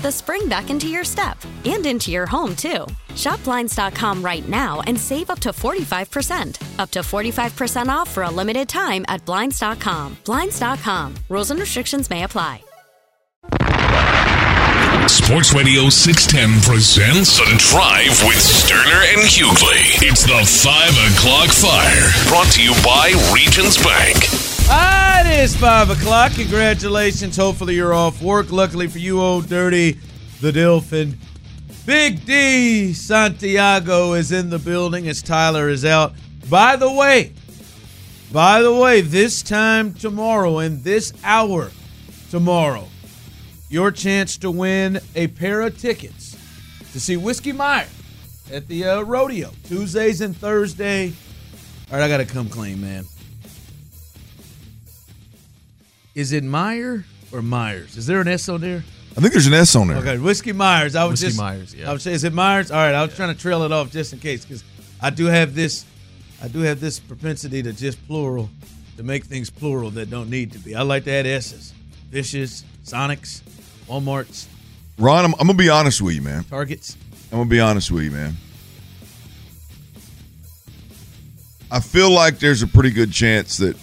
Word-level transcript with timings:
the 0.00 0.12
spring 0.12 0.48
back 0.48 0.70
into 0.70 0.88
your 0.88 1.04
step 1.04 1.38
and 1.64 1.84
into 1.86 2.10
your 2.10 2.26
home, 2.26 2.56
too. 2.56 2.86
Shop 3.14 3.42
Blinds.com 3.44 4.22
right 4.22 4.46
now 4.48 4.80
and 4.86 4.98
save 4.98 5.30
up 5.30 5.40
to 5.40 5.50
45%. 5.50 6.78
Up 6.78 6.90
to 6.90 7.00
45% 7.00 7.88
off 7.88 8.10
for 8.10 8.22
a 8.24 8.30
limited 8.30 8.68
time 8.68 9.04
at 9.08 9.24
Blinds.com. 9.24 10.16
Blinds.com. 10.24 11.14
Rules 11.28 11.50
and 11.50 11.60
restrictions 11.60 12.10
may 12.10 12.24
apply. 12.24 12.62
Sports 15.08 15.54
Radio 15.54 15.88
610 15.88 16.60
presents 16.62 17.38
The 17.38 17.44
Drive 17.70 18.26
with 18.26 18.42
Stoerner 18.42 19.14
and 19.14 19.22
Hughley. 19.22 20.02
It's 20.02 20.24
the 20.24 20.42
5 20.44 20.90
o'clock 21.14 21.48
fire. 21.50 22.28
Brought 22.28 22.52
to 22.54 22.62
you 22.62 22.74
by 22.82 23.12
Regions 23.32 23.76
Bank. 23.78 24.45
Ah, 24.68 25.20
it 25.20 25.44
is 25.44 25.56
5 25.56 25.90
o'clock. 25.90 26.32
Congratulations. 26.32 27.36
Hopefully 27.36 27.74
you're 27.74 27.94
off 27.94 28.20
work. 28.20 28.50
Luckily 28.50 28.88
for 28.88 28.98
you, 28.98 29.20
old 29.20 29.48
dirty, 29.48 29.98
the 30.40 30.52
Dolphin. 30.52 31.18
Big 31.86 32.26
D 32.26 32.92
Santiago 32.92 34.14
is 34.14 34.32
in 34.32 34.50
the 34.50 34.58
building 34.58 35.06
as 35.06 35.22
Tyler 35.22 35.68
is 35.68 35.84
out. 35.84 36.14
By 36.50 36.74
the 36.74 36.90
way, 36.90 37.32
by 38.32 38.60
the 38.60 38.74
way, 38.74 39.02
this 39.02 39.40
time 39.40 39.94
tomorrow 39.94 40.58
and 40.58 40.82
this 40.82 41.12
hour 41.22 41.70
tomorrow, 42.30 42.88
your 43.68 43.92
chance 43.92 44.36
to 44.38 44.50
win 44.50 44.98
a 45.14 45.28
pair 45.28 45.60
of 45.60 45.78
tickets 45.78 46.36
to 46.92 46.98
see 46.98 47.16
Whiskey 47.16 47.52
Meyer 47.52 47.86
at 48.52 48.66
the 48.66 48.84
uh, 48.84 49.02
rodeo 49.02 49.52
Tuesdays 49.64 50.20
and 50.20 50.36
Thursday. 50.36 51.12
All 51.90 51.98
right, 51.98 52.04
I 52.04 52.08
got 52.08 52.18
to 52.18 52.26
come 52.26 52.48
clean, 52.48 52.80
man. 52.80 53.04
Is 56.16 56.32
it 56.32 56.42
Meyer 56.42 57.04
or 57.30 57.42
Myers? 57.42 57.98
Is 57.98 58.06
there 58.06 58.22
an 58.22 58.26
S 58.26 58.48
on 58.48 58.62
there? 58.62 58.82
I 59.16 59.20
think 59.20 59.34
there's 59.34 59.46
an 59.46 59.52
S 59.52 59.76
on 59.76 59.88
there. 59.88 59.98
Okay, 59.98 60.16
Whiskey 60.16 60.52
Myers. 60.52 60.96
I 60.96 61.04
was 61.04 61.12
Whiskey 61.12 61.26
just 61.26 61.38
Myers, 61.38 61.74
yeah. 61.74 61.90
I 61.90 61.92
would 61.92 62.00
say, 62.00 62.12
is 62.14 62.24
it 62.24 62.32
Myers? 62.32 62.70
All 62.70 62.78
right, 62.78 62.94
I 62.94 63.04
was 63.04 63.14
trying 63.14 63.34
to 63.34 63.38
trail 63.38 63.62
it 63.64 63.70
off 63.70 63.90
just 63.90 64.14
in 64.14 64.18
case 64.18 64.42
because 64.42 64.64
I 64.98 65.10
do 65.10 65.26
have 65.26 65.54
this, 65.54 65.84
I 66.42 66.48
do 66.48 66.60
have 66.60 66.80
this 66.80 66.98
propensity 66.98 67.62
to 67.62 67.72
just 67.74 68.04
plural, 68.06 68.48
to 68.96 69.02
make 69.02 69.26
things 69.26 69.50
plural 69.50 69.90
that 69.90 70.08
don't 70.08 70.30
need 70.30 70.52
to 70.52 70.58
be. 70.58 70.74
I 70.74 70.80
like 70.82 71.04
to 71.04 71.10
add 71.10 71.26
S's, 71.26 71.74
Fishes, 72.10 72.64
Sonics, 72.82 73.42
WalMarts, 73.86 74.46
Ron, 74.98 75.26
I'm, 75.26 75.34
I'm 75.34 75.46
gonna 75.46 75.54
be 75.54 75.68
honest 75.68 76.00
with 76.00 76.14
you, 76.14 76.22
man. 76.22 76.44
Targets. 76.44 76.96
I'm 77.30 77.38
gonna 77.38 77.50
be 77.50 77.60
honest 77.60 77.90
with 77.90 78.04
you, 78.04 78.10
man. 78.10 78.34
I 81.70 81.80
feel 81.80 82.10
like 82.10 82.38
there's 82.38 82.62
a 82.62 82.66
pretty 82.66 82.90
good 82.90 83.12
chance 83.12 83.58
that 83.58 83.76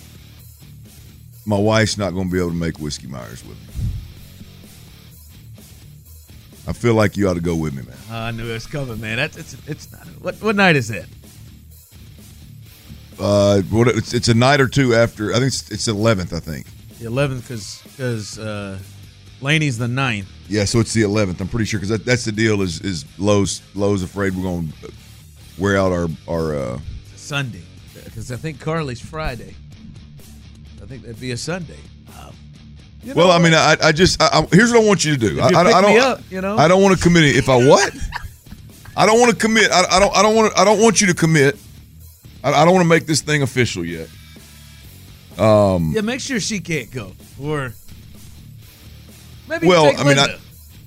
my 1.46 1.58
wife's 1.58 1.98
not 1.98 2.12
gonna 2.12 2.30
be 2.30 2.40
able 2.40 2.50
to 2.50 2.56
make 2.56 2.78
whiskey 2.80 3.08
Myers 3.08 3.44
with 3.46 3.58
me. 3.60 3.84
I 6.66 6.72
feel 6.74 6.94
like 6.94 7.18
you 7.18 7.28
ought 7.28 7.34
to 7.34 7.42
go 7.42 7.56
with 7.56 7.74
me, 7.74 7.82
man. 7.84 7.98
Uh, 8.10 8.16
I 8.16 8.32
knew 8.32 8.50
it 8.50 8.54
was 8.54 8.68
coming, 8.68 9.00
man. 9.02 9.18
That's 9.18 9.38
it's 9.38 9.58
it's 9.68 9.92
not. 9.92 10.08
What 10.22 10.36
what 10.36 10.56
night 10.56 10.76
is 10.76 10.90
it? 10.90 11.06
Uh, 13.20 13.62
what 13.64 13.88
it's, 13.90 14.14
it's 14.14 14.28
a 14.28 14.34
night 14.34 14.62
or 14.62 14.68
two 14.68 14.96
after. 14.96 15.32
I 15.32 15.36
think 15.36 15.48
it's, 15.48 15.70
it's 15.70 15.86
the 15.86 15.94
11th. 15.94 16.34
I 16.34 16.40
think. 16.40 16.66
The 17.00 17.06
11th, 17.06 17.42
because 17.42 17.82
because 17.84 18.40
uh, 18.40 18.80
Laney's 19.42 19.78
the 19.78 19.88
9th. 19.88 20.26
Yeah, 20.48 20.66
so 20.66 20.80
it's 20.80 20.94
the 20.94 21.04
11th. 21.04 21.40
I'm 21.42 21.48
pretty 21.48 21.66
sure 21.66 21.80
because 21.80 21.90
that, 21.90 22.06
that's 22.06 22.26
the 22.26 22.32
deal. 22.32 22.62
Is 22.62 22.80
is 22.82 23.06
Lowe's 23.20 23.62
Lowe's 23.76 24.02
afraid 24.02 24.36
we're 24.36 24.44
gonna 24.44 24.68
wear 25.58 25.78
out 25.78 25.92
our 25.92 26.08
our. 26.28 26.56
Uh, 26.56 26.80
Sunday, 27.16 27.64
because 28.04 28.32
I 28.32 28.36
think 28.36 28.60
Carly's 28.60 29.02
Friday. 29.02 29.56
I 30.84 30.86
think 30.86 31.04
that'd 31.04 31.20
be 31.20 31.32
a 31.32 31.38
Sunday. 31.38 31.80
Uh, 32.14 32.32
you 33.02 33.14
well, 33.14 33.28
know 33.28 33.34
I 33.34 33.40
mean. 33.40 33.54
I, 33.54 33.78
I 33.82 33.92
just 33.94 34.22
I, 34.22 34.40
I, 34.40 34.48
here's 34.52 34.70
what 34.72 34.84
I 34.84 34.86
want 34.86 35.06
you 35.06 35.14
to 35.14 35.18
do. 35.18 35.36
You 35.36 35.42
I, 35.42 35.48
pick 35.48 35.58
I 35.58 35.82
don't. 35.82 35.94
me 35.94 36.00
up, 36.00 36.22
you 36.30 36.42
know? 36.42 36.58
I 36.58 36.68
don't 36.68 36.84
want 36.84 36.98
to 36.98 37.02
commit. 37.02 37.24
If 37.38 37.48
I 37.48 37.56
what? 37.56 37.96
I 38.98 39.06
don't 39.06 39.18
want 39.18 39.32
to 39.32 39.38
commit. 39.38 39.72
I, 39.72 39.86
I 39.90 40.00
don't. 40.00 40.16
I 40.16 40.22
don't 40.22 40.36
want. 40.36 40.54
To, 40.54 40.60
I 40.60 40.66
don't 40.66 40.82
want 40.82 41.00
you 41.00 41.08
to 41.08 41.14
commit. 41.14 41.58
I, 42.44 42.52
I 42.52 42.66
don't 42.66 42.74
want 42.74 42.84
to 42.84 42.90
make 42.90 43.06
this 43.06 43.22
thing 43.22 43.44
official 43.44 43.86
yet. 43.86 44.10
Um. 45.38 45.94
yeah, 45.96 46.02
make 46.02 46.20
sure 46.20 46.42
she 46.42 46.60
can't 46.60 46.92
go, 46.92 47.14
or 47.42 47.74
maybe 49.48 49.68
Well, 49.68 49.86
I 49.98 50.04
mean, 50.04 50.20
I, 50.20 50.38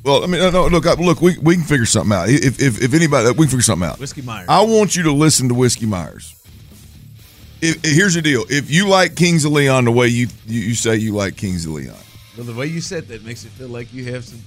well, 0.05 0.23
I 0.23 0.27
mean, 0.27 0.41
no, 0.53 0.67
look, 0.67 0.84
look, 0.99 1.23
we 1.23 1.39
we 1.39 1.57
can 1.57 1.65
figure 1.65 1.87
something 1.87 2.13
out. 2.13 2.28
If 2.28 2.61
if 2.61 2.83
if 2.83 2.93
anybody, 2.93 3.31
we 3.31 3.34
can 3.34 3.47
figure 3.47 3.63
something 3.63 3.89
out. 3.89 3.99
Whiskey 3.99 4.23
Myers. 4.23 4.47
I 4.49 4.61
want 4.61 4.95
you 4.95 5.05
to 5.05 5.13
listen 5.13 5.49
to 5.49 5.55
Whiskey 5.55 5.87
Myers. 5.87 6.36
If, 7.69 7.84
here's 7.84 8.15
the 8.15 8.22
deal: 8.22 8.44
if 8.49 8.71
you 8.71 8.88
like 8.88 9.16
Kings 9.16 9.44
of 9.44 9.53
Leon 9.53 9.84
the 9.84 9.93
way 9.93 10.09
you 10.09 10.28
you, 10.47 10.60
you 10.60 10.75
say 10.75 10.97
you 10.97 11.15
like 11.15 11.37
Kings 11.37 11.66
of 11.66 11.72
Leon, 11.72 11.97
Well, 12.37 12.47
the 12.47 12.54
way 12.54 12.66
you 12.66 12.81
said 12.81 13.09
that 13.09 13.25
makes 13.25 13.44
it 13.44 13.50
feel 13.50 13.69
like 13.69 13.93
you 13.93 14.12
have 14.12 14.25
some. 14.25 14.41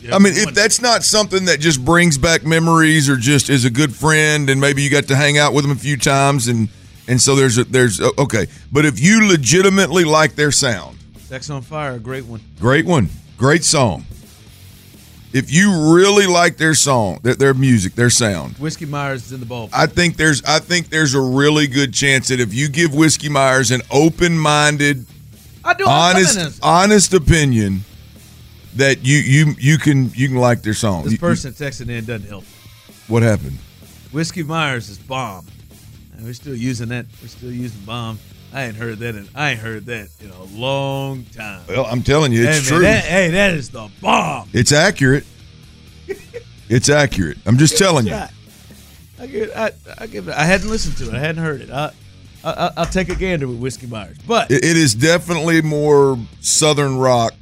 you 0.00 0.12
I 0.12 0.18
mean, 0.18 0.34
if 0.34 0.54
that's 0.54 0.80
not 0.80 1.02
something 1.02 1.46
that 1.46 1.60
just 1.60 1.84
brings 1.84 2.18
back 2.18 2.44
memories 2.44 3.08
or 3.08 3.16
just 3.16 3.50
is 3.50 3.64
a 3.64 3.70
good 3.70 3.94
friend 3.94 4.50
and 4.50 4.60
maybe 4.60 4.82
you 4.82 4.90
got 4.90 5.04
to 5.08 5.16
hang 5.16 5.38
out 5.38 5.52
with 5.54 5.64
them 5.64 5.72
a 5.72 5.80
few 5.80 5.96
times 5.96 6.48
and 6.48 6.68
and 7.08 7.20
so 7.20 7.34
there's 7.34 7.58
a, 7.58 7.64
there's 7.64 7.98
a, 7.98 8.10
okay, 8.20 8.46
but 8.70 8.84
if 8.84 9.00
you 9.00 9.26
legitimately 9.26 10.04
like 10.04 10.36
their 10.36 10.52
sound, 10.52 10.96
Sex 11.18 11.50
on 11.50 11.62
Fire, 11.62 11.94
a 11.94 11.98
great 11.98 12.24
one. 12.24 12.40
great 12.60 12.86
one, 12.86 13.08
great 13.36 13.64
song. 13.64 14.04
If 15.32 15.52
you 15.52 15.94
really 15.94 16.26
like 16.26 16.56
their 16.56 16.74
song, 16.74 17.20
their, 17.22 17.34
their 17.36 17.54
music, 17.54 17.94
their 17.94 18.10
sound, 18.10 18.58
Whiskey 18.58 18.84
Myers 18.86 19.26
is 19.26 19.32
in 19.32 19.40
the 19.40 19.46
ball. 19.46 19.68
I 19.72 19.86
think 19.86 20.16
there's 20.16 20.42
I 20.44 20.58
think 20.58 20.88
there's 20.88 21.14
a 21.14 21.20
really 21.20 21.66
good 21.68 21.94
chance 21.94 22.28
that 22.28 22.40
if 22.40 22.52
you 22.52 22.68
give 22.68 22.94
Whiskey 22.94 23.28
Myers 23.28 23.70
an 23.70 23.80
open-minded, 23.90 25.06
I 25.64 25.74
do. 25.74 25.84
Honest 25.86 26.58
honest 26.62 27.14
opinion 27.14 27.82
that 28.74 29.04
you 29.04 29.18
you 29.18 29.54
you 29.58 29.78
can 29.78 30.10
you 30.14 30.26
can 30.28 30.36
like 30.38 30.62
their 30.62 30.74
song. 30.74 31.04
This 31.04 31.12
You- 31.12 31.16
you- 31.16 31.18
person 31.18 31.52
texting 31.52 31.88
in 31.90 32.04
doesn't 32.06 32.28
help. 32.28 32.44
what 33.06 33.22
happened? 33.22 33.58
Whiskey 34.10 34.42
Myers 34.42 34.88
is 34.88 34.98
bomb. 34.98 35.46
And 36.16 36.24
we're 36.24 36.32
still 36.34 36.56
using 36.56 36.88
that. 36.88 37.06
We're 37.22 37.28
still 37.28 37.52
using 37.52 37.80
bomb. 37.86 38.18
I 38.52 38.64
ain't 38.64 38.76
heard 38.76 38.98
that. 38.98 39.14
In, 39.14 39.28
I 39.34 39.50
ain't 39.50 39.60
heard 39.60 39.86
that 39.86 40.08
in 40.20 40.30
a 40.30 40.42
long 40.58 41.24
time. 41.26 41.62
Well, 41.68 41.86
I'm 41.86 42.02
telling 42.02 42.32
you, 42.32 42.42
it's 42.46 42.68
hey, 42.68 42.70
man, 42.72 42.78
true. 42.80 42.86
that- 42.86 43.04
hey, 43.04 43.30
that 43.30 43.54
is 43.54 43.70
the 43.70 43.88
bomb. 44.00 44.48
it's 44.52 44.72
accurate. 44.72 45.24
it's 46.68 46.88
accurate. 46.88 47.38
I'm 47.46 47.58
just 47.58 47.78
telling 47.78 48.06
you. 48.06 48.14
I 48.14 49.26
give, 49.26 49.50
I, 49.54 49.70
I 49.98 50.06
give 50.06 50.28
it. 50.28 50.34
I 50.34 50.44
hadn't 50.44 50.68
listened 50.70 50.96
to 50.98 51.08
it. 51.14 51.14
I 51.14 51.20
hadn't 51.20 51.42
heard 51.44 51.60
it. 51.60 51.70
I, 51.70 51.92
I, 52.42 52.70
I'll 52.78 52.86
take 52.86 53.10
a 53.10 53.14
gander 53.14 53.46
with 53.46 53.58
Whiskey 53.58 53.86
Myers, 53.86 54.16
but 54.26 54.50
It, 54.50 54.64
it 54.64 54.76
is 54.76 54.94
definitely 54.94 55.60
more 55.60 56.18
southern 56.40 56.96
rock 56.96 57.34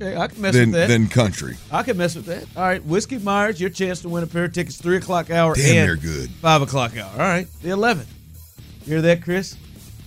okay, 0.00 0.16
I 0.16 0.26
can 0.26 0.40
mess 0.42 0.54
than 0.54 0.70
with 0.72 0.80
that. 0.80 0.88
than 0.88 1.08
country. 1.08 1.56
I 1.70 1.82
can 1.82 1.96
mess 1.96 2.14
with 2.16 2.26
that. 2.26 2.44
All 2.56 2.62
right, 2.64 2.84
Whiskey 2.84 3.18
Myers, 3.18 3.60
your 3.60 3.70
chance 3.70 4.02
to 4.02 4.08
win 4.08 4.22
a 4.24 4.26
pair 4.26 4.44
of 4.44 4.52
tickets, 4.52 4.76
three 4.76 4.96
o'clock 4.96 5.30
hour 5.30 5.54
Damn, 5.54 5.64
and 5.76 5.88
they're 5.88 5.96
good. 5.96 6.30
five 6.30 6.62
o'clock 6.62 6.96
hour. 6.96 7.10
All 7.12 7.18
right, 7.18 7.46
the 7.62 7.70
eleventh. 7.70 8.12
You 8.84 8.94
hear 8.94 9.02
that, 9.02 9.22
Chris? 9.22 9.56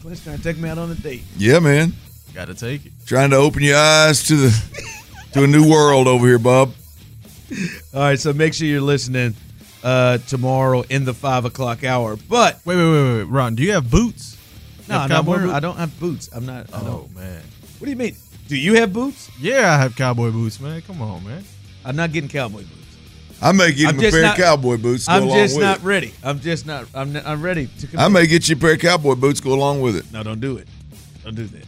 Clint's 0.02 0.24
trying 0.24 0.38
to 0.38 0.44
take 0.44 0.58
me 0.58 0.70
out 0.70 0.78
on 0.78 0.92
a 0.92 0.96
date. 0.96 1.24
Yeah, 1.38 1.60
man. 1.60 1.94
Got 2.34 2.46
to 2.46 2.54
take 2.56 2.86
it. 2.86 2.92
Trying 3.06 3.32
to 3.32 3.36
open 3.38 3.64
your 3.64 3.78
eyes 3.78 4.24
to 4.28 4.36
the 4.36 4.92
to 5.34 5.44
a 5.44 5.48
new 5.48 5.70
world 5.70 6.08
over 6.08 6.26
here, 6.28 6.40
Bob. 6.40 6.74
All 7.94 8.02
right, 8.02 8.20
so 8.20 8.32
make 8.32 8.54
sure 8.54 8.68
you're 8.68 8.82
listening 8.82 9.36
uh, 9.84 10.20
tomorrow 10.20 10.84
in 10.90 11.06
the 11.06 11.14
five 11.14 11.46
o'clock 11.46 11.84
hour. 11.84 12.16
But 12.16 12.60
Wait, 12.66 12.76
wait, 12.78 12.92
wait, 12.92 13.18
wait, 13.18 13.24
Ron. 13.24 13.56
Do 13.56 13.64
you 13.64 13.74
have 13.74 13.90
boots? 13.90 14.38
You 14.82 14.84
no, 14.90 14.94
have 14.96 15.04
I'm 15.04 15.10
not 15.10 15.16
cowboy 15.18 15.32
wearing, 15.32 15.46
boots? 15.48 15.56
I 15.56 15.60
don't 15.60 15.78
have 15.78 16.00
boots. 16.00 16.30
I'm 16.34 16.46
not. 16.46 16.74
I 16.74 16.80
Oh 16.82 16.86
don't. 16.86 17.16
man. 17.16 17.42
What 17.80 17.86
do 17.86 17.90
you 17.92 17.98
mean? 17.98 18.16
Do 18.48 18.56
you 18.58 18.76
have 18.76 18.94
boots? 18.94 19.30
Yeah, 19.40 19.72
I 19.74 19.78
have 19.82 19.96
cowboy 19.96 20.32
boots, 20.32 20.60
man. 20.60 20.82
Come 20.84 21.02
on, 21.02 21.24
man. 21.26 21.44
I'm 21.84 21.96
not 21.96 22.12
getting 22.12 22.30
cowboy 22.30 22.60
boots. 22.62 22.79
I 23.42 23.52
may 23.54 23.72
get 23.72 23.90
I'm 23.90 24.00
him 24.00 24.06
a 24.06 24.12
pair 24.12 24.22
not- 24.22 24.38
of 24.40 24.44
cowboy 24.44 24.78
boots. 24.78 25.06
To 25.06 25.12
go 25.12 25.16
I'm 25.18 25.24
along 25.24 25.38
just 25.38 25.56
with 25.56 25.64
not 25.66 25.78
it. 25.80 25.84
ready. 25.84 26.14
I'm 26.24 26.40
just 26.40 26.66
not. 26.66 26.86
I'm. 26.94 27.14
Not, 27.14 27.26
I'm 27.26 27.42
ready 27.42 27.68
to. 27.80 27.88
Commit. 27.88 28.06
I 28.06 28.08
may 28.10 28.28
get 28.28 28.50
you 28.50 28.56
a 28.56 28.60
pair 28.60 28.74
of 28.74 28.80
cowboy 28.80 29.16
boots. 29.16 29.40
Go 29.40 29.54
along 29.54 29.82
with 29.82 29.96
it. 29.96 30.12
No, 30.12 30.24
don't 30.24 30.40
do 30.42 30.58
it. 30.58 30.68
Don't 31.24 31.36
do 31.36 31.46
that. 31.46 31.64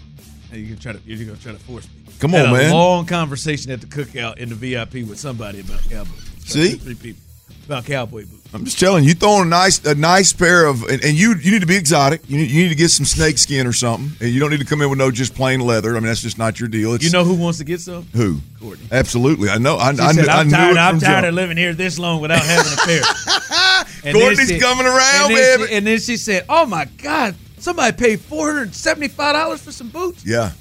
Hey, 0.51 0.59
You 0.59 0.67
can 0.67 0.77
try 0.77 0.91
to. 0.93 0.99
You're 1.05 1.25
gonna 1.25 1.37
try 1.37 1.53
to 1.53 1.59
force 1.59 1.85
me. 1.85 2.13
Come 2.19 2.31
Had 2.31 2.45
on, 2.47 2.55
a 2.55 2.57
man. 2.57 2.71
long 2.71 3.05
conversation 3.05 3.71
at 3.71 3.81
the 3.81 3.87
cookout 3.87 4.37
in 4.37 4.49
the 4.49 4.55
VIP 4.55 5.07
with 5.07 5.17
somebody 5.19 5.61
about 5.61 5.79
cowboys. 5.89 6.27
About 6.27 6.47
See? 6.47 6.71
three 6.73 6.95
people 6.95 7.21
about 7.65 7.85
cowboy 7.85 8.25
boots. 8.25 8.37
I'm 8.53 8.65
just 8.65 8.79
telling 8.79 9.03
you, 9.05 9.09
you 9.09 9.15
throwing 9.15 9.43
a 9.43 9.49
nice 9.49 9.83
a 9.85 9.95
nice 9.95 10.33
pair 10.33 10.65
of, 10.65 10.83
and, 10.83 11.01
and 11.05 11.13
you 11.17 11.35
you 11.35 11.51
need 11.51 11.61
to 11.61 11.65
be 11.67 11.77
exotic. 11.77 12.21
You 12.29 12.37
need, 12.37 12.51
you 12.51 12.63
need 12.63 12.69
to 12.69 12.75
get 12.75 12.89
some 12.89 13.05
snake 13.05 13.37
skin 13.37 13.65
or 13.65 13.71
something, 13.71 14.11
and 14.19 14.29
you 14.33 14.41
don't 14.41 14.49
need 14.49 14.59
to 14.59 14.65
come 14.65 14.81
in 14.81 14.89
with 14.89 14.99
no 14.99 15.09
just 15.09 15.33
plain 15.35 15.61
leather. 15.61 15.91
I 15.91 15.99
mean, 16.01 16.07
that's 16.07 16.21
just 16.21 16.37
not 16.37 16.59
your 16.59 16.67
deal. 16.67 16.93
It's, 16.93 17.03
You 17.05 17.11
know 17.11 17.23
who 17.23 17.35
wants 17.35 17.59
to 17.59 17.63
get 17.63 17.79
some? 17.79 18.03
who? 18.13 18.39
Courtney. 18.59 18.85
Absolutely, 18.91 19.47
I 19.49 19.57
know. 19.57 19.77
I, 19.77 19.93
she 19.93 20.01
I, 20.01 20.11
said, 20.11 20.27
I, 20.27 20.39
I'm 20.41 20.47
knew 20.47 20.51
tired. 20.53 20.77
I'm 20.77 20.99
tired 20.99 21.21
jump. 21.21 21.27
of 21.27 21.33
living 21.33 21.55
here 21.55 21.73
this 21.73 21.97
long 21.97 22.21
without 22.21 22.43
having 22.43 22.73
a 22.73 22.77
pair." 22.85 23.01
And 24.03 24.17
Courtney's 24.17 24.47
she- 24.49 24.59
coming 24.59 24.85
around, 24.87 25.29
and 25.29 25.37
then 25.37 25.59
baby. 25.59 25.69
She, 25.69 25.75
and 25.77 25.87
then 25.87 25.99
she 25.99 26.17
said, 26.17 26.45
"Oh 26.49 26.65
my 26.65 26.85
God, 26.97 27.35
somebody 27.59 27.95
paid 27.95 28.19
four 28.19 28.51
hundred 28.51 28.73
seventy-five 28.73 29.33
dollars 29.35 29.61
for 29.61 29.71
some 29.71 29.89
boots." 29.89 30.25
Yeah, 30.25 30.51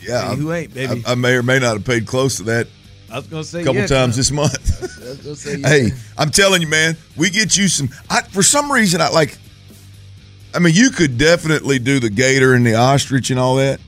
yeah. 0.00 0.30
Hey, 0.30 0.36
who 0.36 0.52
ain't, 0.52 0.74
baby? 0.74 1.02
I, 1.06 1.12
I 1.12 1.14
may 1.14 1.34
or 1.36 1.42
may 1.42 1.58
not 1.58 1.74
have 1.76 1.84
paid 1.86 2.06
close 2.06 2.36
to 2.36 2.42
that 2.44 2.68
I 3.10 3.16
was 3.16 3.26
gonna 3.26 3.44
say 3.44 3.62
a 3.62 3.64
couple 3.64 3.80
yeah, 3.80 3.86
times 3.86 4.16
this 4.16 4.30
month. 4.30 4.82
I 4.82 5.28
was 5.28 5.40
say 5.40 5.56
yeah. 5.56 5.68
hey, 5.68 5.90
I'm 6.18 6.30
telling 6.30 6.60
you, 6.62 6.68
man, 6.68 6.96
we 7.16 7.30
get 7.30 7.56
you 7.56 7.68
some. 7.68 7.88
I, 8.10 8.22
for 8.22 8.42
some 8.42 8.70
reason, 8.70 9.00
I 9.00 9.08
like. 9.08 9.36
I 10.54 10.58
mean, 10.58 10.74
you 10.74 10.90
could 10.90 11.18
definitely 11.18 11.78
do 11.78 12.00
the 12.00 12.10
gator 12.10 12.54
and 12.54 12.66
the 12.66 12.74
ostrich 12.74 13.30
and 13.30 13.38
all 13.38 13.56
that, 13.56 13.78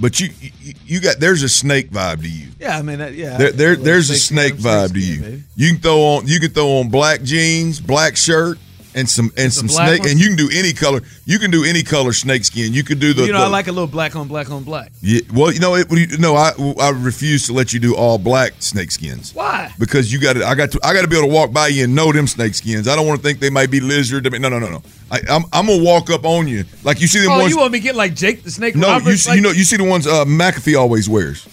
but 0.00 0.20
you 0.20 0.30
you, 0.40 0.74
you 0.86 1.00
got 1.00 1.18
there's 1.18 1.42
a 1.42 1.48
snake 1.48 1.90
vibe 1.90 2.22
to 2.22 2.28
you. 2.28 2.48
Yeah, 2.58 2.78
I 2.78 2.82
mean, 2.82 2.98
that, 2.98 3.14
yeah. 3.14 3.36
There, 3.36 3.52
there 3.52 3.76
there's 3.76 4.08
a 4.08 4.14
snake 4.14 4.54
snake 4.54 4.60
vibe 4.60 4.92
to 4.94 5.00
you. 5.00 5.42
You 5.56 5.72
can 5.72 5.80
throw 5.80 6.00
on 6.00 6.26
you 6.26 6.40
can 6.40 6.50
throw 6.50 6.78
on 6.78 6.88
black 6.88 7.22
jeans, 7.22 7.80
black 7.80 8.16
shirt, 8.16 8.58
and 8.94 9.08
some 9.08 9.32
and 9.36 9.52
some 9.52 9.68
snake, 9.68 10.00
ones? 10.00 10.12
and 10.12 10.20
you 10.20 10.28
can 10.28 10.36
do 10.36 10.50
any 10.52 10.72
color. 10.72 11.00
You 11.24 11.38
can 11.38 11.50
do 11.50 11.64
any 11.64 11.82
color 11.82 12.12
snake 12.12 12.44
skin. 12.44 12.72
You 12.72 12.84
could 12.84 13.00
do 13.00 13.12
the. 13.14 13.24
You 13.26 13.32
know, 13.32 13.38
the- 13.40 13.44
I 13.46 13.48
like 13.48 13.68
a 13.68 13.72
little 13.72 13.86
black 13.88 14.14
on 14.16 14.28
black 14.28 14.50
on 14.50 14.62
black. 14.64 14.92
Yeah, 15.00 15.20
well, 15.32 15.52
you 15.52 15.60
know, 15.60 15.74
it, 15.74 15.86
no, 16.18 16.34
I 16.36 16.52
I 16.80 16.90
refuse 16.90 17.46
to 17.46 17.52
let 17.52 17.72
you 17.72 17.80
do 17.80 17.94
all 17.96 18.18
black 18.18 18.54
snake 18.60 18.90
skins. 18.90 19.34
Why? 19.34 19.72
Because 19.78 20.12
you 20.12 20.20
got 20.20 20.34
to, 20.34 20.44
I 20.46 20.54
got 20.54 20.70
to, 20.72 20.80
I 20.84 20.92
got 20.92 21.02
to 21.02 21.08
be 21.08 21.16
able 21.16 21.28
to 21.28 21.34
walk 21.34 21.52
by 21.52 21.68
you 21.68 21.84
and 21.84 21.94
know 21.94 22.12
them 22.12 22.26
snake 22.26 22.54
skins. 22.54 22.86
I 22.88 22.96
don't 22.96 23.06
want 23.06 23.20
to 23.20 23.22
think 23.26 23.40
they 23.40 23.50
might 23.50 23.70
be 23.70 23.80
lizard. 23.80 24.30
No, 24.30 24.48
no, 24.48 24.58
no, 24.58 24.68
no. 24.68 24.82
I, 25.10 25.20
I'm, 25.28 25.44
I'm 25.52 25.66
gonna 25.66 25.82
walk 25.82 26.10
up 26.10 26.24
on 26.24 26.46
you 26.48 26.64
like 26.84 27.00
you 27.00 27.06
see 27.06 27.20
them 27.20 27.32
Oh, 27.32 27.38
ones. 27.38 27.50
you 27.50 27.58
want 27.58 27.72
me 27.72 27.78
to 27.78 27.82
get 27.82 27.94
like 27.96 28.14
Jake 28.14 28.42
the 28.42 28.50
Snake? 28.50 28.76
no, 28.76 28.88
Roberts? 28.88 29.06
you 29.06 29.16
see, 29.16 29.30
like, 29.30 29.36
you 29.36 29.42
know, 29.42 29.50
you 29.50 29.64
see 29.64 29.76
the 29.76 29.84
ones 29.84 30.06
uh, 30.06 30.24
McAfee 30.24 30.78
always 30.78 31.08
wears. 31.08 31.46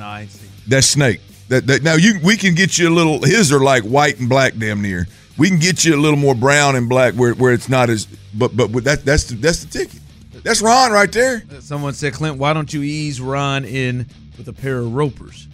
Ain't. 0.00 0.30
That 0.68 0.82
snake. 0.84 1.20
That, 1.48 1.66
that 1.68 1.82
now 1.82 1.94
you 1.94 2.18
we 2.24 2.36
can 2.36 2.54
get 2.54 2.76
you 2.76 2.88
a 2.88 2.90
little. 2.94 3.22
His 3.22 3.52
are 3.52 3.60
like 3.60 3.84
white 3.84 4.18
and 4.18 4.28
black, 4.28 4.56
damn 4.58 4.82
near. 4.82 5.06
We 5.38 5.48
can 5.48 5.58
get 5.58 5.84
you 5.84 5.94
a 5.94 6.00
little 6.00 6.18
more 6.18 6.34
brown 6.34 6.76
and 6.76 6.88
black 6.88 7.14
where 7.14 7.34
where 7.34 7.52
it's 7.52 7.68
not 7.68 7.90
as. 7.90 8.06
But 8.34 8.56
but, 8.56 8.72
but 8.72 8.84
that 8.84 9.04
that's 9.04 9.24
the, 9.24 9.34
that's 9.36 9.64
the 9.64 9.78
ticket. 9.78 10.00
That's 10.42 10.62
Ron 10.62 10.92
right 10.92 11.10
there. 11.10 11.42
Uh, 11.50 11.60
someone 11.60 11.92
said, 11.94 12.12
Clint, 12.12 12.38
why 12.38 12.52
don't 12.52 12.72
you 12.72 12.82
ease 12.82 13.20
Ron 13.20 13.64
in 13.64 14.06
with 14.38 14.48
a 14.48 14.52
pair 14.52 14.78
of 14.78 14.94
ropers? 14.94 15.48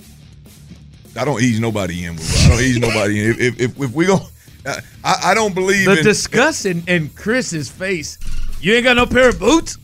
I 1.19 1.25
don't 1.25 1.41
ease 1.43 1.61
nobody 1.61 2.05
in. 2.05 2.15
With 2.15 2.45
I 2.45 2.49
don't 2.51 2.61
ease 2.61 2.79
nobody 2.79 3.25
in. 3.25 3.31
If 3.33 3.41
if, 3.41 3.61
if, 3.61 3.81
if 3.81 3.93
we 3.93 4.07
go, 4.07 4.19
I, 4.67 4.81
I 5.05 5.35
don't 5.35 5.55
believe 5.55 5.87
The 5.87 5.99
in. 5.99 6.05
disgust 6.05 6.67
in, 6.67 6.83
in 6.87 7.09
Chris's 7.11 7.69
face. 7.71 8.19
You 8.61 8.75
ain't 8.75 8.85
got 8.85 8.97
no 8.97 9.07
pair 9.07 9.29
of 9.31 9.39
boots? 9.39 9.79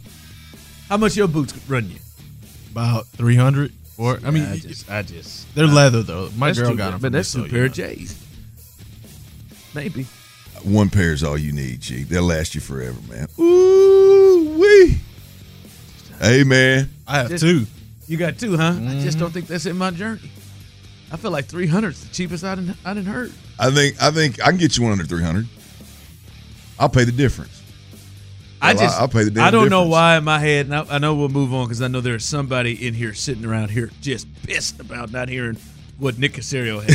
How 0.89 0.97
much 0.97 1.17
your 1.17 1.29
boots 1.29 1.55
run 1.69 1.91
you? 1.91 1.99
About 2.71 3.07
three 3.09 3.37
hundred. 3.37 3.73
Or 3.99 4.21
I 4.25 4.31
mean, 4.31 4.45
I 4.45 4.59
just, 4.59 4.89
I 4.91 5.03
just. 5.03 5.53
they're 5.57 5.67
leather 5.67 6.03
though. 6.03 6.31
My 6.37 6.53
girl 6.53 6.75
got 6.77 6.77
pair- 6.77 6.91
them, 6.93 7.01
but 7.01 7.13
that's 7.13 7.33
two 7.33 7.45
so, 7.45 7.51
pair 7.51 7.65
of 7.65 7.71
know. 7.77 7.87
J's. 7.87 8.25
Maybe. 9.79 10.07
One 10.65 10.91
pair 10.91 11.13
is 11.13 11.23
all 11.23 11.39
you 11.39 11.53
need, 11.53 11.81
G. 11.81 12.03
They'll 12.03 12.25
last 12.25 12.53
you 12.57 12.61
forever, 12.61 12.99
man. 13.09 13.29
Ooh 13.39 14.57
wee. 14.59 14.99
Hey 16.21 16.43
man, 16.43 16.91
I 17.07 17.19
have 17.19 17.29
Just- 17.31 17.45
two. 17.45 17.65
You 18.09 18.17
got 18.17 18.39
two, 18.39 18.57
huh? 18.57 18.75
I 18.77 19.01
just 19.01 19.19
don't 19.21 19.31
think 19.31 19.47
that's 19.47 19.67
in 19.67 19.77
my 19.79 19.91
journey. 19.93 20.31
I 21.13 21.17
feel 21.17 21.31
like 21.31 21.45
300 21.45 21.91
is 21.91 22.09
the 22.09 22.13
cheapest 22.13 22.43
I 22.43 22.55
didn't, 22.57 22.77
I 22.85 22.93
didn't 22.95 23.07
heard. 23.13 23.33
I 23.59 23.71
think 23.71 24.03
I 24.03 24.11
think 24.11 24.41
I 24.43 24.47
can 24.51 24.57
get 24.57 24.77
you 24.77 24.83
one 24.83 24.93
under 24.93 25.05
three 25.05 25.23
hundred. 25.23 25.47
I'll 26.79 26.89
pay 26.89 27.05
the 27.05 27.13
difference. 27.13 27.63
I 28.61 28.75
Well, 28.75 28.83
just, 28.83 28.99
I'll 29.01 29.09
pay 29.09 29.23
the 29.25 29.31
damn 29.31 29.45
I 29.45 29.51
don't 29.53 29.69
know 29.71 29.87
why 29.87 30.17
in 30.17 30.25
my 30.25 30.41
head, 30.41 30.67
and 30.67 30.75
I, 30.75 30.97
I 30.97 30.99
know 30.99 31.15
we'll 31.15 31.29
move 31.29 31.55
on 31.55 31.67
because 31.67 31.83
I 31.83 31.87
know 31.89 32.01
there's 32.01 32.25
somebody 32.25 32.85
in 32.89 32.95
here 32.95 33.15
sitting 33.15 33.45
around 33.45 33.71
here 33.71 33.91
just 34.01 34.27
pissed 34.43 34.81
about 34.81 35.13
not 35.13 35.29
hearing 35.29 35.57
what 35.99 36.19
Nick 36.19 36.33
Caserio 36.33 36.83
had. 36.83 36.95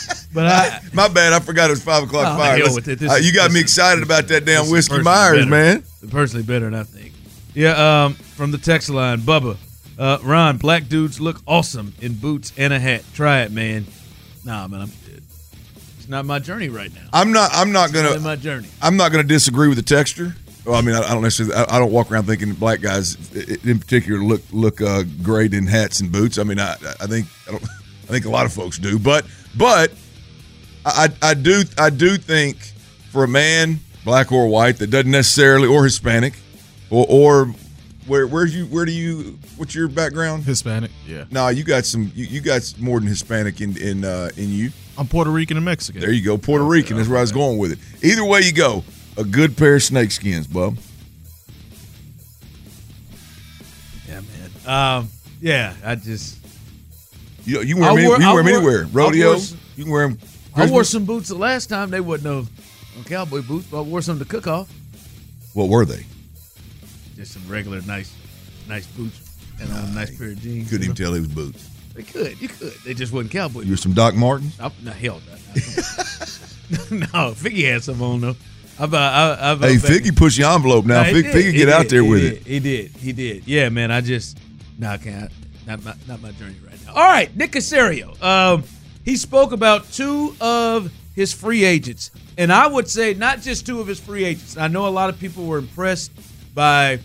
but 0.34 0.46
I, 0.46 0.80
My 0.92 1.08
bad. 1.08 1.32
I 1.32 1.40
forgot 1.40 1.70
it 1.70 1.74
was 1.74 1.82
five 1.84 2.02
o'clock 2.02 2.34
Oh, 2.34 2.38
fire. 2.38 2.58
Listen, 2.58 2.74
with 2.74 2.88
it. 2.88 3.02
Uh, 3.02 3.14
is- 3.14 3.26
you 3.26 3.32
got 3.32 3.50
me 3.50 3.58
is- 3.58 3.62
excited 3.64 4.02
about 4.02 4.28
that 4.28 4.44
damn 4.44 4.68
whiskey 4.68 5.00
Myers, 5.00 5.38
better. 5.46 5.50
man. 5.50 5.84
Personally 6.10 6.44
better 6.44 6.66
than 6.66 6.74
I 6.74 6.82
think. 6.82 7.12
Yeah, 7.54 8.04
um, 8.04 8.14
from 8.14 8.50
the 8.50 8.58
text 8.58 8.90
line, 8.90 9.20
Bubba, 9.20 9.56
uh, 9.98 10.18
Ron, 10.22 10.56
black 10.58 10.88
dudes 10.88 11.20
look 11.20 11.40
awesome 11.46 11.94
in 12.00 12.14
boots 12.14 12.52
and 12.58 12.72
a 12.72 12.80
hat. 12.80 13.04
Try 13.14 13.42
it, 13.42 13.52
man. 13.52 13.86
Nah, 14.44 14.66
man, 14.68 14.82
I'm. 14.82 14.90
It's 15.98 16.08
not 16.08 16.26
my 16.26 16.38
journey 16.38 16.68
right 16.68 16.92
now. 16.92 17.08
I'm 17.12 17.32
not. 17.32 17.50
I'm 17.54 17.72
not 17.72 17.88
in 17.88 17.94
gonna. 17.94 18.20
my 18.20 18.36
journey. 18.36 18.68
I'm 18.82 18.96
not 18.96 19.10
gonna 19.12 19.22
disagree 19.24 19.68
with 19.68 19.78
the 19.78 19.82
texture. 19.84 20.34
Well, 20.66 20.74
I 20.74 20.80
mean, 20.80 20.94
I, 20.94 21.12
don't 21.12 21.22
necessarily. 21.22 21.54
I, 21.54 21.76
I 21.76 21.78
don't 21.78 21.92
walk 21.92 22.10
around 22.10 22.24
thinking 22.24 22.52
black 22.54 22.80
guys, 22.80 23.16
in 23.64 23.78
particular, 23.78 24.18
look 24.20 24.42
look 24.50 24.80
uh, 24.82 25.04
great 25.22 25.54
in 25.54 25.66
hats 25.66 26.00
and 26.00 26.10
boots. 26.12 26.38
I 26.38 26.42
mean, 26.42 26.58
I, 26.58 26.72
I 27.00 27.06
think 27.06 27.26
I 27.48 27.52
don't. 27.52 27.62
I 28.04 28.06
think 28.08 28.26
a 28.26 28.30
lot 28.30 28.44
of 28.44 28.52
folks 28.52 28.78
do, 28.78 28.98
but 28.98 29.24
but 29.56 29.90
I 30.84 31.08
I 31.22 31.34
do 31.34 31.62
I 31.78 31.90
do 31.90 32.16
think 32.16 32.56
for 33.10 33.24
a 33.24 33.28
man, 33.28 33.80
black 34.04 34.32
or 34.32 34.46
white, 34.48 34.78
that 34.78 34.88
doesn't 34.88 35.10
necessarily 35.10 35.66
or 35.68 35.84
Hispanic, 35.84 36.34
or 36.90 37.06
or 37.08 37.54
where 38.06 38.26
where 38.26 38.44
you 38.46 38.66
where 38.66 38.84
do 38.84 38.92
you 38.92 39.38
what's 39.56 39.74
your 39.74 39.88
background? 39.88 40.44
Hispanic. 40.44 40.90
Yeah. 41.06 41.24
No, 41.30 41.48
you 41.48 41.64
got 41.64 41.84
some. 41.86 42.12
You, 42.14 42.26
you 42.26 42.40
got 42.40 42.74
more 42.78 43.00
than 43.00 43.08
Hispanic 43.08 43.60
in 43.60 43.76
in 43.78 44.04
uh, 44.04 44.30
in 44.36 44.50
you. 44.50 44.70
I'm 44.98 45.08
Puerto 45.08 45.30
Rican 45.30 45.56
and 45.56 45.64
Mexican. 45.64 46.00
There 46.02 46.12
you 46.12 46.22
go, 46.22 46.36
Puerto 46.38 46.64
Rican. 46.64 46.96
That's 46.96 47.08
where 47.08 47.18
I 47.18 47.22
was 47.22 47.32
going 47.32 47.58
with 47.58 47.72
it. 47.72 47.78
Either 48.04 48.24
way 48.24 48.42
you 48.42 48.52
go, 48.52 48.84
a 49.16 49.24
good 49.24 49.56
pair 49.56 49.76
of 49.76 49.82
snake 49.82 50.10
skins, 50.12 50.46
bub. 50.46 50.76
Yeah, 54.08 54.20
man. 54.20 54.50
Um, 54.98 55.08
yeah, 55.40 55.74
I 55.84 55.94
just 55.94 56.38
You, 57.44 57.62
you 57.62 57.76
wear 57.76 57.86
I 57.86 57.88
them, 57.90 57.98
any- 57.98 58.06
wore- 58.08 58.16
you 58.16 58.20
can 58.20 58.28
I 58.28 58.32
wear 58.34 58.40
'em 58.42 58.48
anywhere. 58.48 58.84
I 58.84 58.88
Rodeo. 58.92 59.32
wore 59.32 59.40
you 59.76 59.84
can 59.84 59.92
wear 59.92 60.08
them. 60.08 60.18
I 60.56 60.70
wore 60.70 60.84
some 60.84 61.04
boots 61.04 61.28
the 61.28 61.34
last 61.34 61.66
time. 61.68 61.90
They 61.90 62.00
wouldn't 62.00 62.32
have 62.32 63.06
cowboy 63.06 63.42
boots, 63.42 63.66
but 63.66 63.78
I 63.78 63.82
wore 63.82 64.02
some 64.02 64.18
to 64.18 64.24
cook 64.24 64.46
off. 64.46 64.72
What 65.52 65.68
were 65.68 65.84
they? 65.84 66.04
Just 67.16 67.32
some 67.32 67.42
regular 67.48 67.80
nice, 67.82 68.14
nice 68.68 68.86
boots 68.86 69.20
and 69.60 69.70
on 69.72 69.84
a 69.84 69.90
nice 69.92 70.16
pair 70.16 70.28
of 70.30 70.40
jeans. 70.40 70.68
Couldn't 70.68 70.86
you 70.86 70.92
even 70.92 70.96
tell 70.96 71.14
it 71.14 71.20
was 71.20 71.28
boots. 71.28 71.70
They 71.94 72.02
could, 72.02 72.40
you 72.40 72.48
could. 72.48 72.72
They 72.84 72.94
just 72.94 73.12
wasn't 73.12 73.32
cowboy 73.32 73.60
You 73.60 73.66
were 73.66 73.70
boots. 73.72 73.82
some 73.82 73.92
Doc 73.92 74.14
Martens. 74.14 74.58
I, 74.60 74.70
no, 74.82 74.90
hell 74.90 75.20
no. 75.28 76.78
no, 76.90 77.32
Figgy 77.34 77.70
had 77.70 77.84
some 77.84 78.02
on 78.02 78.20
though. 78.20 78.36
I 78.78 78.84
I, 78.84 79.52
I 79.52 79.56
Hey, 79.56 79.76
Figgy, 79.76 80.16
push 80.16 80.36
your 80.36 80.50
envelope 80.50 80.84
now. 80.84 81.02
Nah, 81.02 81.04
he 81.04 81.22
Fig, 81.22 81.24
did, 81.26 81.34
Figgy, 81.34 81.56
get 81.56 81.68
out 81.68 81.88
there 81.88 82.02
he 82.02 82.10
with 82.10 82.20
did, 82.22 82.32
it. 82.32 82.46
He 82.46 82.58
did. 82.60 82.90
He 82.96 83.12
did. 83.12 83.46
Yeah, 83.46 83.68
man. 83.68 83.92
I 83.92 84.00
just 84.00 84.38
no, 84.78 84.88
I 84.90 84.96
can't. 84.98 85.30
Not 85.66 85.84
my 85.84 85.94
not 86.08 86.20
my 86.20 86.32
journey 86.32 86.56
right 86.66 86.84
now. 86.84 86.94
All 86.94 87.04
right, 87.08 87.34
Nick 87.36 87.52
Caserio. 87.52 88.20
Um, 88.22 88.64
he 89.04 89.16
spoke 89.16 89.52
about 89.52 89.90
two 89.92 90.34
of 90.40 90.92
his 91.14 91.32
free 91.32 91.64
agents. 91.64 92.10
And 92.36 92.52
I 92.52 92.66
would 92.66 92.88
say 92.88 93.14
not 93.14 93.40
just 93.40 93.66
two 93.66 93.80
of 93.80 93.86
his 93.86 94.00
free 94.00 94.24
agents. 94.24 94.56
I 94.56 94.68
know 94.68 94.86
a 94.86 94.90
lot 94.90 95.10
of 95.10 95.18
people 95.18 95.46
were 95.46 95.58
impressed 95.58 96.10
by 96.54 96.98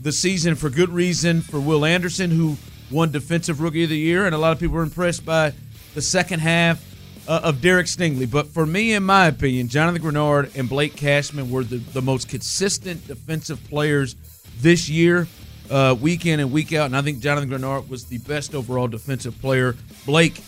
the 0.00 0.12
season 0.12 0.54
for 0.56 0.68
good 0.68 0.88
reason 0.88 1.40
for 1.40 1.60
Will 1.60 1.84
Anderson, 1.84 2.30
who 2.30 2.56
won 2.90 3.12
Defensive 3.12 3.60
Rookie 3.60 3.84
of 3.84 3.90
the 3.90 3.98
Year, 3.98 4.26
and 4.26 4.34
a 4.34 4.38
lot 4.38 4.52
of 4.52 4.58
people 4.58 4.76
were 4.76 4.82
impressed 4.82 5.24
by 5.24 5.52
the 5.94 6.02
second 6.02 6.40
half 6.40 6.82
uh, 7.28 7.40
of 7.44 7.60
Derek 7.60 7.86
Stingley. 7.86 8.28
But 8.30 8.48
for 8.48 8.66
me, 8.66 8.94
in 8.94 9.04
my 9.04 9.26
opinion, 9.26 9.68
Jonathan 9.68 10.02
Greenard 10.02 10.56
and 10.56 10.68
Blake 10.68 10.96
Cashman 10.96 11.50
were 11.50 11.64
the, 11.64 11.76
the 11.76 12.02
most 12.02 12.28
consistent 12.28 13.06
defensive 13.06 13.62
players 13.68 14.16
this 14.58 14.88
year, 14.88 15.28
uh, 15.70 15.96
week 16.00 16.26
in 16.26 16.40
and 16.40 16.50
week 16.52 16.72
out. 16.72 16.86
And 16.86 16.96
I 16.96 17.02
think 17.02 17.20
Jonathan 17.20 17.48
Greenard 17.48 17.88
was 17.88 18.06
the 18.06 18.18
best 18.18 18.54
overall 18.54 18.88
defensive 18.88 19.40
player. 19.40 19.76
Blake, 20.04 20.42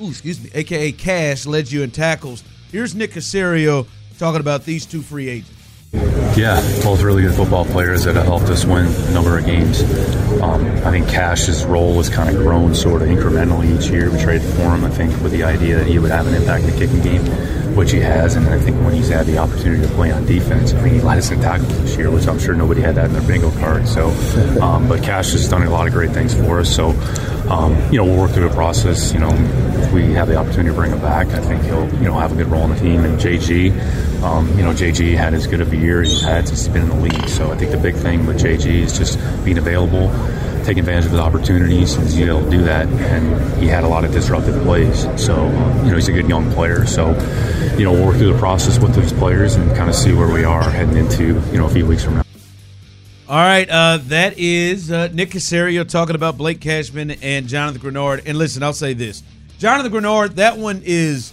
ooh, 0.00 0.08
excuse 0.08 0.42
me, 0.42 0.50
aka 0.54 0.92
Cash, 0.92 1.46
led 1.46 1.70
you 1.70 1.82
in 1.82 1.90
tackles. 1.90 2.42
Here's 2.70 2.94
Nick 2.94 3.12
Caserio 3.12 3.86
talking 4.18 4.40
about 4.40 4.64
these 4.64 4.86
two 4.86 5.02
free 5.02 5.28
agents. 5.28 5.52
Yeah, 6.36 6.60
both 6.84 7.02
really 7.02 7.22
good 7.22 7.34
football 7.34 7.64
players 7.64 8.04
that 8.04 8.14
have 8.14 8.26
helped 8.26 8.46
us 8.46 8.64
win 8.64 8.86
a 8.86 9.10
number 9.12 9.38
of 9.38 9.46
games. 9.46 9.82
Um, 10.42 10.66
I 10.84 10.90
think 10.90 11.08
Cash's 11.08 11.64
role 11.64 11.94
has 11.94 12.10
kind 12.10 12.28
of 12.28 12.36
grown 12.36 12.74
sort 12.74 13.00
of 13.02 13.08
incrementally 13.08 13.74
each 13.76 13.90
year. 13.90 14.10
We 14.10 14.20
traded 14.20 14.46
for 14.54 14.74
him, 14.74 14.84
I 14.84 14.90
think, 14.90 15.10
with 15.22 15.32
the 15.32 15.44
idea 15.44 15.78
that 15.78 15.86
he 15.86 15.98
would 15.98 16.10
have 16.10 16.26
an 16.26 16.34
impact 16.34 16.64
in 16.64 16.70
the 16.70 16.76
kicking 16.76 17.00
game, 17.00 17.24
which 17.78 17.92
he 17.92 18.00
has. 18.00 18.34
And 18.34 18.48
I 18.48 18.58
think 18.58 18.76
when 18.84 18.92
he's 18.92 19.08
had 19.08 19.26
the 19.26 19.38
opportunity 19.38 19.86
to 19.86 19.88
play 19.94 20.10
on 20.10 20.26
defense, 20.26 20.74
I 20.74 20.82
mean, 20.82 20.94
he 20.94 21.00
led 21.00 21.16
us 21.16 21.30
in 21.30 21.40
tackles 21.40 21.80
this 21.80 21.96
year, 21.96 22.10
which 22.10 22.26
I'm 22.26 22.40
sure 22.40 22.52
nobody 22.52 22.80
had 22.80 22.96
that 22.96 23.04
in 23.04 23.12
their 23.12 23.22
bingo 23.22 23.52
card. 23.52 23.86
So, 23.86 24.08
um, 24.60 24.88
but 24.88 25.00
Cash 25.00 25.30
has 25.30 25.48
done 25.48 25.62
a 25.62 25.70
lot 25.70 25.86
of 25.86 25.92
great 25.92 26.10
things 26.10 26.34
for 26.34 26.58
us. 26.58 26.74
So, 26.74 26.88
um, 27.48 27.80
you 27.92 27.98
know, 27.98 28.04
we'll 28.04 28.18
work 28.18 28.32
through 28.32 28.48
the 28.48 28.54
process. 28.54 29.12
You 29.12 29.20
know, 29.20 29.30
if 29.30 29.92
we 29.92 30.12
have 30.14 30.26
the 30.26 30.34
opportunity 30.34 30.70
to 30.70 30.74
bring 30.74 30.90
him 30.90 31.00
back, 31.00 31.28
I 31.28 31.40
think 31.40 31.62
he'll, 31.62 31.88
you 31.94 32.04
know, 32.04 32.18
have 32.18 32.32
a 32.32 32.34
good 32.34 32.48
role 32.48 32.64
in 32.64 32.70
the 32.70 32.80
team. 32.80 33.04
And 33.04 33.16
JG, 33.16 34.22
um, 34.24 34.48
you 34.58 34.64
know, 34.64 34.72
JG 34.72 35.16
had 35.16 35.32
as 35.32 35.46
good 35.46 35.60
of 35.60 35.72
a 35.72 35.76
year 35.76 36.02
as 36.02 36.10
he's 36.10 36.22
had 36.22 36.48
since 36.48 36.64
he's 36.64 36.74
been 36.74 36.82
in 36.82 36.88
the 36.88 36.96
league. 36.96 37.28
So 37.28 37.52
I 37.52 37.56
think 37.56 37.70
the 37.70 37.78
big 37.78 37.94
thing 37.94 38.26
with 38.26 38.40
JG 38.40 38.66
is 38.66 38.98
just 38.98 39.20
being 39.44 39.56
available, 39.56 40.08
taking 40.68 40.80
advantage 40.80 41.06
of 41.06 41.12
his 41.12 41.20
opportunities, 41.20 41.94
he's 41.94 42.20
able 42.20 42.44
to 42.44 42.50
do 42.50 42.62
that. 42.62 42.86
And 42.86 43.58
he 43.58 43.66
had 43.66 43.84
a 43.84 43.88
lot 43.88 44.04
of 44.04 44.12
disruptive 44.12 44.62
plays. 44.64 45.08
So, 45.16 45.34
um, 45.34 45.84
you 45.86 45.90
know, 45.90 45.94
he's 45.96 46.08
a 46.08 46.12
good 46.12 46.28
young 46.28 46.52
player. 46.52 46.84
So, 46.84 47.12
you 47.78 47.84
know, 47.84 47.92
we'll 47.92 48.08
work 48.08 48.18
through 48.18 48.34
the 48.34 48.38
process 48.38 48.78
with 48.78 48.94
those 48.94 49.10
players 49.14 49.54
and 49.54 49.74
kind 49.74 49.88
of 49.88 49.96
see 49.96 50.12
where 50.12 50.30
we 50.30 50.44
are 50.44 50.62
heading 50.68 50.98
into, 50.98 51.40
you 51.50 51.56
know, 51.56 51.64
a 51.64 51.70
few 51.70 51.86
weeks 51.86 52.04
from 52.04 52.16
now. 52.16 52.22
All 53.30 53.36
right, 53.36 53.68
uh, 53.70 53.98
that 54.08 54.36
is 54.36 54.90
uh, 54.90 55.08
Nick 55.10 55.30
Caserio 55.30 55.88
talking 55.88 56.14
about 56.14 56.36
Blake 56.36 56.60
Cashman 56.60 57.12
and 57.12 57.48
Jonathan 57.48 57.80
Greenard. 57.80 58.24
And 58.26 58.36
listen, 58.36 58.62
I'll 58.62 58.74
say 58.74 58.92
this: 58.92 59.22
Jonathan 59.58 59.90
Greenard, 59.90 60.34
that 60.34 60.58
one 60.58 60.82
is 60.84 61.32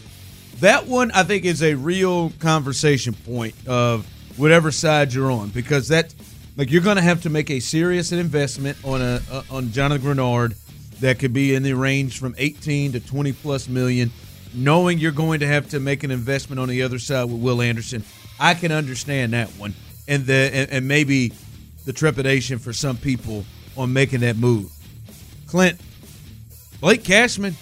that 0.60 0.88
one. 0.88 1.12
I 1.12 1.24
think 1.24 1.44
is 1.44 1.64
a 1.64 1.76
real 1.76 2.32
conversation 2.40 3.14
point 3.14 3.56
of 3.66 4.06
whatever 4.38 4.72
side 4.72 5.14
you're 5.14 5.32
on 5.32 5.50
because 5.50 5.88
that 5.88 6.14
like 6.58 6.72
you're 6.72 6.82
going 6.82 6.96
to 6.96 7.02
have 7.02 7.24
to 7.24 7.30
make 7.30 7.50
a 7.50 7.60
serious 7.60 8.12
investment 8.12 8.78
on 8.84 9.02
a 9.02 9.22
uh, 9.32 9.44
on 9.50 9.72
Jonathan 9.72 10.16
Greenard 10.16 10.56
that 11.00 11.20
could 11.20 11.34
be 11.34 11.54
in 11.54 11.64
the 11.64 11.74
range 11.74 12.20
from 12.20 12.36
18 12.38 12.94
to 12.94 13.00
20 13.00 13.34
plus 13.34 13.68
million. 13.68 14.12
Knowing 14.54 14.98
you're 15.00 15.12
going 15.12 15.42
to 15.42 15.48
have 15.48 15.70
to 15.70 15.82
make 15.82 16.04
an 16.04 16.12
investment 16.12 16.60
on 16.60 16.70
the 16.70 16.82
other 16.82 16.98
side 16.98 17.26
with 17.26 17.42
Will 17.42 17.62
Anderson, 17.62 18.06
I 18.40 18.54
can 18.54 18.72
understand 18.72 19.34
that 19.34 19.50
one, 19.50 19.74
and 20.08 20.26
the 20.26 20.50
and, 20.54 20.72
and 20.72 20.88
maybe 20.88 21.34
the 21.86 21.92
trepidation 21.92 22.58
for 22.60 22.72
some 22.72 22.96
people 22.96 23.46
on 23.76 23.92
making 23.92 24.22
that 24.22 24.38
move. 24.38 24.72
Clint, 25.48 25.80
Blake 26.80 27.04
Cashman, 27.04 27.56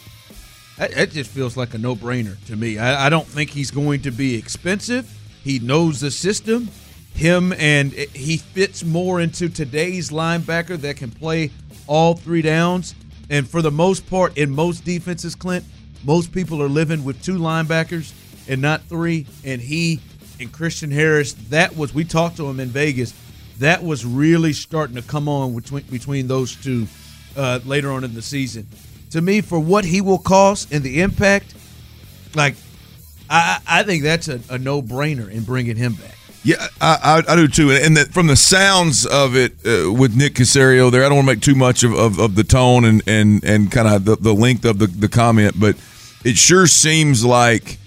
that, 0.78 0.92
that 0.94 1.12
just 1.12 1.32
feels 1.32 1.58
like 1.58 1.74
a 1.74 1.78
no 1.78 1.96
brainer 1.96 2.44
to 2.46 2.56
me. 2.56 2.78
I, 2.78 3.08
I 3.08 3.10
don't 3.10 3.28
think 3.28 3.50
he's 3.50 3.72
going 3.72 4.02
to 4.04 4.12
be 4.12 4.36
expensive. 4.36 5.12
He 5.44 5.60
knows 5.60 6.00
the 6.00 6.12
system. 6.12 6.70
Him 7.13 7.53
and 7.53 7.91
he 7.91 8.38
fits 8.38 8.84
more 8.84 9.22
into 9.22 9.50
today's 9.50 10.10
linebacker 10.10 10.77
that 10.77 10.98
can 10.98 11.12
play 11.12 11.51
all 11.88 12.15
three 12.15 12.41
downs. 12.41 12.96
And 13.29 13.48
for 13.48 13.62
the 13.62 13.72
most 13.72 14.10
part, 14.10 14.38
in 14.38 14.50
most 14.51 14.84
defenses, 14.84 15.36
Clint, 15.36 15.63
most 16.03 16.32
people 16.32 16.62
are 16.62 16.67
living 16.67 17.03
with 17.03 17.22
two 17.24 17.38
linebackers 17.38 18.13
and 18.50 18.62
not 18.62 18.82
three. 18.84 19.25
And 19.46 19.62
he 19.62 20.00
and 20.39 20.51
Christian 20.51 20.91
Harris, 20.91 21.34
that 21.50 21.75
was, 21.77 21.93
we 21.93 22.03
talked 22.03 22.38
to 22.38 22.48
him 22.48 22.60
in 22.60 22.70
Vegas, 22.70 23.13
that 23.60 23.84
was 23.84 24.05
really 24.05 24.51
starting 24.51 24.96
to 24.96 25.01
come 25.01 25.29
on 25.29 25.55
between, 25.55 25.84
between 25.84 26.27
those 26.27 26.55
two 26.55 26.88
uh, 27.38 27.60
later 27.65 27.91
on 27.91 28.03
in 28.03 28.13
the 28.13 28.22
season. 28.22 28.67
To 29.12 29.22
me, 29.22 29.41
for 29.41 29.60
what 29.60 29.86
he 29.86 30.01
will 30.01 30.17
cost 30.17 30.74
and 30.74 30.84
the 30.84 31.01
impact, 31.01 31.53
like, 32.36 32.55
I, 33.29 33.60
I 33.67 33.84
think 33.84 34.03
that's 34.03 34.27
a, 34.27 34.41
a 34.50 34.58
no 34.58 34.82
brainer 34.82 35.29
in 35.29 35.43
bringing 35.43 35.75
him 35.75 35.93
back. 35.93 36.17
Yeah, 36.44 36.68
I, 36.82 37.24
I, 37.28 37.34
I 37.34 37.36
do 37.36 37.48
too. 37.48 37.72
And 37.72 37.96
that 37.96 38.10
from 38.10 38.28
the 38.28 38.36
sounds 38.36 39.06
of 39.06 39.36
it 39.36 39.54
uh, 39.66 39.92
with 39.92 40.16
Nick 40.16 40.34
Caserio 40.34 40.92
there, 40.92 41.06
I 41.06 41.10
don't 41.10 41.16
want 41.16 41.28
to 41.30 41.36
make 41.36 41.42
too 41.42 41.56
much 41.56 41.84
of, 41.84 41.94
of, 41.94 42.20
of 42.20 42.36
the 42.36 42.44
tone 42.44 42.84
and, 42.84 43.02
and, 43.08 43.44
and 43.46 43.72
kind 43.72 43.88
of 43.88 44.04
the, 44.04 44.18
the 44.18 44.34
length 44.34 44.66
of 44.66 44.78
the, 44.78 44.88
the 44.88 45.08
comment, 45.08 45.58
but 45.58 45.78
it 46.26 46.38
sure 46.38 46.68
seems 46.68 47.24
like 47.24 47.78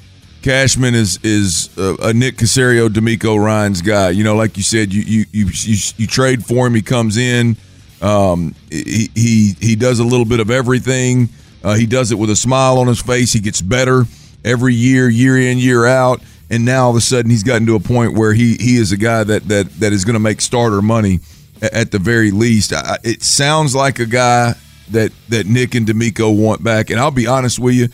Cashman 0.42 0.94
is 0.94 1.18
is 1.24 1.76
a, 1.76 1.96
a 2.02 2.14
Nick 2.14 2.36
Caserio, 2.36 2.88
DeMeco 2.88 3.42
Ryans 3.42 3.82
guy. 3.82 4.10
You 4.10 4.22
know, 4.22 4.36
like 4.36 4.56
you 4.56 4.62
said, 4.62 4.92
you 4.92 5.02
you 5.02 5.24
you, 5.32 5.46
you, 5.52 5.76
you 5.96 6.06
trade 6.06 6.44
for 6.44 6.66
him. 6.66 6.74
He 6.74 6.82
comes 6.82 7.16
in. 7.16 7.56
Um, 8.00 8.54
he, 8.70 9.08
he 9.14 9.56
he 9.58 9.74
does 9.74 9.98
a 9.98 10.04
little 10.04 10.24
bit 10.24 10.38
of 10.38 10.50
everything. 10.50 11.30
Uh, 11.64 11.74
he 11.74 11.86
does 11.86 12.12
it 12.12 12.14
with 12.14 12.30
a 12.30 12.36
smile 12.36 12.78
on 12.78 12.86
his 12.86 13.02
face. 13.02 13.32
He 13.32 13.40
gets 13.40 13.60
better 13.60 14.04
every 14.44 14.74
year, 14.74 15.08
year 15.08 15.36
in, 15.36 15.58
year 15.58 15.84
out 15.84 16.20
and 16.50 16.64
now 16.64 16.84
all 16.84 16.90
of 16.90 16.96
a 16.96 17.00
sudden 17.00 17.30
he's 17.30 17.42
gotten 17.42 17.66
to 17.66 17.74
a 17.74 17.80
point 17.80 18.14
where 18.14 18.32
he 18.32 18.56
he 18.56 18.76
is 18.76 18.92
a 18.92 18.96
guy 18.96 19.24
that 19.24 19.48
that 19.48 19.70
that 19.80 19.92
is 19.92 20.04
going 20.04 20.14
to 20.14 20.20
make 20.20 20.40
starter 20.40 20.82
money 20.82 21.20
at, 21.60 21.72
at 21.72 21.90
the 21.90 21.98
very 21.98 22.30
least. 22.30 22.72
I, 22.72 22.98
it 23.02 23.22
sounds 23.22 23.74
like 23.74 23.98
a 23.98 24.06
guy 24.06 24.54
that 24.90 25.12
that 25.28 25.46
Nick 25.46 25.74
and 25.74 25.86
DeMeco 25.86 26.36
want 26.36 26.62
back, 26.62 26.90
and 26.90 27.00
I'll 27.00 27.10
be 27.10 27.26
honest 27.26 27.58
with 27.58 27.74
you, 27.74 27.88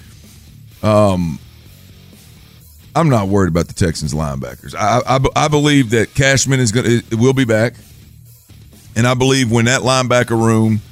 um, 0.87 1.39
I'm 2.95 3.09
not 3.09 3.29
worried 3.29 3.49
about 3.49 3.69
the 3.69 3.75
Texans 3.75 4.13
linebackers. 4.13 4.75
I 4.75 5.01
I, 5.07 5.45
I 5.45 5.49
believe 5.49 5.91
that 5.91 6.15
Cashman 6.15 6.61
is 6.61 6.73
going 6.73 7.03
will 7.13 7.35
be 7.35 7.45
back, 7.45 7.75
and 8.95 9.07
I 9.07 9.15
believe 9.15 9.51
when 9.51 9.65
that 9.65 9.81
linebacker 9.81 10.31
room 10.31 10.83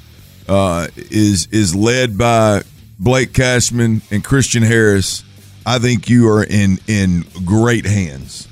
uh, 0.49 0.87
is 0.95 1.47
is 1.51 1.75
led 1.75 2.17
by 2.17 2.63
Blake 2.99 3.33
Cashman 3.33 4.01
and 4.09 4.23
Christian 4.23 4.63
Harris 4.63 5.23
I 5.65 5.79
think 5.79 6.09
you 6.09 6.29
are 6.29 6.43
in 6.43 6.79
in 6.87 7.25
great 7.45 7.85
hands. 7.85 8.47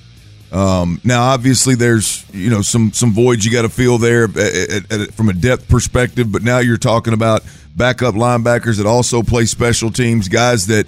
Um, 0.51 0.99
now, 1.03 1.23
obviously, 1.23 1.75
there's 1.75 2.25
you 2.33 2.49
know 2.49 2.61
some 2.61 2.91
some 2.91 3.13
voids 3.13 3.45
you 3.45 3.51
got 3.51 3.63
to 3.63 3.69
fill 3.69 3.97
there 3.97 4.25
at, 4.25 4.37
at, 4.37 4.91
at, 4.91 5.13
from 5.13 5.29
a 5.29 5.33
depth 5.33 5.67
perspective, 5.69 6.31
but 6.31 6.41
now 6.41 6.59
you're 6.59 6.77
talking 6.77 7.13
about 7.13 7.43
backup 7.75 8.15
linebackers 8.15 8.77
that 8.77 8.87
also 8.87 9.21
play 9.21 9.45
special 9.45 9.91
teams, 9.91 10.27
guys 10.27 10.67
that 10.67 10.87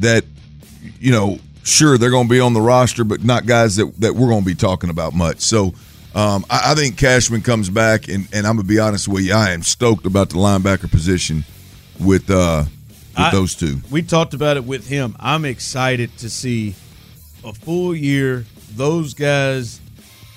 that 0.00 0.24
you 0.98 1.12
know 1.12 1.38
sure 1.62 1.98
they're 1.98 2.10
going 2.10 2.26
to 2.26 2.32
be 2.32 2.40
on 2.40 2.52
the 2.52 2.60
roster, 2.60 3.04
but 3.04 3.24
not 3.24 3.46
guys 3.46 3.76
that 3.76 3.92
that 4.00 4.14
we're 4.14 4.28
going 4.28 4.42
to 4.42 4.46
be 4.46 4.54
talking 4.54 4.90
about 4.90 5.14
much. 5.14 5.40
So. 5.40 5.74
Um, 6.14 6.46
I, 6.48 6.72
I, 6.72 6.74
think 6.74 6.96
Cashman 6.96 7.42
comes 7.42 7.68
back, 7.68 8.08
and, 8.08 8.26
and 8.32 8.46
I'm 8.46 8.56
gonna 8.56 8.66
be 8.66 8.78
honest 8.78 9.06
with 9.06 9.24
you, 9.24 9.34
I 9.34 9.50
am 9.50 9.60
stoked 9.62 10.06
about 10.06 10.30
the 10.30 10.36
linebacker 10.36 10.90
position 10.90 11.44
with 12.00 12.30
uh, 12.30 12.64
with 13.16 13.26
I, 13.26 13.30
those 13.30 13.54
two. 13.54 13.80
We 13.90 14.02
talked 14.02 14.34
about 14.34 14.56
it 14.56 14.64
with 14.64 14.88
him. 14.88 15.16
I'm 15.18 15.44
excited 15.44 16.16
to 16.18 16.30
see 16.30 16.74
a 17.44 17.52
full 17.52 17.94
year. 17.94 18.44
Those 18.74 19.14
guys 19.14 19.80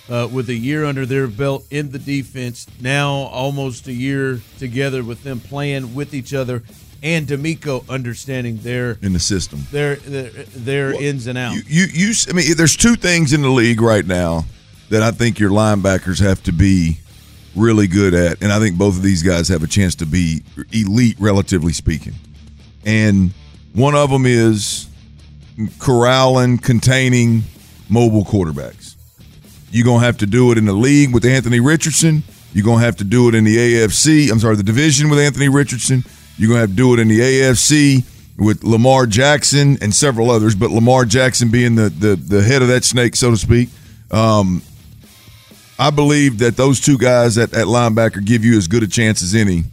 uh, 0.09 0.27
with 0.31 0.49
a 0.49 0.55
year 0.55 0.85
under 0.85 1.05
their 1.05 1.27
belt 1.27 1.65
in 1.69 1.91
the 1.91 1.99
defense, 1.99 2.67
now 2.81 3.09
almost 3.09 3.87
a 3.87 3.93
year 3.93 4.41
together 4.57 5.03
with 5.03 5.23
them 5.23 5.39
playing 5.39 5.93
with 5.93 6.13
each 6.13 6.33
other, 6.33 6.63
and 7.03 7.27
DeMeco 7.27 7.87
understanding 7.89 8.57
their 8.57 8.97
in 9.01 9.13
the 9.13 9.19
system, 9.19 9.65
their 9.71 9.97
their, 9.97 10.29
their 10.29 10.91
well, 10.91 11.01
ins 11.01 11.27
and 11.27 11.37
outs. 11.37 11.69
You, 11.69 11.85
you, 11.85 12.07
you, 12.07 12.13
I 12.29 12.33
mean, 12.33 12.57
there's 12.57 12.75
two 12.75 12.95
things 12.95 13.33
in 13.33 13.41
the 13.41 13.49
league 13.49 13.81
right 13.81 14.05
now 14.05 14.45
that 14.89 15.03
I 15.03 15.11
think 15.11 15.39
your 15.39 15.51
linebackers 15.51 16.19
have 16.21 16.41
to 16.43 16.51
be 16.51 16.99
really 17.55 17.87
good 17.87 18.13
at, 18.13 18.41
and 18.41 18.51
I 18.51 18.59
think 18.59 18.77
both 18.77 18.95
of 18.95 19.03
these 19.03 19.21
guys 19.21 19.47
have 19.49 19.63
a 19.63 19.67
chance 19.67 19.95
to 19.95 20.05
be 20.05 20.43
elite, 20.71 21.17
relatively 21.19 21.73
speaking 21.73 22.13
and 22.85 23.31
one 23.73 23.95
of 23.95 24.09
them 24.09 24.25
is 24.25 24.87
corralling, 25.77 26.57
containing 26.57 27.43
mobile 27.89 28.23
quarterbacks. 28.23 28.95
You're 29.71 29.85
going 29.85 29.99
to 29.99 30.05
have 30.05 30.17
to 30.17 30.25
do 30.25 30.51
it 30.51 30.57
in 30.57 30.65
the 30.65 30.73
league 30.73 31.13
with 31.13 31.25
Anthony 31.25 31.59
Richardson. 31.59 32.23
You're 32.53 32.65
going 32.65 32.79
to 32.79 32.85
have 32.85 32.95
to 32.97 33.03
do 33.03 33.29
it 33.29 33.35
in 33.35 33.43
the 33.43 33.55
AFC. 33.55 34.31
I'm 34.31 34.39
sorry, 34.39 34.55
the 34.55 34.63
division 34.63 35.09
with 35.09 35.19
Anthony 35.19 35.49
Richardson. 35.49 36.03
You're 36.37 36.47
going 36.47 36.57
to 36.57 36.61
have 36.61 36.69
to 36.71 36.75
do 36.75 36.93
it 36.93 36.99
in 36.99 37.07
the 37.07 37.19
AFC 37.19 38.03
with 38.37 38.63
Lamar 38.63 39.05
Jackson 39.05 39.77
and 39.81 39.93
several 39.93 40.31
others, 40.31 40.55
but 40.55 40.71
Lamar 40.71 41.05
Jackson 41.05 41.49
being 41.49 41.75
the, 41.75 41.89
the, 41.89 42.15
the 42.15 42.41
head 42.41 42.61
of 42.61 42.69
that 42.69 42.83
snake, 42.85 43.15
so 43.15 43.31
to 43.31 43.37
speak. 43.37 43.69
Um, 44.11 44.63
I 45.77 45.91
believe 45.91 46.39
that 46.39 46.57
those 46.57 46.79
two 46.79 46.97
guys 46.97 47.37
at, 47.37 47.53
at 47.53 47.67
linebacker 47.67 48.23
give 48.25 48.43
you 48.43 48.57
as 48.57 48.67
good 48.67 48.83
a 48.83 48.87
chance 48.87 49.21
as 49.21 49.35
any 49.35 49.63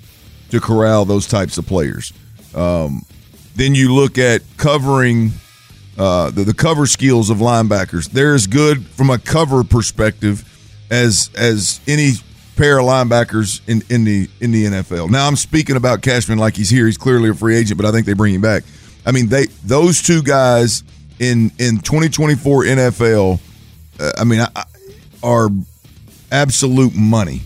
to 0.51 0.61
corral 0.61 1.05
those 1.05 1.27
types 1.27 1.59
of 1.59 1.67
players. 1.67 2.13
Um, 2.55 3.05
then 3.55 3.75
you 3.75 3.95
look 3.95 4.19
at 4.19 4.43
covering 4.57 5.33
uh, 5.99 6.31
the, 6.31 6.45
the 6.45 6.55
cover 6.55 6.87
skills 6.87 7.31
of 7.31 7.39
linebackers. 7.39 8.11
They're 8.11 8.35
as 8.35 8.47
good 8.47 8.87
from 8.87 9.11
a 9.11 9.19
cover 9.19 9.65
perspective 9.65 10.45
as 10.91 11.31
as 11.35 11.81
any 11.87 12.13
pair 12.57 12.79
of 12.79 12.87
linebackers 12.87 13.61
in, 13.67 13.83
in 13.89 14.05
the 14.05 14.29
in 14.41 14.53
the 14.53 14.65
NFL. 14.67 15.11
Now 15.11 15.27
I'm 15.27 15.37
speaking 15.37 15.77
about 15.77 16.03
Cashman 16.03 16.39
like 16.39 16.57
he's 16.57 16.71
here. 16.71 16.87
He's 16.87 16.99
clearly 16.99 17.31
a 17.31 17.35
free 17.35 17.57
agent, 17.57 17.79
but 17.79 17.87
I 17.87 17.93
think 17.93 18.07
they 18.07 18.13
bring 18.13 18.35
him 18.35 18.41
back. 18.41 18.65
I 19.05 19.13
mean, 19.13 19.29
they 19.29 19.47
those 19.65 20.03
two 20.03 20.23
guys 20.23 20.83
in 21.19 21.51
in 21.59 21.79
2024 21.79 22.65
NFL. 22.65 23.41
Uh, 23.99 24.13
I 24.19 24.25
mean, 24.25 24.41
I, 24.41 24.65
are 25.23 25.49
absolute 26.31 26.95
money. 26.95 27.43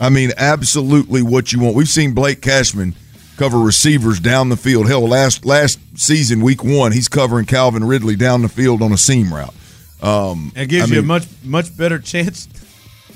I 0.00 0.08
mean, 0.08 0.32
absolutely 0.36 1.22
what 1.22 1.52
you 1.52 1.60
want. 1.60 1.76
We've 1.76 1.88
seen 1.88 2.14
Blake 2.14 2.40
Cashman 2.40 2.94
cover 3.36 3.58
receivers 3.58 4.20
down 4.20 4.48
the 4.48 4.56
field. 4.56 4.88
Hell, 4.88 5.06
last 5.06 5.44
last 5.44 5.78
season, 5.96 6.40
week 6.40 6.62
one, 6.62 6.92
he's 6.92 7.08
covering 7.08 7.46
Calvin 7.46 7.84
Ridley 7.84 8.16
down 8.16 8.42
the 8.42 8.48
field 8.48 8.82
on 8.82 8.92
a 8.92 8.98
seam 8.98 9.32
route. 9.32 9.54
Um, 10.02 10.52
It 10.54 10.68
gives 10.68 10.90
I 10.90 10.96
you 10.96 11.00
a 11.00 11.04
much 11.04 11.26
much 11.42 11.76
better 11.76 11.98
chance 11.98 12.48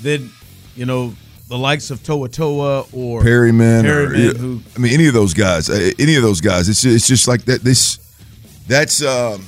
than 0.01 0.31
you 0.75 0.85
know 0.85 1.13
the 1.47 1.57
likes 1.57 1.89
of 1.91 2.03
Toa 2.03 2.29
Toa 2.29 2.85
or 2.93 3.21
Perryman, 3.21 3.85
or, 3.85 4.11
Perryman, 4.11 4.35
who 4.35 4.61
I 4.75 4.79
mean, 4.79 4.93
any 4.93 5.07
of 5.07 5.13
those 5.13 5.33
guys, 5.33 5.69
uh, 5.69 5.91
any 5.99 6.15
of 6.15 6.23
those 6.23 6.41
guys. 6.41 6.69
It's 6.69 6.85
it's 6.85 7.07
just 7.07 7.27
like 7.27 7.45
that. 7.45 7.61
This 7.61 7.99
that's 8.67 9.03
um, 9.03 9.43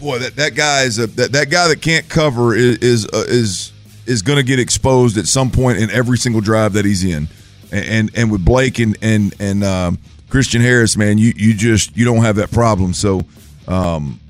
boy 0.00 0.18
that 0.18 0.36
that 0.36 0.54
guy 0.54 0.82
is 0.82 0.98
a 0.98 1.06
that, 1.06 1.32
that 1.32 1.50
guy 1.50 1.68
that 1.68 1.80
can't 1.80 2.08
cover 2.08 2.54
is 2.54 2.78
is 2.78 3.06
uh, 3.06 3.24
is, 3.28 3.72
is 4.06 4.22
going 4.22 4.36
to 4.36 4.42
get 4.42 4.58
exposed 4.58 5.16
at 5.16 5.26
some 5.26 5.50
point 5.50 5.78
in 5.78 5.90
every 5.90 6.18
single 6.18 6.40
drive 6.40 6.72
that 6.74 6.84
he's 6.84 7.04
in, 7.04 7.28
and 7.72 8.10
and, 8.14 8.30
with 8.30 8.44
Blake 8.44 8.78
and 8.78 8.96
and 9.02 9.34
and 9.40 9.64
um, 9.64 9.98
Christian 10.28 10.60
Harris, 10.60 10.96
man, 10.96 11.18
you 11.18 11.32
you 11.36 11.54
just 11.54 11.96
you 11.96 12.04
don't 12.04 12.24
have 12.24 12.36
that 12.36 12.50
problem. 12.50 12.92
So 12.94 13.22
um, 13.66 14.20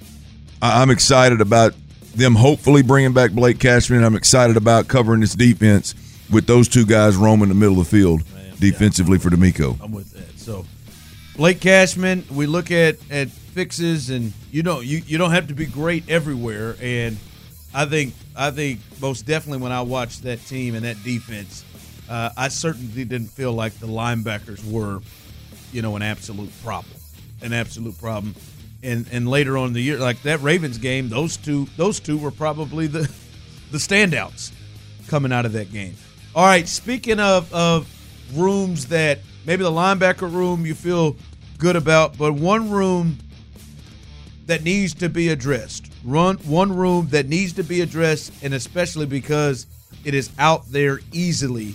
I, 0.60 0.82
I'm 0.82 0.90
excited 0.90 1.40
about 1.40 1.74
them 2.14 2.34
hopefully 2.34 2.82
bringing 2.82 3.12
back 3.12 3.32
Blake 3.32 3.58
Cashman. 3.58 4.04
I'm 4.04 4.16
excited 4.16 4.56
about 4.56 4.88
covering 4.88 5.20
this 5.20 5.34
defense 5.34 5.94
with 6.30 6.46
those 6.46 6.68
two 6.68 6.86
guys 6.86 7.16
roaming 7.16 7.48
the 7.48 7.54
middle 7.54 7.80
of 7.80 7.90
the 7.90 7.98
field 7.98 8.22
defensively 8.58 9.18
for 9.18 9.30
DeMeco. 9.30 9.78
I'm 9.82 9.92
with 9.92 10.12
that. 10.12 10.38
So 10.38 10.64
Blake 11.36 11.60
Cashman, 11.60 12.24
we 12.30 12.46
look 12.46 12.70
at 12.70 12.96
at 13.10 13.28
fixes, 13.30 14.10
and 14.10 14.32
you 14.50 14.62
know 14.62 14.80
you 14.80 15.02
you 15.06 15.18
don't 15.18 15.32
have 15.32 15.48
to 15.48 15.54
be 15.54 15.66
great 15.66 16.08
everywhere. 16.08 16.76
And 16.80 17.16
I 17.74 17.86
think 17.86 18.14
I 18.36 18.50
think 18.50 18.80
most 19.00 19.26
definitely 19.26 19.62
when 19.62 19.72
I 19.72 19.82
watched 19.82 20.22
that 20.22 20.44
team 20.46 20.74
and 20.74 20.84
that 20.84 21.02
defense, 21.02 21.64
uh, 22.12 22.30
I 22.36 22.48
certainly 22.48 23.06
didn't 23.06 23.28
feel 23.28 23.54
like 23.54 23.72
the 23.78 23.86
linebackers 23.86 24.62
were, 24.70 25.00
you 25.72 25.80
know, 25.80 25.96
an 25.96 26.02
absolute 26.02 26.50
problem, 26.62 26.94
an 27.40 27.54
absolute 27.54 27.98
problem. 27.98 28.34
And 28.82 29.06
and 29.10 29.26
later 29.26 29.56
on 29.56 29.68
in 29.68 29.72
the 29.72 29.80
year, 29.80 29.96
like 29.96 30.20
that 30.24 30.42
Ravens 30.42 30.76
game, 30.76 31.08
those 31.08 31.38
two 31.38 31.68
those 31.78 32.00
two 32.00 32.18
were 32.18 32.30
probably 32.30 32.86
the 32.86 33.10
the 33.70 33.78
standouts 33.78 34.52
coming 35.08 35.32
out 35.32 35.46
of 35.46 35.52
that 35.52 35.72
game. 35.72 35.94
All 36.34 36.44
right, 36.44 36.68
speaking 36.68 37.18
of 37.18 37.50
of 37.54 37.88
rooms 38.34 38.88
that 38.88 39.20
maybe 39.46 39.62
the 39.62 39.70
linebacker 39.70 40.30
room 40.30 40.66
you 40.66 40.74
feel 40.74 41.16
good 41.56 41.76
about, 41.76 42.18
but 42.18 42.34
one 42.34 42.70
room 42.70 43.16
that 44.44 44.64
needs 44.64 44.92
to 44.94 45.08
be 45.08 45.30
addressed. 45.30 45.90
Run 46.04 46.36
one 46.38 46.76
room 46.76 47.08
that 47.08 47.26
needs 47.26 47.54
to 47.54 47.62
be 47.62 47.80
addressed, 47.80 48.34
and 48.42 48.52
especially 48.52 49.06
because 49.06 49.66
it 50.04 50.12
is 50.12 50.28
out 50.38 50.70
there 50.70 51.00
easily 51.12 51.74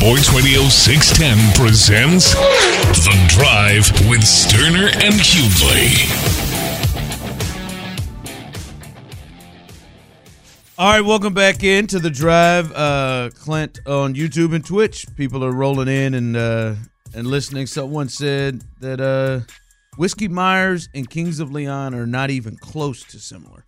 Sports 0.00 0.32
Radio 0.32 0.62
610 0.62 1.62
presents 1.62 2.32
The 2.32 3.12
Drive 3.28 4.08
with 4.08 4.22
Stoerner 4.22 4.86
and 4.94 5.12
Hughley. 5.12 5.92
All 10.78 10.92
right, 10.92 11.02
welcome 11.02 11.34
back 11.34 11.62
into 11.64 11.98
the 11.98 12.08
drive, 12.08 12.72
uh, 12.72 13.28
Clint 13.34 13.80
on 13.86 14.14
YouTube 14.14 14.54
and 14.54 14.64
Twitch. 14.64 15.04
People 15.16 15.44
are 15.44 15.52
rolling 15.52 15.88
in 15.88 16.14
and 16.14 16.34
uh, 16.34 16.76
and 17.14 17.26
listening. 17.26 17.66
Someone 17.66 18.08
said 18.08 18.62
that 18.80 19.02
uh, 19.02 19.40
Whiskey 19.98 20.28
Myers 20.28 20.88
and 20.94 21.10
Kings 21.10 21.40
of 21.40 21.52
Leon 21.52 21.94
are 21.94 22.06
not 22.06 22.30
even 22.30 22.56
close 22.56 23.04
to 23.04 23.18
similar. 23.18 23.66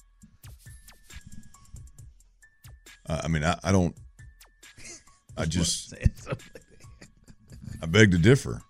Uh, 3.07 3.21
I 3.23 3.29
mean, 3.29 3.45
I, 3.45 3.59
I 3.63 3.71
don't. 3.71 3.95
I 5.37 5.45
just. 5.47 5.95
I 7.83 7.87
beg 7.87 8.13
to 8.13 8.19
differ. 8.19 8.63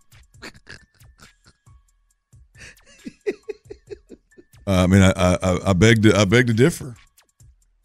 Uh, 4.67 4.85
I 4.85 4.87
mean, 4.87 5.03
I, 5.03 5.11
I 5.11 5.71
I 5.71 5.73
beg 5.73 6.03
to 6.05 6.17
I 6.17 6.25
beg 6.25 6.47
to 6.47 6.53
differ. 6.53 6.95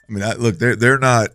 I 0.07 0.13
mean, 0.13 0.23
I, 0.23 0.33
look, 0.33 0.59
they're 0.59 0.75
they're 0.75 0.99
not. 0.99 1.29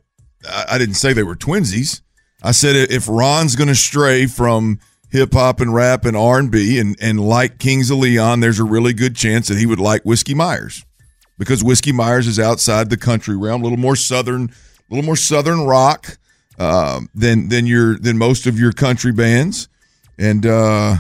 I, 0.49 0.65
I 0.71 0.79
didn't 0.79 0.95
say 0.95 1.13
they 1.13 1.23
were 1.23 1.37
twinsies. 1.37 2.01
I 2.43 2.53
said 2.53 2.77
if 2.91 3.09
Ron's 3.09 3.57
going 3.57 3.69
to 3.69 3.75
stray 3.75 4.27
from 4.27 4.81
hip 5.11 5.33
hop 5.35 5.61
and 5.61 5.75
rap 5.75 6.05
and 6.05 6.17
R 6.17 6.39
and 6.39 6.51
B 6.51 6.79
and 6.79 6.97
and 7.01 7.21
like 7.21 7.59
Kings 7.59 7.91
of 7.91 7.99
Leon, 7.99 8.41
there's 8.41 8.61
a 8.61 8.65
really 8.65 8.93
good 8.93 9.17
chance 9.17 9.49
that 9.49 9.59
he 9.59 9.67
would 9.67 9.81
like 9.81 10.03
Whiskey 10.05 10.35
Myers 10.35 10.85
because 11.39 11.63
Whiskey 11.65 11.93
Myers 11.93 12.27
is 12.27 12.39
outside 12.39 12.89
the 12.89 12.97
country 12.97 13.37
realm, 13.37 13.63
a 13.63 13.65
little 13.65 13.79
more 13.79 13.97
southern, 13.97 14.45
a 14.45 14.95
little 14.95 15.05
more 15.05 15.17
southern 15.17 15.63
rock 15.63 16.19
um, 16.59 17.09
than 17.15 17.49
than 17.49 17.67
your 17.67 17.99
than 17.99 18.19
most 18.19 18.47
of 18.47 18.59
your 18.59 18.73
country 18.73 19.13
bands, 19.13 19.69
and 20.19 20.45
uh, 20.47 20.97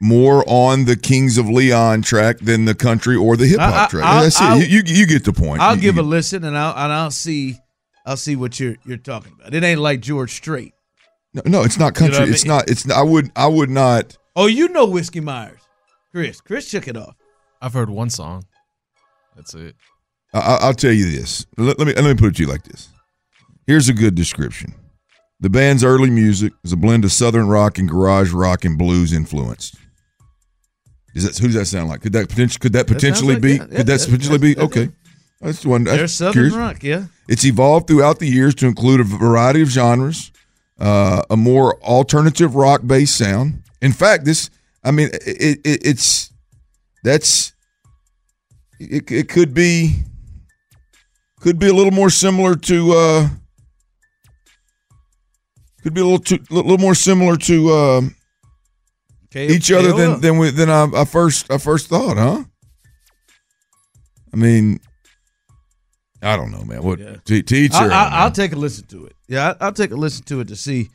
more 0.00 0.42
on 0.48 0.84
the 0.84 0.96
Kings 0.96 1.38
of 1.38 1.48
Leon 1.48 2.02
track 2.02 2.38
than 2.38 2.64
the 2.64 2.74
country 2.74 3.14
or 3.16 3.36
the 3.36 3.46
hip 3.46 3.60
I- 3.60 3.64
I- 3.66 3.70
hop 3.70 3.90
track. 3.90 4.04
I'll- 4.04 4.22
That's 4.22 4.40
it. 4.40 4.42
I'll- 4.42 4.58
You, 4.60 4.64
you 4.78 4.82
you 4.86 5.06
get 5.06 5.24
the 5.24 5.32
point. 5.32 5.60
I'll 5.62 5.76
You- 5.76 5.80
give 5.82 5.96
you 5.96 6.02
a 6.02 6.04
listen 6.04 6.44
and 6.44 6.56
I'll 6.58 6.74
and 6.76 6.92
I'll 6.92 7.10
see 7.10 7.58
I'll 8.04 8.16
see 8.16 8.34
what 8.36 8.58
you're 8.58 8.76
you're 8.84 8.96
talking 8.96 9.32
about. 9.38 9.54
It 9.54 9.62
ain't 9.62 9.80
like 9.80 10.00
George 10.00 10.32
Strait. 10.32 10.74
No, 11.34 11.42
no, 11.46 11.62
it's 11.62 11.78
not 11.78 11.98
You 12.00 12.08
know 12.08 12.12
country. 12.12 12.20
what 12.20 12.28
I 12.28 12.32
It's 12.32 12.44
not. 12.44 12.68
It's. 12.70 12.90
I 12.90 13.02
would. 13.02 13.30
I 13.36 13.46
would 13.46 13.70
not. 13.70 14.18
Oh, 14.36 14.46
you 14.46 14.68
know 14.68 14.86
Whiskey 14.86 15.20
Myers, 15.20 15.60
Chris. 16.10 16.40
Chris 16.40 16.68
shook 16.68 16.88
it 16.88 16.96
off. 16.96 17.14
I've 17.60 17.72
heard 17.72 17.88
one 17.88 18.10
song. 18.10 18.44
That's 19.36 19.54
it. 19.54 19.76
I, 20.34 20.38
I- 20.40 20.58
I'll 20.62 20.74
tell 20.74 20.92
you 20.92 21.10
this. 21.10 21.46
Let, 21.56 21.78
let 21.78 21.86
me 21.86 21.94
let 21.94 22.04
me 22.04 22.14
put 22.16 22.28
it 22.30 22.36
to 22.36 22.42
you 22.42 22.48
like 22.48 22.64
this. 22.64 22.88
Here's 23.66 23.88
a 23.88 23.92
good 23.94 24.14
description. 24.14 24.74
The 25.40 25.50
band's 25.50 25.82
early 25.84 26.10
music 26.10 26.52
is 26.64 26.72
a 26.72 26.76
blend 26.76 27.04
of 27.04 27.12
southern 27.12 27.48
rock 27.48 27.78
and 27.78 27.88
garage 27.88 28.32
rock 28.32 28.64
and 28.64 28.78
blues 28.78 29.12
influenced. 29.12 29.74
Is 31.14 31.24
that 31.24 31.36
who 31.38 31.46
does 31.48 31.56
that 31.56 31.66
sound 31.66 31.88
like? 31.90 32.00
Could 32.00 32.12
that 32.14 32.28
potentially 32.28 32.58
could 32.60 32.72
that 32.74 32.86
That 32.86 32.94
potentially 32.94 33.34
like- 33.34 33.42
be? 33.42 33.48
yeah, 33.50 33.54
yeah, 33.54 33.58
could 33.64 33.70
that 33.70 33.86
that's- 33.86 34.06
potentially 34.06 34.38
be? 34.38 34.56
Okay, 34.56 34.88
that's 35.40 35.64
one. 35.66 35.84
that's 35.84 35.96
There's 35.98 36.12
Southern 36.14 36.32
curious. 36.32 36.54
rock, 36.54 36.82
yeah. 36.82 37.04
It's 37.28 37.44
evolved 37.44 37.86
throughout 37.88 38.18
the 38.18 38.28
years 38.28 38.54
to 38.56 38.66
include 38.66 39.00
a 39.00 39.04
variety 39.04 39.62
of 39.62 39.68
genres, 39.68 40.30
uh, 40.78 41.22
a 41.28 41.36
more 41.36 41.80
alternative 41.82 42.54
rock 42.54 42.82
based 42.86 43.16
sound. 43.16 43.62
In 43.82 43.92
fact, 43.92 44.24
this, 44.24 44.48
I 44.84 44.90
mean, 44.90 45.10
it, 45.12 45.58
it, 45.64 45.86
it's 45.86 46.30
that's 47.04 47.52
it, 48.80 49.10
it 49.10 49.28
could 49.28 49.52
be 49.52 50.04
could 51.40 51.58
be 51.58 51.68
a 51.68 51.74
little 51.74 51.92
more 51.92 52.10
similar 52.10 52.54
to 52.54 52.92
uh 52.92 53.28
could 55.82 55.94
be 55.94 56.00
a 56.00 56.04
little 56.04 56.18
too, 56.18 56.38
a 56.50 56.54
little 56.54 56.78
more 56.78 56.94
similar 56.94 57.36
to 57.36 58.10
K- 59.30 59.48
each 59.48 59.72
other 59.72 59.92
than 59.92 60.20
than 60.20 60.38
we, 60.38 60.50
than 60.50 60.70
I, 60.70 60.84
I 60.94 61.04
first 61.04 61.50
I 61.50 61.58
first 61.58 61.88
thought, 61.88 62.16
huh? 62.16 62.44
I 64.32 64.36
mean, 64.36 64.80
I 66.22 66.36
don't 66.36 66.50
know, 66.50 66.64
man. 66.64 66.82
What 66.82 66.98
to, 67.26 67.42
to 67.42 67.56
each 67.56 67.72
I, 67.72 67.88
I, 67.88 68.08
I'll 68.22 68.30
take 68.30 68.52
a 68.52 68.56
listen 68.56 68.86
to 68.88 69.06
it. 69.06 69.16
Yeah, 69.28 69.54
I, 69.60 69.66
I'll 69.66 69.72
take 69.72 69.90
a 69.90 69.96
listen 69.96 70.24
to 70.26 70.40
it 70.40 70.48
to 70.48 70.56
see 70.56 70.90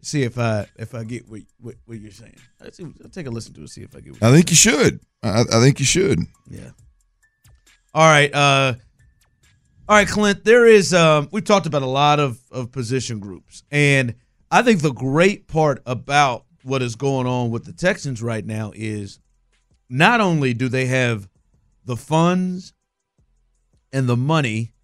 see 0.00 0.22
if 0.22 0.38
I 0.38 0.66
if 0.76 0.94
I 0.94 1.04
get 1.04 1.28
what 1.28 1.42
what, 1.60 1.74
what 1.86 1.98
you're 1.98 2.10
saying. 2.10 2.36
I'll, 2.60 2.72
see, 2.72 2.84
I'll 3.02 3.10
take 3.10 3.26
a 3.26 3.30
listen 3.30 3.54
to 3.54 3.62
it 3.62 3.68
see 3.68 3.82
if 3.82 3.94
I 3.96 4.00
get. 4.00 4.12
What 4.12 4.22
I 4.22 4.32
think 4.32 4.50
you 4.50 4.56
should. 4.56 5.00
I, 5.22 5.40
I 5.40 5.60
think 5.60 5.78
you 5.78 5.84
should. 5.84 6.20
Yeah. 6.48 6.70
All 7.94 8.08
right. 8.08 8.32
Uh, 8.34 8.74
all 9.88 9.96
right, 9.96 10.08
Clint. 10.08 10.44
There 10.44 10.66
is. 10.66 10.94
Um, 10.94 11.28
we 11.32 11.42
talked 11.42 11.66
about 11.66 11.82
a 11.82 11.86
lot 11.86 12.20
of 12.20 12.38
of 12.50 12.72
position 12.72 13.18
groups, 13.18 13.64
and 13.70 14.14
I 14.52 14.60
think 14.60 14.82
the 14.82 14.92
great 14.92 15.48
part 15.48 15.82
about 15.86 16.44
what 16.62 16.82
is 16.82 16.94
going 16.94 17.26
on 17.26 17.50
with 17.50 17.64
the 17.64 17.72
Texans 17.72 18.22
right 18.22 18.44
now 18.44 18.70
is 18.74 19.18
not 19.88 20.20
only 20.20 20.52
do 20.52 20.68
they 20.68 20.84
have 20.86 21.26
the 21.86 21.96
funds 21.96 22.74
and 23.94 24.06
the 24.06 24.16
money 24.16 24.74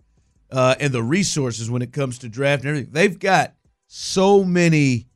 uh, 0.51 0.75
and 0.81 0.91
the 0.91 1.03
resources 1.03 1.71
when 1.71 1.83
it 1.83 1.93
comes 1.93 2.19
to 2.21 2.31
draft 2.31 2.63
and 2.63 2.71
everything, 2.71 2.93
they've 2.93 3.19
got 3.19 3.57
so 3.89 4.43
many 4.43 5.07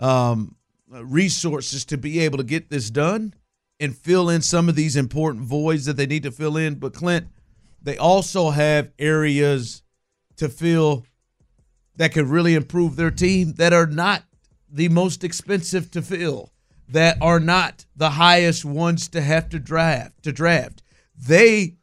um, 0.00 0.56
resources 0.88 1.84
to 1.84 1.98
be 1.98 2.20
able 2.20 2.38
to 2.38 2.44
get 2.44 2.70
this 2.70 2.88
done 2.88 3.34
and 3.78 3.94
fill 3.94 4.30
in 4.30 4.40
some 4.40 4.70
of 4.70 4.74
these 4.74 4.96
important 4.96 5.44
voids 5.44 5.84
that 5.84 5.98
they 5.98 6.06
need 6.06 6.22
to 6.22 6.30
fill 6.30 6.56
in. 6.56 6.76
But 6.76 6.94
Clint, 6.94 7.26
they 7.82 7.98
also 7.98 8.48
have 8.48 8.90
areas 8.98 9.82
to 10.36 10.48
fill 10.48 11.04
that 11.98 12.14
could 12.14 12.26
really 12.26 12.54
improve 12.54 12.96
their 12.96 13.10
team 13.10 13.52
that 13.54 13.72
are 13.72 13.86
not 13.86 14.22
the 14.70 14.88
most 14.88 15.22
expensive 15.22 15.90
to 15.90 16.00
fill, 16.00 16.52
that 16.88 17.18
are 17.20 17.40
not 17.40 17.84
the 17.94 18.10
highest 18.10 18.64
ones 18.64 19.08
to 19.08 19.20
have 19.20 19.48
to 19.50 19.58
draft 19.58 20.22
to 20.22 20.32
draft. 20.32 20.82
They 21.16 21.76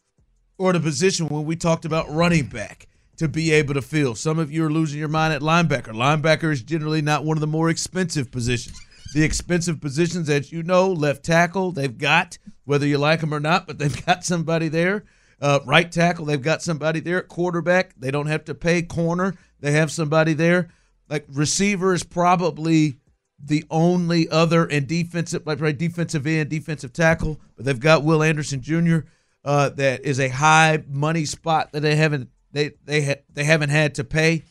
are 0.60 0.72
in 0.72 0.76
a 0.76 0.80
position 0.80 1.28
when 1.28 1.46
we 1.46 1.56
talked 1.56 1.86
about 1.86 2.10
running 2.10 2.48
back 2.48 2.88
to 3.18 3.28
be 3.28 3.52
able 3.52 3.74
to 3.74 3.82
fill. 3.82 4.16
Some 4.16 4.40
of 4.40 4.52
you 4.52 4.66
are 4.66 4.72
losing 4.72 5.00
your 5.00 5.08
mind 5.08 5.34
at 5.34 5.42
linebacker. 5.42 5.94
Linebacker 5.94 6.52
is 6.52 6.64
generally 6.64 7.02
not 7.02 7.24
one 7.26 7.38
of 7.38 7.42
the 7.42 7.48
more 7.48 7.70
expensive 7.70 8.32
positions. 8.32 8.80
The 9.14 9.24
expensive 9.24 9.80
positions, 9.80 10.30
as 10.30 10.52
you 10.52 10.64
know, 10.64 10.92
left 10.92 11.24
tackle, 11.24 11.72
they've 11.72 11.98
got, 11.98 12.38
whether 12.66 12.86
you 12.86 12.98
like 12.98 13.22
them 13.22 13.34
or 13.34 13.40
not, 13.40 13.68
but 13.68 13.78
they've 13.78 14.06
got 14.06 14.26
somebody 14.26 14.68
there. 14.68 15.06
Uh, 15.42 15.60
right 15.66 15.92
tackle, 15.92 16.26
they've 16.26 16.42
got 16.42 16.62
somebody 16.62 17.00
there. 17.00 17.22
Quarterback, 17.22 17.94
they 17.98 18.12
don't 18.12 18.28
have 18.28 18.46
to 18.46 18.56
pay. 18.56 18.82
Corner, 18.82 19.36
they 19.60 19.72
have 19.72 19.92
somebody 19.92 20.34
there. 20.34 20.70
Like 21.10 21.26
receiver 21.32 21.94
is 21.94 22.04
probably 22.04 22.96
the 23.44 23.66
only 23.70 24.30
other 24.30 24.66
and 24.66 24.88
defensive, 24.88 25.46
like 25.46 25.62
right 25.62 25.78
defensive 25.78 26.26
end, 26.26 26.50
defensive 26.50 26.94
tackle, 26.94 27.40
but 27.56 27.66
they've 27.66 27.80
got 27.80 28.04
Will 28.04 28.24
Anderson 28.24 28.62
Jr. 28.62 29.00
Uh, 29.44 29.70
that 29.70 30.04
is 30.04 30.20
a 30.20 30.30
high 30.30 30.84
money 30.88 31.26
spot 31.26 31.72
that 31.72 31.82
they 31.82 31.96
haven't 31.96 32.30
they 32.52 32.72
they 32.86 33.04
ha- 33.04 33.22
they 33.32 33.44
haven't 33.44 33.70
had 33.70 33.96
to 33.96 34.04
pay 34.04 34.44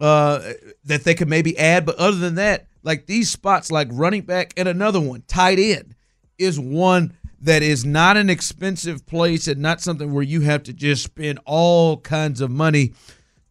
uh, 0.00 0.52
that 0.84 1.04
they 1.04 1.14
could 1.14 1.28
maybe 1.28 1.58
add. 1.58 1.84
But 1.84 1.96
other 1.96 2.16
than 2.16 2.36
that, 2.36 2.66
like 2.82 3.06
these 3.06 3.30
spots, 3.30 3.70
like 3.70 3.88
running 3.90 4.22
back 4.22 4.54
and 4.56 4.68
another 4.68 5.00
one, 5.00 5.24
tight 5.26 5.58
end, 5.58 5.94
is 6.38 6.58
one 6.58 7.16
that 7.40 7.62
is 7.62 7.84
not 7.84 8.16
an 8.16 8.30
expensive 8.30 9.06
place 9.06 9.46
and 9.46 9.60
not 9.60 9.80
something 9.80 10.12
where 10.12 10.22
you 10.22 10.40
have 10.42 10.62
to 10.64 10.72
just 10.72 11.02
spend 11.02 11.38
all 11.44 11.98
kinds 11.98 12.40
of 12.40 12.50
money 12.50 12.94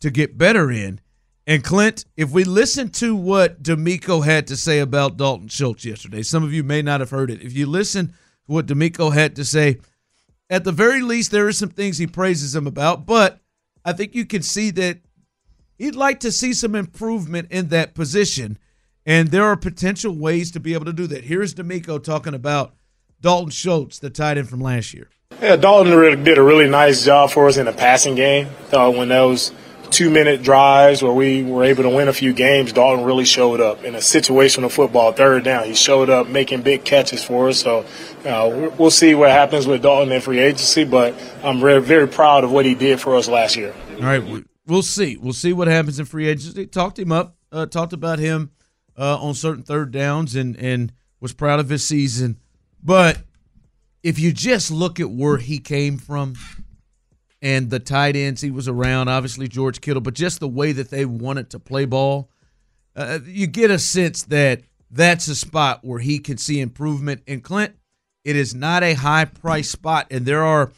to 0.05 0.11
get 0.11 0.37
better 0.37 0.69
in. 0.69 1.01
And 1.47 1.63
Clint, 1.63 2.05
if 2.15 2.29
we 2.29 2.43
listen 2.43 2.89
to 2.91 3.15
what 3.15 3.63
DeMeco 3.63 4.23
had 4.23 4.45
to 4.47 4.55
say 4.55 4.77
about 4.77 5.17
Dalton 5.17 5.47
Schultz 5.47 5.83
yesterday, 5.83 6.21
some 6.21 6.43
of 6.43 6.53
you 6.53 6.63
may 6.63 6.83
not 6.83 6.99
have 6.99 7.09
heard 7.09 7.31
it. 7.31 7.41
If 7.41 7.57
you 7.57 7.65
listen 7.65 8.09
to 8.09 8.13
what 8.45 8.67
DeMeco 8.67 9.11
had 9.11 9.35
to 9.37 9.43
say, 9.43 9.79
at 10.47 10.63
the 10.63 10.71
very 10.71 11.01
least, 11.01 11.31
there 11.31 11.47
are 11.47 11.51
some 11.51 11.69
things 11.69 11.97
he 11.97 12.05
praises 12.05 12.55
him 12.55 12.67
about, 12.67 13.07
but 13.07 13.39
I 13.83 13.93
think 13.93 14.13
you 14.13 14.27
can 14.27 14.43
see 14.43 14.69
that 14.71 14.99
he'd 15.79 15.95
like 15.95 16.19
to 16.19 16.31
see 16.31 16.53
some 16.53 16.75
improvement 16.75 17.47
in 17.49 17.69
that 17.69 17.95
position. 17.95 18.59
And 19.07 19.29
there 19.29 19.45
are 19.45 19.57
potential 19.57 20.15
ways 20.15 20.51
to 20.51 20.59
be 20.59 20.75
able 20.75 20.85
to 20.85 20.93
do 20.93 21.07
that. 21.07 21.23
Here's 21.23 21.55
DeMeco 21.55 22.03
talking 22.03 22.35
about 22.35 22.75
Dalton 23.21 23.49
Schultz, 23.49 23.97
the 23.97 24.11
tight 24.11 24.37
end 24.37 24.49
from 24.49 24.61
last 24.61 24.93
year. 24.93 25.09
Yeah, 25.41 25.55
Dalton 25.55 26.23
did 26.23 26.37
a 26.37 26.43
really 26.43 26.69
nice 26.69 27.03
job 27.03 27.31
for 27.31 27.47
us 27.47 27.57
in 27.57 27.65
the 27.65 27.73
passing 27.73 28.13
game. 28.13 28.49
Uh, 28.71 28.91
when 28.91 29.09
those 29.09 29.51
two 29.91 30.09
minute 30.09 30.41
drives 30.43 31.01
where 31.01 31.11
we 31.13 31.43
were 31.43 31.63
able 31.63 31.83
to 31.83 31.89
win 31.89 32.07
a 32.07 32.13
few 32.13 32.33
games, 32.33 32.73
Dalton 32.73 33.05
really 33.05 33.25
showed 33.25 33.61
up 33.61 33.83
in 33.83 33.95
a 33.95 33.99
situational 33.99 34.71
football 34.71 35.11
third 35.11 35.43
down. 35.43 35.65
He 35.65 35.73
showed 35.75 36.09
up 36.09 36.27
making 36.27 36.61
big 36.61 36.83
catches 36.85 37.23
for 37.23 37.49
us. 37.49 37.59
So 37.61 37.85
uh, 38.25 38.71
we'll 38.77 38.91
see 38.91 39.15
what 39.15 39.29
happens 39.29 39.67
with 39.67 39.81
Dalton 39.81 40.11
in 40.11 40.21
free 40.21 40.39
agency, 40.39 40.83
but 40.83 41.13
I'm 41.43 41.59
very, 41.59 41.81
very 41.81 42.07
proud 42.07 42.43
of 42.43 42.51
what 42.51 42.65
he 42.65 42.75
did 42.75 42.99
for 42.99 43.15
us 43.15 43.27
last 43.27 43.55
year. 43.55 43.73
All 43.95 44.01
right, 44.01 44.23
we- 44.23 44.43
we'll 44.67 44.81
see. 44.81 45.17
We'll 45.17 45.33
see 45.33 45.53
what 45.53 45.67
happens 45.67 45.99
in 45.99 46.05
free 46.05 46.27
agency. 46.27 46.65
Talked 46.65 46.99
him 46.99 47.11
up, 47.11 47.35
uh, 47.51 47.65
talked 47.65 47.93
about 47.93 48.19
him 48.19 48.51
uh, 48.97 49.17
on 49.19 49.33
certain 49.33 49.63
third 49.63 49.91
downs, 49.91 50.35
and 50.35 50.55
and 50.57 50.91
was 51.19 51.33
proud 51.33 51.59
of 51.59 51.69
his 51.69 51.85
season. 51.85 52.37
But 52.83 53.19
if 54.03 54.19
you 54.19 54.31
just 54.31 54.69
look 54.69 54.99
at 54.99 55.09
where 55.09 55.37
he 55.37 55.59
came 55.59 55.97
from 55.97 56.35
and 57.45 57.69
the 57.69 57.77
tight 57.77 58.15
ends 58.15 58.41
he 58.41 58.49
was 58.49 58.67
around, 58.67 59.07
obviously 59.07 59.47
George 59.47 59.79
Kittle, 59.79 60.01
but 60.01 60.15
just 60.15 60.39
the 60.39 60.47
way 60.47 60.71
that 60.71 60.89
they 60.89 61.05
wanted 61.05 61.51
to 61.51 61.59
play 61.59 61.85
ball, 61.85 62.27
uh, 62.95 63.19
you 63.23 63.45
get 63.45 63.69
a 63.69 63.77
sense 63.77 64.23
that 64.23 64.63
that's 64.89 65.27
a 65.27 65.35
spot 65.35 65.81
where 65.83 65.99
he 65.99 66.17
can 66.17 66.39
see 66.39 66.59
improvement. 66.59 67.21
And 67.27 67.43
Clint, 67.43 67.75
it 68.23 68.35
is 68.35 68.55
not 68.55 68.81
a 68.81 68.95
high 68.95 69.25
price 69.25 69.69
spot, 69.69 70.07
and 70.09 70.25
there 70.25 70.43
are 70.43 70.71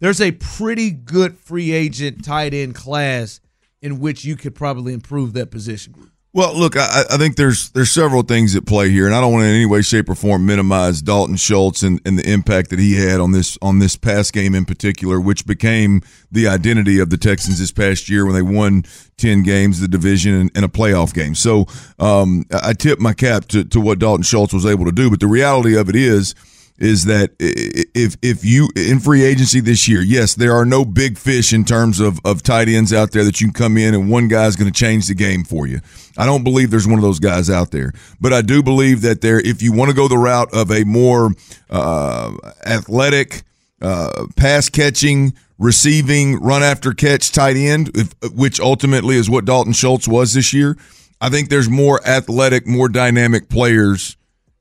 there's 0.00 0.20
a 0.20 0.32
pretty 0.32 0.90
good 0.90 1.38
free 1.38 1.72
agent 1.72 2.22
tight 2.22 2.52
end 2.52 2.74
class 2.74 3.40
in 3.80 3.98
which 3.98 4.22
you 4.22 4.36
could 4.36 4.54
probably 4.54 4.92
improve 4.92 5.32
that 5.32 5.50
position. 5.50 6.10
Well, 6.32 6.56
look, 6.56 6.76
I, 6.76 7.02
I 7.10 7.16
think 7.16 7.34
there's 7.34 7.70
there's 7.70 7.90
several 7.90 8.22
things 8.22 8.54
at 8.54 8.64
play 8.64 8.88
here, 8.88 9.06
and 9.06 9.14
I 9.16 9.20
don't 9.20 9.32
want 9.32 9.46
in 9.46 9.50
any 9.50 9.66
way, 9.66 9.82
shape, 9.82 10.08
or 10.08 10.14
form 10.14 10.46
minimize 10.46 11.02
Dalton 11.02 11.34
Schultz 11.34 11.82
and, 11.82 12.00
and 12.06 12.16
the 12.16 12.32
impact 12.32 12.70
that 12.70 12.78
he 12.78 12.94
had 12.94 13.18
on 13.18 13.32
this 13.32 13.58
on 13.60 13.80
this 13.80 13.96
past 13.96 14.32
game 14.32 14.54
in 14.54 14.64
particular, 14.64 15.20
which 15.20 15.44
became 15.44 16.02
the 16.30 16.46
identity 16.46 17.00
of 17.00 17.10
the 17.10 17.16
Texans 17.16 17.58
this 17.58 17.72
past 17.72 18.08
year 18.08 18.24
when 18.24 18.34
they 18.36 18.42
won 18.42 18.84
ten 19.16 19.42
games, 19.42 19.80
the 19.80 19.88
division, 19.88 20.34
and, 20.34 20.50
and 20.54 20.64
a 20.64 20.68
playoff 20.68 21.12
game. 21.12 21.34
So 21.34 21.66
um, 21.98 22.44
I 22.52 22.74
tip 22.74 23.00
my 23.00 23.12
cap 23.12 23.46
to, 23.46 23.64
to 23.64 23.80
what 23.80 23.98
Dalton 23.98 24.22
Schultz 24.22 24.52
was 24.52 24.66
able 24.66 24.84
to 24.84 24.92
do. 24.92 25.10
But 25.10 25.18
the 25.18 25.26
reality 25.26 25.76
of 25.76 25.88
it 25.88 25.96
is 25.96 26.36
is 26.80 27.04
that 27.04 27.30
if 27.38 28.16
if 28.22 28.44
you 28.44 28.70
in 28.74 28.98
free 28.98 29.22
agency 29.22 29.60
this 29.60 29.86
year, 29.86 30.00
yes, 30.00 30.34
there 30.34 30.54
are 30.54 30.64
no 30.64 30.84
big 30.84 31.18
fish 31.18 31.52
in 31.52 31.64
terms 31.64 32.00
of 32.00 32.18
of 32.24 32.42
tight 32.42 32.68
ends 32.68 32.92
out 32.92 33.12
there 33.12 33.22
that 33.24 33.40
you 33.40 33.48
can 33.48 33.54
come 33.54 33.76
in 33.76 33.94
and 33.94 34.10
one 34.10 34.28
guy's 34.28 34.56
going 34.56 34.72
to 34.72 34.76
change 34.78 35.06
the 35.06 35.14
game 35.14 35.44
for 35.44 35.66
you. 35.66 35.80
I 36.16 36.26
don't 36.26 36.42
believe 36.42 36.70
there's 36.70 36.88
one 36.88 36.98
of 36.98 37.02
those 37.02 37.20
guys 37.20 37.50
out 37.50 37.70
there, 37.70 37.92
but 38.20 38.32
I 38.32 38.42
do 38.42 38.62
believe 38.62 39.02
that 39.02 39.20
there, 39.20 39.38
if 39.38 39.62
you 39.62 39.72
want 39.72 39.90
to 39.90 39.96
go 39.96 40.08
the 40.08 40.18
route 40.18 40.52
of 40.54 40.70
a 40.70 40.84
more 40.84 41.32
uh, 41.68 42.32
athletic, 42.64 43.42
uh, 43.82 44.26
pass 44.36 44.68
catching 44.68 45.34
receiving, 45.58 46.40
run 46.40 46.62
after 46.62 46.94
catch 46.94 47.30
tight 47.30 47.56
end, 47.56 47.90
if, 47.94 48.14
which 48.32 48.58
ultimately 48.58 49.16
is 49.16 49.28
what 49.28 49.44
Dalton 49.44 49.74
Schultz 49.74 50.08
was 50.08 50.32
this 50.32 50.52
year. 50.54 50.76
I 51.20 51.28
think 51.28 51.50
there's 51.50 51.68
more 51.68 52.00
athletic, 52.08 52.66
more 52.66 52.88
dynamic 52.88 53.50
players 53.50 54.16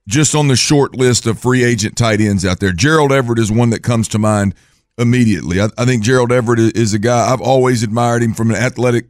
just 0.10 0.34
on 0.34 0.48
the 0.48 0.56
short 0.56 0.96
list 0.96 1.28
of 1.28 1.40
free 1.40 1.64
agent 1.64 1.96
tight 1.96 2.20
ends 2.20 2.44
out 2.44 2.60
there. 2.60 2.72
Gerald 2.74 3.12
Everett 3.12 3.38
is 3.38 3.52
one 3.52 3.70
that 3.70 3.84
comes 3.84 4.08
to 4.10 4.20
mind 4.20 4.56
immediately. 4.98 5.62
I, 5.62 5.70
I 5.78 5.86
think 5.86 6.04
Gerald 6.04 6.32
Everett 6.32 6.60
is 6.76 6.94
a 6.94 7.00
guy 7.00 7.32
I've 7.32 7.42
always 7.42 7.84
admired 7.84 8.24
him 8.24 8.34
from 8.34 8.50
an 8.50 8.58
athletic 8.58 9.06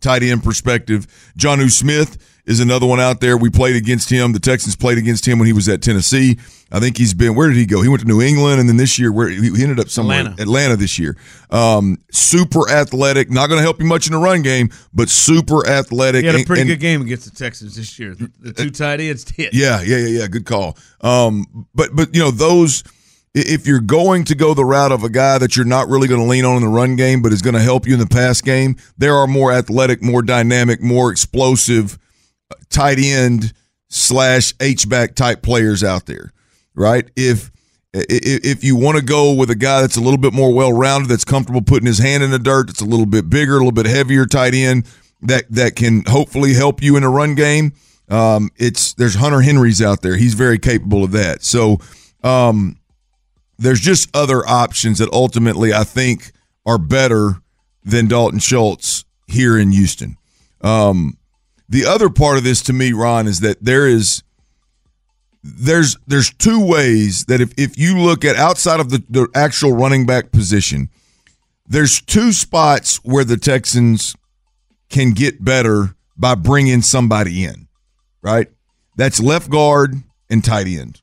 tight 0.00 0.22
end 0.22 0.42
perspective. 0.42 1.06
Jonnu 1.38 1.70
Smith 1.70 2.37
is 2.48 2.60
another 2.60 2.86
one 2.86 2.98
out 2.98 3.20
there. 3.20 3.36
We 3.36 3.50
played 3.50 3.76
against 3.76 4.08
him. 4.08 4.32
The 4.32 4.40
Texans 4.40 4.74
played 4.74 4.96
against 4.96 5.28
him 5.28 5.38
when 5.38 5.46
he 5.46 5.52
was 5.52 5.68
at 5.68 5.82
Tennessee. 5.82 6.38
I 6.72 6.80
think 6.80 6.96
he's 6.96 7.12
been. 7.12 7.34
Where 7.34 7.48
did 7.48 7.56
he 7.58 7.66
go? 7.66 7.82
He 7.82 7.88
went 7.88 8.00
to 8.00 8.08
New 8.08 8.22
England, 8.22 8.58
and 8.58 8.68
then 8.68 8.78
this 8.78 8.98
year, 8.98 9.12
where 9.12 9.28
he 9.28 9.62
ended 9.62 9.78
up 9.78 9.90
somewhere 9.90 10.20
Atlanta, 10.20 10.42
Atlanta 10.42 10.76
this 10.76 10.98
year. 10.98 11.16
Um, 11.50 11.98
super 12.10 12.68
athletic. 12.70 13.30
Not 13.30 13.48
going 13.48 13.58
to 13.58 13.62
help 13.62 13.80
you 13.80 13.86
much 13.86 14.06
in 14.06 14.12
the 14.12 14.18
run 14.18 14.40
game, 14.40 14.70
but 14.94 15.10
super 15.10 15.66
athletic. 15.68 16.22
He 16.22 16.26
had 16.26 16.40
a 16.40 16.44
pretty 16.44 16.62
and- 16.62 16.70
good 16.70 16.80
game 16.80 17.02
against 17.02 17.30
the 17.30 17.36
Texans 17.36 17.76
this 17.76 17.98
year. 17.98 18.14
The, 18.14 18.30
the 18.40 18.52
two 18.52 18.70
tight 18.70 19.00
ends 19.00 19.24
did. 19.24 19.52
yeah, 19.52 19.82
yeah, 19.82 19.98
yeah, 19.98 20.20
yeah. 20.20 20.26
Good 20.26 20.46
call. 20.46 20.76
Um, 21.02 21.66
but 21.74 21.90
but 21.94 22.14
you 22.14 22.20
know 22.20 22.30
those. 22.30 22.82
If 23.34 23.66
you're 23.66 23.80
going 23.80 24.24
to 24.24 24.34
go 24.34 24.54
the 24.54 24.64
route 24.64 24.90
of 24.90 25.04
a 25.04 25.10
guy 25.10 25.36
that 25.36 25.54
you're 25.54 25.66
not 25.66 25.86
really 25.88 26.08
going 26.08 26.20
to 26.20 26.26
lean 26.26 26.46
on 26.46 26.56
in 26.56 26.62
the 26.62 26.68
run 26.68 26.96
game, 26.96 27.20
but 27.20 27.30
is 27.30 27.42
going 27.42 27.54
to 27.54 27.60
help 27.60 27.86
you 27.86 27.92
in 27.92 28.00
the 28.00 28.06
pass 28.06 28.40
game, 28.40 28.76
there 28.96 29.14
are 29.14 29.26
more 29.26 29.52
athletic, 29.52 30.02
more 30.02 30.22
dynamic, 30.22 30.80
more 30.80 31.12
explosive 31.12 31.98
tight 32.70 32.98
end 32.98 33.52
slash 33.88 34.54
H 34.60 34.88
back 34.88 35.14
type 35.14 35.42
players 35.42 35.82
out 35.82 36.06
there, 36.06 36.32
right? 36.74 37.08
If 37.16 37.50
if 37.94 38.62
you 38.62 38.76
want 38.76 38.98
to 38.98 39.04
go 39.04 39.32
with 39.32 39.50
a 39.50 39.54
guy 39.54 39.80
that's 39.80 39.96
a 39.96 40.00
little 40.00 40.18
bit 40.18 40.32
more 40.32 40.52
well 40.52 40.72
rounded, 40.72 41.08
that's 41.08 41.24
comfortable 41.24 41.62
putting 41.62 41.86
his 41.86 41.98
hand 41.98 42.22
in 42.22 42.30
the 42.30 42.38
dirt, 42.38 42.66
that's 42.66 42.82
a 42.82 42.86
little 42.86 43.06
bit 43.06 43.30
bigger, 43.30 43.54
a 43.54 43.58
little 43.58 43.72
bit 43.72 43.86
heavier 43.86 44.26
tight 44.26 44.54
end 44.54 44.86
that 45.22 45.44
that 45.50 45.76
can 45.76 46.04
hopefully 46.06 46.54
help 46.54 46.82
you 46.82 46.96
in 46.96 47.02
a 47.02 47.10
run 47.10 47.34
game. 47.34 47.72
Um, 48.08 48.50
it's 48.56 48.94
there's 48.94 49.14
Hunter 49.16 49.40
Henry's 49.40 49.82
out 49.82 50.02
there. 50.02 50.16
He's 50.16 50.34
very 50.34 50.58
capable 50.58 51.04
of 51.04 51.12
that. 51.12 51.42
So 51.42 51.78
um, 52.22 52.76
there's 53.58 53.80
just 53.80 54.14
other 54.14 54.46
options 54.46 54.98
that 54.98 55.10
ultimately 55.12 55.72
I 55.72 55.84
think 55.84 56.32
are 56.64 56.78
better 56.78 57.40
than 57.84 58.06
Dalton 58.08 58.38
Schultz 58.38 59.04
here 59.26 59.58
in 59.58 59.72
Houston. 59.72 60.16
Um, 60.60 61.17
the 61.68 61.84
other 61.84 62.08
part 62.08 62.38
of 62.38 62.44
this 62.44 62.62
to 62.62 62.72
me, 62.72 62.92
Ron, 62.92 63.26
is 63.26 63.40
that 63.40 63.62
there 63.62 63.86
is 63.86 64.22
there's 65.42 65.96
there's 66.06 66.32
two 66.34 66.64
ways 66.64 67.24
that 67.26 67.40
if, 67.40 67.52
if 67.56 67.78
you 67.78 67.98
look 67.98 68.24
at 68.24 68.36
outside 68.36 68.80
of 68.80 68.90
the, 68.90 69.02
the 69.08 69.28
actual 69.34 69.72
running 69.72 70.06
back 70.06 70.32
position, 70.32 70.88
there's 71.66 72.00
two 72.00 72.32
spots 72.32 72.96
where 73.04 73.24
the 73.24 73.36
Texans 73.36 74.16
can 74.88 75.12
get 75.12 75.44
better 75.44 75.94
by 76.16 76.34
bringing 76.34 76.82
somebody 76.82 77.44
in, 77.44 77.68
right? 78.22 78.48
That's 78.96 79.20
left 79.20 79.50
guard 79.50 79.94
and 80.28 80.44
tight 80.44 80.66
end. 80.66 81.00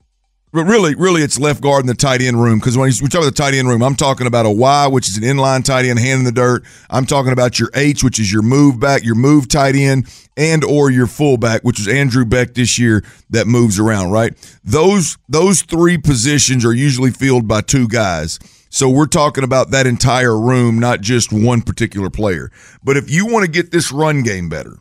But 0.55 0.67
really, 0.67 0.95
really, 0.95 1.21
it's 1.21 1.37
left 1.37 1.59
guard 1.59 1.81
in 1.81 1.87
the 1.87 1.93
tight 1.93 2.21
end 2.21 2.41
room 2.41 2.59
because 2.59 2.77
when 2.77 2.85
we 2.85 3.09
talk 3.09 3.19
about 3.19 3.25
the 3.25 3.31
tight 3.31 3.53
end 3.53 3.67
room, 3.67 3.83
I'm 3.83 3.93
talking 3.93 4.25
about 4.25 4.45
a 4.45 4.49
Y, 4.49 4.87
which 4.87 5.09
is 5.09 5.17
an 5.17 5.23
inline 5.23 5.65
tight 5.65 5.83
end, 5.83 5.99
hand 5.99 6.19
in 6.19 6.23
the 6.23 6.31
dirt. 6.31 6.63
I'm 6.89 7.05
talking 7.05 7.33
about 7.33 7.59
your 7.59 7.69
H, 7.75 8.05
which 8.05 8.21
is 8.21 8.31
your 8.31 8.41
move 8.41 8.79
back, 8.79 9.03
your 9.03 9.15
move 9.15 9.49
tight 9.49 9.75
end, 9.75 10.07
and 10.37 10.63
or 10.63 10.89
your 10.89 11.07
fullback, 11.07 11.63
which 11.63 11.77
is 11.77 11.89
Andrew 11.89 12.23
Beck 12.23 12.53
this 12.53 12.79
year 12.79 13.03
that 13.31 13.47
moves 13.47 13.79
around. 13.79 14.11
Right? 14.11 14.33
Those 14.63 15.17
those 15.27 15.61
three 15.61 15.97
positions 15.97 16.63
are 16.63 16.73
usually 16.73 17.11
filled 17.11 17.49
by 17.49 17.59
two 17.59 17.89
guys. 17.89 18.39
So 18.69 18.89
we're 18.89 19.07
talking 19.07 19.43
about 19.43 19.71
that 19.71 19.85
entire 19.85 20.39
room, 20.39 20.79
not 20.79 21.01
just 21.01 21.33
one 21.33 21.63
particular 21.63 22.09
player. 22.09 22.49
But 22.81 22.95
if 22.95 23.11
you 23.11 23.25
want 23.25 23.43
to 23.45 23.51
get 23.51 23.71
this 23.71 23.91
run 23.91 24.23
game 24.23 24.47
better, 24.47 24.77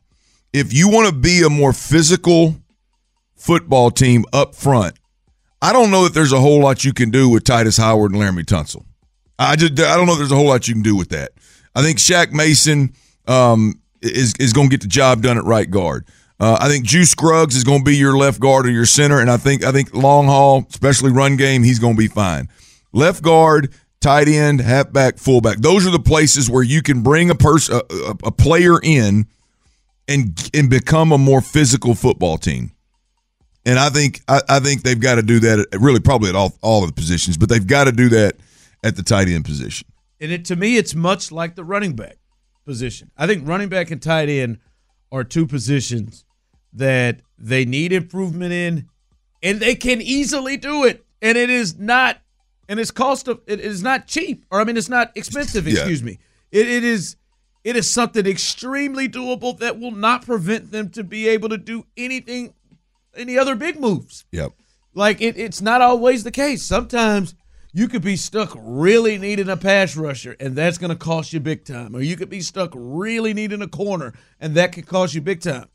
if 0.52 0.72
you 0.72 0.88
want 0.88 1.08
to 1.08 1.12
be 1.12 1.42
a 1.42 1.50
more 1.50 1.72
physical 1.72 2.54
football 3.34 3.90
team 3.90 4.24
up 4.32 4.54
front, 4.54 4.94
I 5.64 5.72
don't 5.72 5.90
know 5.90 6.04
that 6.04 6.12
there's 6.12 6.32
a 6.34 6.40
whole 6.40 6.60
lot 6.60 6.84
you 6.84 6.92
can 6.92 7.10
do 7.10 7.30
with 7.30 7.44
Tytus 7.44 7.78
Howard 7.78 8.12
and 8.12 8.20
Laremy 8.20 8.44
Tunsil. 8.44 8.84
I 9.38 9.56
just 9.56 9.72
I 9.80 9.96
don't 9.96 10.04
know 10.06 10.12
if 10.12 10.18
there's 10.18 10.30
a 10.30 10.36
whole 10.36 10.48
lot 10.48 10.68
you 10.68 10.74
can 10.74 10.82
do 10.82 10.94
with 10.94 11.08
that. 11.08 11.32
I 11.74 11.80
think 11.80 11.96
Shaq 11.96 12.32
Mason 12.32 12.92
um, 13.26 13.80
is 14.02 14.34
is 14.38 14.52
going 14.52 14.68
to 14.68 14.70
get 14.70 14.82
the 14.82 14.88
job 14.88 15.22
done 15.22 15.38
at 15.38 15.44
right 15.44 15.70
guard. 15.70 16.06
Uh, 16.38 16.58
I 16.60 16.68
think 16.68 16.84
Juice 16.84 17.12
Scruggs 17.12 17.56
is 17.56 17.64
going 17.64 17.78
to 17.78 17.84
be 17.84 17.96
your 17.96 18.14
left 18.14 18.40
guard 18.40 18.66
or 18.66 18.70
your 18.70 18.84
center, 18.84 19.20
and 19.20 19.30
I 19.30 19.38
think 19.38 19.64
I 19.64 19.72
think 19.72 19.94
long 19.94 20.26
haul, 20.26 20.66
especially 20.68 21.12
run 21.12 21.38
game, 21.38 21.62
he's 21.62 21.78
going 21.78 21.94
to 21.94 21.98
be 21.98 22.08
fine. 22.08 22.50
Left 22.92 23.22
guard, 23.22 23.72
tight 24.02 24.28
end, 24.28 24.60
halfback, 24.60 25.16
fullback. 25.16 25.56
Those 25.60 25.86
are 25.86 25.90
the 25.90 25.98
places 25.98 26.50
where 26.50 26.62
you 26.62 26.82
can 26.82 27.02
bring 27.02 27.30
a 27.30 27.34
person, 27.34 27.76
a, 27.76 27.94
a, 27.94 28.10
a 28.24 28.32
player 28.32 28.78
in, 28.82 29.28
and 30.08 30.50
and 30.52 30.68
become 30.68 31.10
a 31.10 31.18
more 31.18 31.40
physical 31.40 31.94
football 31.94 32.36
team. 32.36 32.72
And 33.66 33.78
I 33.78 33.88
think 33.88 34.20
I, 34.28 34.40
I 34.48 34.60
think 34.60 34.82
they've 34.82 35.00
got 35.00 35.14
to 35.16 35.22
do 35.22 35.40
that. 35.40 35.66
At, 35.72 35.80
really, 35.80 36.00
probably 36.00 36.28
at 36.28 36.36
all 36.36 36.54
all 36.62 36.82
of 36.82 36.88
the 36.88 36.94
positions, 36.94 37.36
but 37.36 37.48
they've 37.48 37.66
got 37.66 37.84
to 37.84 37.92
do 37.92 38.08
that 38.10 38.36
at 38.82 38.96
the 38.96 39.02
tight 39.02 39.28
end 39.28 39.44
position. 39.44 39.88
And 40.20 40.30
it 40.30 40.44
to 40.46 40.56
me, 40.56 40.76
it's 40.76 40.94
much 40.94 41.32
like 41.32 41.54
the 41.54 41.64
running 41.64 41.94
back 41.94 42.16
position. 42.64 43.10
I 43.16 43.26
think 43.26 43.46
running 43.48 43.68
back 43.68 43.90
and 43.90 44.02
tight 44.02 44.28
end 44.28 44.58
are 45.10 45.24
two 45.24 45.46
positions 45.46 46.24
that 46.72 47.20
they 47.38 47.64
need 47.64 47.92
improvement 47.92 48.52
in, 48.52 48.88
and 49.42 49.60
they 49.60 49.74
can 49.74 50.02
easily 50.02 50.56
do 50.56 50.84
it. 50.84 51.04
And 51.22 51.38
it 51.38 51.48
is 51.48 51.78
not, 51.78 52.18
and 52.68 52.78
it's 52.78 52.90
cost 52.90 53.28
of 53.28 53.40
it 53.46 53.60
is 53.60 53.82
not 53.82 54.06
cheap, 54.06 54.44
or 54.50 54.60
I 54.60 54.64
mean, 54.64 54.76
it's 54.76 54.88
not 54.88 55.10
expensive. 55.14 55.66
Yeah. 55.66 55.80
Excuse 55.80 56.02
me. 56.02 56.18
It, 56.52 56.68
it 56.68 56.84
is. 56.84 57.16
It 57.64 57.76
is 57.76 57.90
something 57.90 58.26
extremely 58.26 59.08
doable 59.08 59.58
that 59.60 59.80
will 59.80 59.90
not 59.90 60.26
prevent 60.26 60.70
them 60.70 60.90
to 60.90 61.02
be 61.02 61.28
able 61.28 61.48
to 61.48 61.56
do 61.56 61.86
anything, 61.96 62.52
any 63.16 63.38
other 63.38 63.54
big 63.54 63.80
moves. 63.80 64.24
Yep. 64.32 64.52
Like 64.94 65.20
it, 65.20 65.36
it's 65.36 65.60
not 65.60 65.80
always 65.80 66.24
the 66.24 66.30
case. 66.30 66.62
Sometimes 66.62 67.34
you 67.72 67.88
could 67.88 68.02
be 68.02 68.16
stuck 68.16 68.56
really 68.56 69.18
needing 69.18 69.48
a 69.48 69.56
pass 69.56 69.96
rusher, 69.96 70.36
and 70.38 70.54
that's 70.54 70.78
going 70.78 70.90
to 70.90 70.96
cost 70.96 71.32
you 71.32 71.40
big 71.40 71.64
time. 71.64 71.96
Or 71.96 72.00
you 72.00 72.16
could 72.16 72.30
be 72.30 72.40
stuck 72.40 72.70
really 72.74 73.34
needing 73.34 73.62
a 73.62 73.68
corner, 73.68 74.14
and 74.40 74.54
that 74.54 74.72
could 74.72 74.86
cost 74.86 75.14
you 75.14 75.20
big 75.20 75.40
time. 75.40 75.66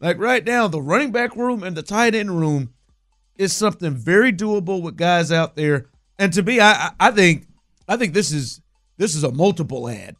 Like 0.00 0.18
right 0.18 0.44
now, 0.44 0.68
the 0.68 0.80
running 0.80 1.10
back 1.12 1.34
room 1.36 1.62
and 1.62 1.76
the 1.76 1.82
tight 1.82 2.14
end 2.14 2.38
room 2.38 2.72
is 3.36 3.52
something 3.52 3.94
very 3.94 4.32
doable 4.32 4.80
with 4.82 4.96
guys 4.96 5.32
out 5.32 5.56
there. 5.56 5.86
And 6.18 6.32
to 6.34 6.42
me, 6.42 6.60
I, 6.60 6.92
I 7.00 7.10
think 7.10 7.46
I 7.88 7.96
think 7.96 8.14
this 8.14 8.30
is 8.30 8.60
this 8.96 9.14
is 9.16 9.24
a 9.24 9.32
multiple 9.32 9.88
ad. 9.88 10.16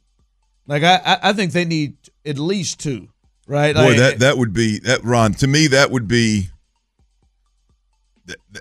Like 0.66 0.82
I 0.82 0.96
I- 1.04 1.18
I 1.30 1.32
think 1.32 1.52
they 1.52 1.64
need 1.64 1.96
at 2.26 2.38
least 2.38 2.80
two. 2.80 3.08
Right? 3.46 3.74
Boy, 3.74 3.88
Like, 3.90 3.96
that 3.98 4.18
that 4.20 4.38
would 4.38 4.52
be 4.52 4.78
that 4.80 5.02
Ron. 5.04 5.34
To 5.34 5.46
me, 5.46 5.66
that 5.68 5.90
would 5.90 6.08
be. 6.08 6.50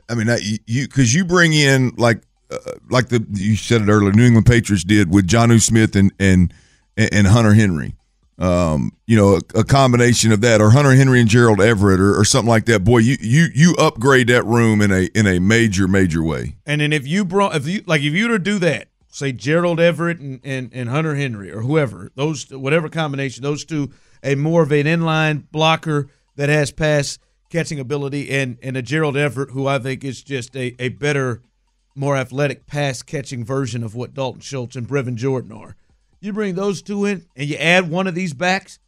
I 0.10 0.15
mean, 0.15 0.27
you 0.65 0.88
because 0.88 1.13
you 1.13 1.25
bring 1.25 1.53
in 1.53 1.93
like 1.97 2.21
uh, 2.51 2.58
like 2.89 3.10
the 3.10 3.25
you 3.32 3.55
said 3.55 3.82
it 3.82 3.89
earlier, 3.89 4.12
New 4.12 4.25
England 4.25 4.45
Patriots 4.45 4.84
did 4.84 5.13
with 5.13 5.27
Jonnu 5.27 5.62
Smith 5.62 5.95
and 5.95 6.12
and 6.19 6.53
and 6.97 7.27
Hunter 7.27 7.53
Henry. 7.53 7.95
Um, 8.38 8.93
you 9.05 9.17
know, 9.17 9.36
a, 9.36 9.60
a 9.60 9.63
combination 9.65 10.32
of 10.32 10.39
that, 10.41 10.62
or 10.62 10.69
Hunter 10.69 10.93
Henry 10.93 11.19
and 11.19 11.29
Gerald 11.29 11.60
Everett, 11.60 11.99
or, 11.99 12.17
or 12.17 12.23
something 12.23 12.47
like 12.47 12.65
that. 12.65 12.86
Boy, 12.86 12.99
you 12.99 13.17
you 13.19 13.47
you 13.53 13.75
upgrade 13.77 14.27
that 14.27 14.45
room 14.45 14.82
in 14.82 14.91
a 14.91 15.10
in 15.13 15.27
a 15.27 15.39
major 15.39 15.88
major 15.88 16.23
way. 16.23 16.55
And 16.65 16.79
then 16.79 16.93
if 16.93 17.05
you 17.05 17.25
brought 17.25 17.55
if 17.55 17.67
you 17.67 17.84
like 17.86 18.01
if 18.01 18.13
you 18.13 18.29
were 18.29 18.38
to 18.38 18.43
do 18.43 18.58
that, 18.60 18.88
say 19.10 19.32
Gerald 19.32 19.79
Everett 19.79 20.19
and, 20.19 20.39
and, 20.43 20.71
and 20.73 20.89
Hunter 20.89 21.15
Henry 21.15 21.51
or 21.51 21.62
whoever, 21.62 22.12
those 22.15 22.49
whatever 22.49 22.89
combination, 22.89 23.43
those 23.43 23.65
two, 23.65 23.91
a 24.23 24.36
more 24.36 24.63
of 24.63 24.71
an 24.71 24.86
inline 24.86 25.43
blocker 25.51 26.08
that 26.36 26.49
has 26.49 26.71
pass 26.71 27.19
catching 27.50 27.80
ability 27.80 28.30
and 28.30 28.58
and 28.62 28.78
a 28.78 28.82
Gerald 28.82 29.18
Everett 29.18 29.52
who 29.52 29.68
I 29.68 29.80
think 29.80 30.04
is 30.04 30.24
just 30.24 30.56
a, 30.56 30.76
a 30.80 30.90
better, 30.90 31.42
more 31.96 32.16
athletic 32.16 32.66
pass 32.68 33.02
catching 33.02 33.44
version 33.44 33.84
of 33.84 33.96
what 33.96 34.14
Dalton 34.14 34.42
Schultz 34.42 34.76
and 34.76 34.88
Brevin 34.88 35.16
Jordan 35.16 35.52
are. 35.52 35.76
You 36.22 36.34
bring 36.34 36.56
those 36.56 36.82
two 36.82 37.06
in 37.06 37.26
and 37.36 37.48
you 37.50 37.56
add 37.56 37.90
one 37.90 38.06
of 38.08 38.14
these 38.16 38.34
backs, 38.34 38.80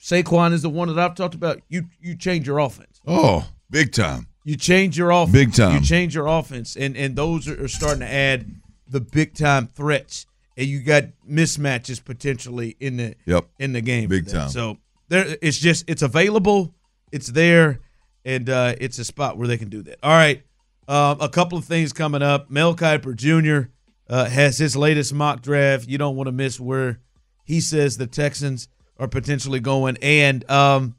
Saquon 0.00 0.52
is 0.52 0.62
the 0.62 0.68
one 0.70 0.88
that 0.88 0.98
I've 0.98 1.14
talked 1.14 1.34
about. 1.34 1.60
You 1.68 1.84
you 2.00 2.16
change 2.16 2.46
your 2.46 2.58
offense. 2.58 3.00
Oh, 3.06 3.48
big 3.70 3.92
time. 3.92 4.26
You 4.44 4.56
change 4.56 4.98
your 4.98 5.10
offense. 5.10 5.32
Big 5.32 5.54
time. 5.54 5.74
You 5.74 5.80
change 5.80 6.14
your 6.14 6.26
offense, 6.26 6.76
and 6.76 6.96
and 6.96 7.16
those 7.16 7.48
are, 7.48 7.64
are 7.64 7.68
starting 7.68 8.00
to 8.00 8.12
add 8.12 8.46
the 8.86 9.00
big 9.00 9.34
time 9.34 9.68
threats, 9.68 10.26
and 10.58 10.66
you 10.66 10.82
got 10.82 11.04
mismatches 11.28 12.04
potentially 12.04 12.76
in 12.80 12.98
the 12.98 13.14
Yep. 13.24 13.46
in 13.58 13.72
the 13.72 13.80
game. 13.80 14.08
Big 14.10 14.28
time. 14.28 14.50
So 14.50 14.76
there, 15.08 15.36
it's 15.40 15.58
just 15.58 15.88
it's 15.88 16.02
available, 16.02 16.74
it's 17.10 17.28
there, 17.28 17.80
and 18.24 18.48
uh, 18.48 18.74
it's 18.80 18.98
a 18.98 19.04
spot 19.04 19.36
where 19.36 19.48
they 19.48 19.58
can 19.58 19.68
do 19.68 19.82
that. 19.82 19.98
All 20.02 20.12
right, 20.12 20.42
um, 20.88 21.20
a 21.20 21.28
couple 21.28 21.58
of 21.58 21.64
things 21.64 21.92
coming 21.92 22.22
up. 22.22 22.50
Mel 22.50 22.74
Kiper 22.74 23.14
Jr. 23.14 23.70
Uh, 24.08 24.26
has 24.26 24.58
his 24.58 24.76
latest 24.76 25.14
mock 25.14 25.40
draft. 25.42 25.88
You 25.88 25.98
don't 25.98 26.16
want 26.16 26.26
to 26.28 26.32
miss 26.32 26.60
where 26.60 27.00
he 27.44 27.60
says 27.60 27.96
the 27.96 28.06
Texans 28.06 28.68
are 28.98 29.08
potentially 29.08 29.60
going, 29.60 29.96
and 30.02 30.48
um, 30.50 30.96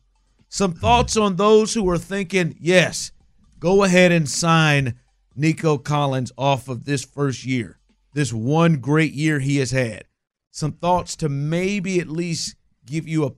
some 0.50 0.74
thoughts 0.74 1.18
on 1.18 1.36
those 1.36 1.74
who 1.74 1.90
are 1.90 1.98
thinking, 1.98 2.56
yes, 2.60 3.12
go 3.60 3.84
ahead 3.84 4.12
and 4.12 4.28
sign 4.30 4.96
Nico 5.36 5.78
Collins 5.78 6.32
off 6.38 6.68
of 6.68 6.86
this 6.86 7.04
first 7.04 7.46
year. 7.46 7.80
this 8.14 8.32
one 8.32 8.78
great 8.78 9.14
year 9.14 9.40
he 9.40 9.58
has 9.58 9.72
had. 9.72 10.06
Some 10.52 10.72
thoughts 10.72 11.18
to 11.18 11.28
maybe 11.28 12.00
at 12.00 12.08
least 12.08 12.56
give 12.86 13.08
you 13.08 13.26
a 13.26 13.32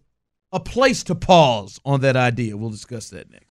a 0.54 0.60
place 0.60 1.04
to 1.04 1.16
pause 1.16 1.80
on 1.84 2.02
that 2.02 2.16
idea. 2.16 2.56
We'll 2.56 2.70
discuss 2.70 3.10
that 3.10 3.30
next. 3.30 3.47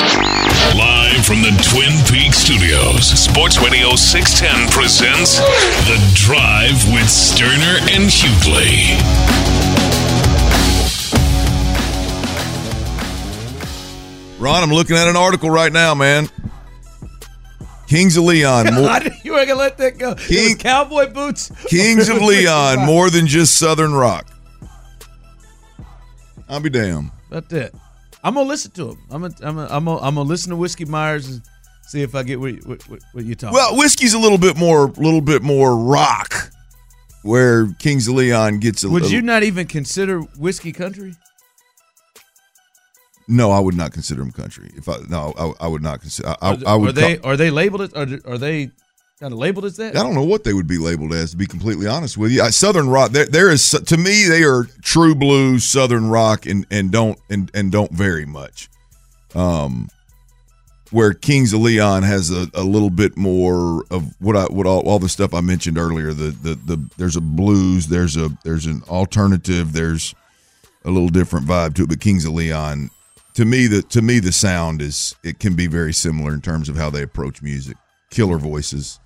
Live 0.00 1.26
from 1.26 1.42
the 1.42 1.50
Twin 1.70 1.92
Peaks 2.10 2.38
studios, 2.38 3.06
Sports 3.06 3.60
Radio 3.60 3.94
610 3.96 4.70
presents 4.70 5.36
The 5.36 6.00
Drive 6.14 6.90
with 6.90 7.04
Stoerner 7.04 7.76
and 7.92 8.08
Hughley. 8.08 8.96
Ron, 14.40 14.62
I'm 14.62 14.70
looking 14.72 14.96
at 14.96 15.06
an 15.06 15.16
article 15.16 15.50
right 15.50 15.70
now, 15.70 15.94
man. 15.94 16.30
Kings 17.86 18.16
of 18.16 18.24
Leon. 18.24 18.72
More, 18.74 19.00
you 19.22 19.32
were 19.32 19.44
gonna 19.44 19.58
let 19.58 19.76
that 19.76 19.98
go. 19.98 20.14
King, 20.14 20.56
cowboy 20.56 21.12
boots. 21.12 21.52
Kings 21.66 22.08
of 22.08 22.16
Leon, 22.22 22.86
more 22.86 23.10
than 23.10 23.26
just 23.26 23.58
Southern 23.58 23.92
rock. 23.92 24.26
I'll 26.48 26.60
be 26.60 26.70
damned. 26.70 27.10
That's 27.28 27.52
it. 27.52 27.74
I'm 28.22 28.34
gonna 28.34 28.48
listen 28.48 28.70
to 28.72 28.90
him. 28.90 28.98
I'm 29.10 29.22
gonna, 29.22 29.34
I'm 29.42 29.56
gonna, 29.56 29.68
I'm 29.70 29.84
gonna, 29.84 30.00
I'm 30.00 30.14
gonna 30.14 30.28
listen 30.28 30.50
to 30.50 30.56
Whiskey 30.56 30.84
Myers 30.84 31.28
and 31.28 31.42
see 31.86 32.02
if 32.02 32.14
I 32.14 32.22
get 32.22 32.38
what, 32.38 32.54
what, 32.66 32.82
what, 33.12 33.24
you're 33.24 33.34
talking. 33.34 33.54
Well, 33.54 33.76
whiskey's 33.76 34.14
a 34.14 34.18
little 34.18 34.38
bit 34.38 34.56
more, 34.56 34.88
little 34.96 35.20
bit 35.20 35.42
more 35.42 35.76
rock, 35.76 36.50
where 37.22 37.72
Kings 37.78 38.08
of 38.08 38.14
Leon 38.14 38.60
gets 38.60 38.84
a. 38.84 38.90
Would 38.90 39.02
little, 39.02 39.16
you 39.16 39.22
not 39.22 39.42
even 39.42 39.66
consider 39.66 40.20
whiskey 40.20 40.72
country? 40.72 41.14
No, 43.26 43.52
I 43.52 43.60
would 43.60 43.76
not 43.76 43.92
consider 43.92 44.20
them 44.20 44.32
country. 44.32 44.70
If 44.74 44.88
I 44.88 44.98
no, 45.08 45.32
I, 45.38 45.64
I 45.64 45.68
would 45.68 45.82
not 45.82 46.00
consider. 46.00 46.28
I, 46.28 46.34
are, 46.42 46.58
I 46.66 46.74
would. 46.74 46.90
Are 46.90 46.92
they 46.92 47.18
are 47.20 47.36
they 47.36 47.50
labeled 47.50 47.82
as 47.82 47.92
are, 47.94 48.20
are 48.26 48.38
they 48.38 48.70
kind 49.20 49.32
of 49.32 49.38
labeled 49.38 49.66
as 49.66 49.76
that? 49.76 49.96
I 49.96 50.02
don't 50.02 50.14
know 50.14 50.24
what 50.24 50.44
they 50.44 50.54
would 50.54 50.66
be 50.66 50.78
labeled 50.78 51.12
as. 51.12 51.32
To 51.32 51.36
be 51.36 51.46
completely 51.46 51.86
honest 51.86 52.16
with 52.16 52.32
you, 52.32 52.42
I, 52.42 52.50
Southern 52.50 52.88
rock. 52.88 53.10
There, 53.10 53.26
there 53.26 53.50
is 53.50 53.70
to 53.70 53.96
me 53.96 54.24
they 54.26 54.42
are 54.42 54.64
true 54.82 55.14
blues 55.14 55.64
Southern 55.64 56.08
rock 56.08 56.46
and 56.46 56.66
and 56.70 56.90
don't 56.90 57.18
and 57.28 57.50
and 57.54 57.70
don't 57.70 57.92
vary 57.92 58.26
much. 58.26 58.68
Um, 59.34 59.88
where 60.90 61.12
Kings 61.12 61.52
of 61.52 61.60
Leon 61.60 62.02
has 62.02 62.30
a, 62.30 62.48
a 62.54 62.64
little 62.64 62.90
bit 62.90 63.16
more 63.16 63.84
of 63.90 64.14
what 64.20 64.36
I 64.36 64.44
what 64.44 64.66
all, 64.66 64.80
all 64.88 64.98
the 64.98 65.08
stuff 65.08 65.34
I 65.34 65.40
mentioned 65.40 65.78
earlier. 65.78 66.12
The, 66.12 66.30
the 66.30 66.54
the 66.54 66.90
there's 66.96 67.16
a 67.16 67.20
blues, 67.20 67.86
there's 67.86 68.16
a 68.16 68.30
there's 68.42 68.66
an 68.66 68.82
alternative, 68.88 69.72
there's 69.72 70.14
a 70.84 70.90
little 70.90 71.10
different 71.10 71.46
vibe 71.46 71.74
to 71.74 71.82
it. 71.84 71.88
But 71.90 72.00
Kings 72.00 72.24
of 72.24 72.32
Leon, 72.32 72.90
to 73.34 73.44
me 73.44 73.66
the 73.66 73.82
to 73.82 74.02
me 74.02 74.18
the 74.18 74.32
sound 74.32 74.82
is 74.82 75.14
it 75.22 75.38
can 75.38 75.54
be 75.54 75.66
very 75.66 75.92
similar 75.92 76.32
in 76.32 76.40
terms 76.40 76.68
of 76.68 76.76
how 76.76 76.90
they 76.90 77.02
approach 77.02 77.42
music. 77.42 77.76
Killer 78.10 78.38
voices. 78.38 78.98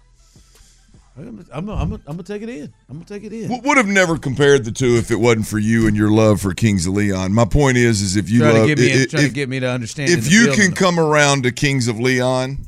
I'm, 1.16 1.46
I'm, 1.52 1.68
I'm, 1.68 1.92
I'm 1.92 2.00
gonna 2.06 2.22
take 2.24 2.42
it 2.42 2.48
in. 2.48 2.72
I'm 2.88 2.96
gonna 2.96 3.04
take 3.04 3.22
it 3.22 3.32
in. 3.32 3.62
Would 3.62 3.76
have 3.76 3.86
never 3.86 4.18
compared 4.18 4.64
the 4.64 4.72
two 4.72 4.96
if 4.96 5.10
it 5.12 5.16
wasn't 5.16 5.46
for 5.46 5.58
you 5.58 5.86
and 5.86 5.96
your 5.96 6.10
love 6.10 6.40
for 6.40 6.52
Kings 6.54 6.86
of 6.86 6.94
Leon. 6.94 7.32
My 7.32 7.44
point 7.44 7.76
is, 7.76 8.02
is 8.02 8.16
if 8.16 8.28
you 8.28 8.40
try 8.40 8.50
love, 8.50 8.66
to 8.66 8.74
get 8.74 8.78
me, 8.78 8.90
if, 8.90 9.10
try 9.10 9.20
to 9.22 9.28
get 9.28 9.48
me 9.48 9.60
to 9.60 9.68
understand. 9.68 10.10
if 10.10 10.30
you 10.30 10.52
can 10.52 10.72
come 10.72 10.98
around 10.98 11.44
to 11.44 11.52
Kings 11.52 11.86
of 11.86 12.00
Leon, 12.00 12.58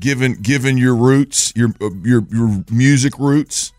given 0.00 0.34
given 0.40 0.78
your 0.78 0.96
roots, 0.96 1.52
your 1.54 1.68
uh, 1.82 1.90
your 2.02 2.26
your 2.30 2.64
music 2.70 3.18
roots, 3.18 3.72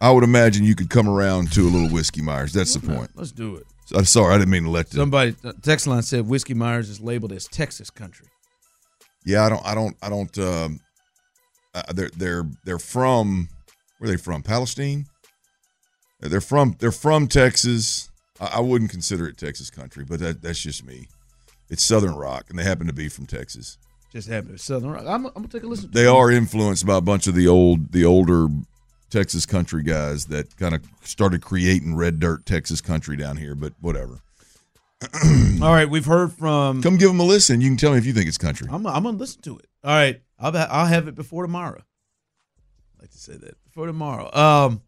I 0.00 0.12
would 0.12 0.24
imagine 0.24 0.64
you 0.64 0.76
could 0.76 0.90
come 0.90 1.08
around 1.08 1.52
to 1.52 1.62
a 1.62 1.70
little 1.70 1.88
whiskey 1.88 2.22
Myers. 2.22 2.52
That's 2.52 2.74
the 2.74 2.86
point. 2.86 3.10
Let's 3.16 3.32
do 3.32 3.56
it. 3.56 3.66
I'm 3.92 4.04
sorry, 4.04 4.34
I 4.34 4.38
didn't 4.38 4.50
mean 4.50 4.64
to 4.64 4.70
let 4.70 4.88
somebody. 4.88 5.34
Text 5.62 5.88
line 5.88 6.02
said 6.02 6.28
whiskey 6.28 6.54
Myers 6.54 6.88
is 6.88 7.00
labeled 7.00 7.32
as 7.32 7.48
Texas 7.48 7.90
country. 7.90 8.28
Yeah, 9.26 9.44
I 9.44 9.48
don't, 9.48 9.66
I 9.66 9.74
don't, 9.74 9.96
I 10.00 10.08
don't. 10.08 10.38
Um, 10.38 10.80
uh, 11.74 11.82
they're 11.92 12.10
they're 12.16 12.44
they're 12.64 12.78
from 12.78 13.48
where 13.98 14.08
are 14.08 14.12
they 14.12 14.22
from? 14.22 14.42
Palestine. 14.42 15.06
They're 16.20 16.40
from 16.40 16.76
they're 16.78 16.92
from 16.92 17.28
Texas. 17.28 18.10
I, 18.40 18.56
I 18.56 18.60
wouldn't 18.60 18.90
consider 18.90 19.26
it 19.26 19.38
Texas 19.38 19.70
country, 19.70 20.04
but 20.04 20.20
that 20.20 20.42
that's 20.42 20.60
just 20.60 20.84
me. 20.84 21.08
It's 21.68 21.82
Southern 21.82 22.14
rock, 22.14 22.46
and 22.50 22.58
they 22.58 22.64
happen 22.64 22.86
to 22.88 22.92
be 22.92 23.08
from 23.08 23.26
Texas. 23.26 23.78
Just 24.12 24.28
happen 24.28 24.50
to 24.50 24.58
Southern 24.58 24.90
Rock. 24.90 25.04
I'm, 25.06 25.26
I'm 25.26 25.32
gonna 25.34 25.48
take 25.48 25.62
a 25.62 25.68
listen. 25.68 25.90
They 25.92 26.06
are 26.06 26.32
influenced 26.32 26.84
by 26.84 26.96
a 26.96 27.00
bunch 27.00 27.28
of 27.28 27.34
the 27.36 27.46
old 27.46 27.92
the 27.92 28.04
older 28.04 28.48
Texas 29.08 29.46
country 29.46 29.84
guys 29.84 30.26
that 30.26 30.56
kind 30.56 30.74
of 30.74 30.82
started 31.02 31.42
creating 31.42 31.94
red 31.94 32.18
dirt 32.18 32.44
Texas 32.44 32.80
country 32.80 33.16
down 33.16 33.36
here. 33.36 33.54
But 33.54 33.72
whatever. 33.80 34.18
All 35.62 35.72
right, 35.72 35.88
we've 35.88 36.06
heard 36.06 36.32
from. 36.32 36.82
Come 36.82 36.96
give 36.96 37.08
them 37.08 37.20
a 37.20 37.24
listen. 37.24 37.60
You 37.60 37.68
can 37.68 37.76
tell 37.76 37.92
me 37.92 37.98
if 37.98 38.04
you 38.06 38.12
think 38.12 38.26
it's 38.26 38.36
country. 38.36 38.66
I'm, 38.70 38.84
I'm 38.84 39.04
gonna 39.04 39.16
listen 39.16 39.42
to 39.42 39.58
it. 39.58 39.66
All 39.84 39.92
right, 39.92 40.20
I'll 40.40 40.56
I'll 40.56 40.86
have 40.86 41.06
it 41.06 41.14
before 41.14 41.42
tomorrow. 41.42 41.82
I 42.98 43.02
like 43.02 43.10
to 43.10 43.18
say 43.18 43.36
that 43.36 43.62
before 43.64 43.86
tomorrow. 43.86 44.30
Um, 44.34 44.82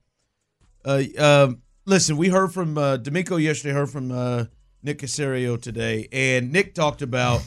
uh, 0.85 1.03
um, 1.19 1.63
listen, 1.85 2.17
we 2.17 2.29
heard 2.29 2.53
from 2.53 2.79
uh, 2.79 2.99
DeMeco 2.99 3.41
yesterday. 3.41 3.75
Heard 3.75 3.91
from 3.91 4.11
uh, 4.11 4.47
Nick 4.83 4.99
Caserio 4.99 5.61
today, 5.61 6.09
and 6.13 6.53
Nick 6.53 6.75
talked 6.75 7.03
about. 7.03 7.43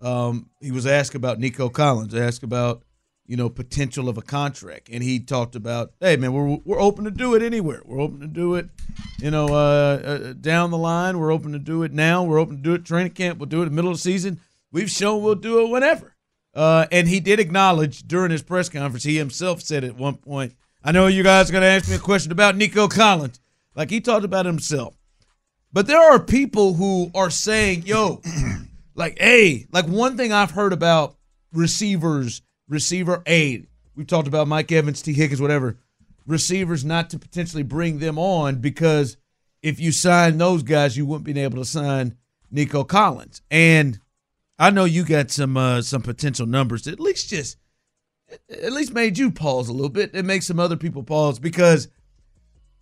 Um, 0.00 0.50
he 0.60 0.72
was 0.72 0.86
asked 0.86 1.14
about 1.14 1.38
Nico 1.38 1.68
Collins. 1.68 2.14
Asked 2.14 2.42
about 2.42 2.82
you 3.26 3.36
know 3.36 3.48
potential 3.48 4.08
of 4.08 4.18
a 4.18 4.22
contract, 4.22 4.88
and 4.90 5.02
he 5.02 5.20
talked 5.20 5.56
about, 5.56 5.92
hey 6.00 6.16
man, 6.16 6.32
we're 6.32 6.58
we're 6.64 6.80
open 6.80 7.04
to 7.04 7.10
do 7.10 7.34
it 7.34 7.42
anywhere. 7.42 7.82
We're 7.84 8.00
open 8.00 8.20
to 8.20 8.26
do 8.26 8.56
it, 8.56 8.68
you 9.18 9.30
know, 9.30 9.46
uh, 9.48 10.02
uh, 10.04 10.32
down 10.34 10.70
the 10.70 10.78
line. 10.78 11.18
We're 11.18 11.32
open 11.32 11.52
to 11.52 11.58
do 11.58 11.82
it 11.82 11.92
now. 11.92 12.24
We're 12.24 12.38
open 12.38 12.56
to 12.56 12.62
do 12.62 12.74
it 12.74 12.84
training 12.84 13.12
camp. 13.12 13.38
We'll 13.38 13.46
do 13.46 13.60
it 13.60 13.66
in 13.66 13.68
the 13.70 13.74
middle 13.74 13.90
of 13.90 13.96
the 13.96 14.02
season. 14.02 14.40
We've 14.72 14.90
shown 14.90 15.22
we'll 15.22 15.36
do 15.36 15.64
it 15.64 15.70
whenever. 15.70 16.15
Uh, 16.56 16.86
and 16.90 17.06
he 17.06 17.20
did 17.20 17.38
acknowledge 17.38 18.02
during 18.08 18.30
his 18.30 18.42
press 18.42 18.70
conference, 18.70 19.04
he 19.04 19.18
himself 19.18 19.60
said 19.60 19.84
at 19.84 19.94
one 19.94 20.16
point, 20.16 20.54
I 20.82 20.90
know 20.90 21.06
you 21.06 21.22
guys 21.22 21.50
are 21.50 21.52
going 21.52 21.62
to 21.62 21.68
ask 21.68 21.86
me 21.86 21.96
a 21.96 21.98
question 21.98 22.32
about 22.32 22.56
Nico 22.56 22.88
Collins. 22.88 23.40
Like 23.74 23.90
he 23.90 24.00
talked 24.00 24.24
about 24.24 24.46
himself. 24.46 24.96
But 25.70 25.86
there 25.86 26.00
are 26.00 26.18
people 26.18 26.72
who 26.72 27.10
are 27.14 27.28
saying, 27.28 27.82
yo, 27.84 28.22
like, 28.94 29.18
hey, 29.18 29.66
like 29.70 29.84
one 29.84 30.16
thing 30.16 30.32
I've 30.32 30.52
heard 30.52 30.72
about 30.72 31.16
receivers, 31.52 32.40
receiver 32.68 33.22
aid. 33.26 33.66
We've 33.94 34.06
talked 34.06 34.28
about 34.28 34.48
Mike 34.48 34.72
Evans, 34.72 35.02
Tee 35.02 35.12
Higgins, 35.12 35.42
whatever. 35.42 35.76
Receivers 36.26 36.86
not 36.86 37.10
to 37.10 37.18
potentially 37.18 37.64
bring 37.64 37.98
them 37.98 38.18
on 38.18 38.56
because 38.56 39.18
if 39.60 39.78
you 39.78 39.92
sign 39.92 40.38
those 40.38 40.62
guys, 40.62 40.96
you 40.96 41.04
wouldn't 41.04 41.24
be 41.24 41.38
able 41.38 41.58
to 41.58 41.66
sign 41.66 42.16
Nico 42.50 42.82
Collins. 42.82 43.42
And 43.50 44.00
I 44.58 44.70
know 44.70 44.84
you 44.84 45.04
got 45.04 45.30
some 45.30 45.56
uh, 45.56 45.82
some 45.82 46.02
potential 46.02 46.46
numbers 46.46 46.82
that 46.84 46.92
at 46.92 47.00
least 47.00 47.28
just 47.28 47.56
at 48.50 48.72
least 48.72 48.92
made 48.92 49.18
you 49.18 49.30
pause 49.30 49.68
a 49.68 49.72
little 49.72 49.88
bit. 49.90 50.14
It 50.14 50.24
makes 50.24 50.46
some 50.46 50.58
other 50.58 50.76
people 50.76 51.02
pause 51.02 51.38
because, 51.38 51.88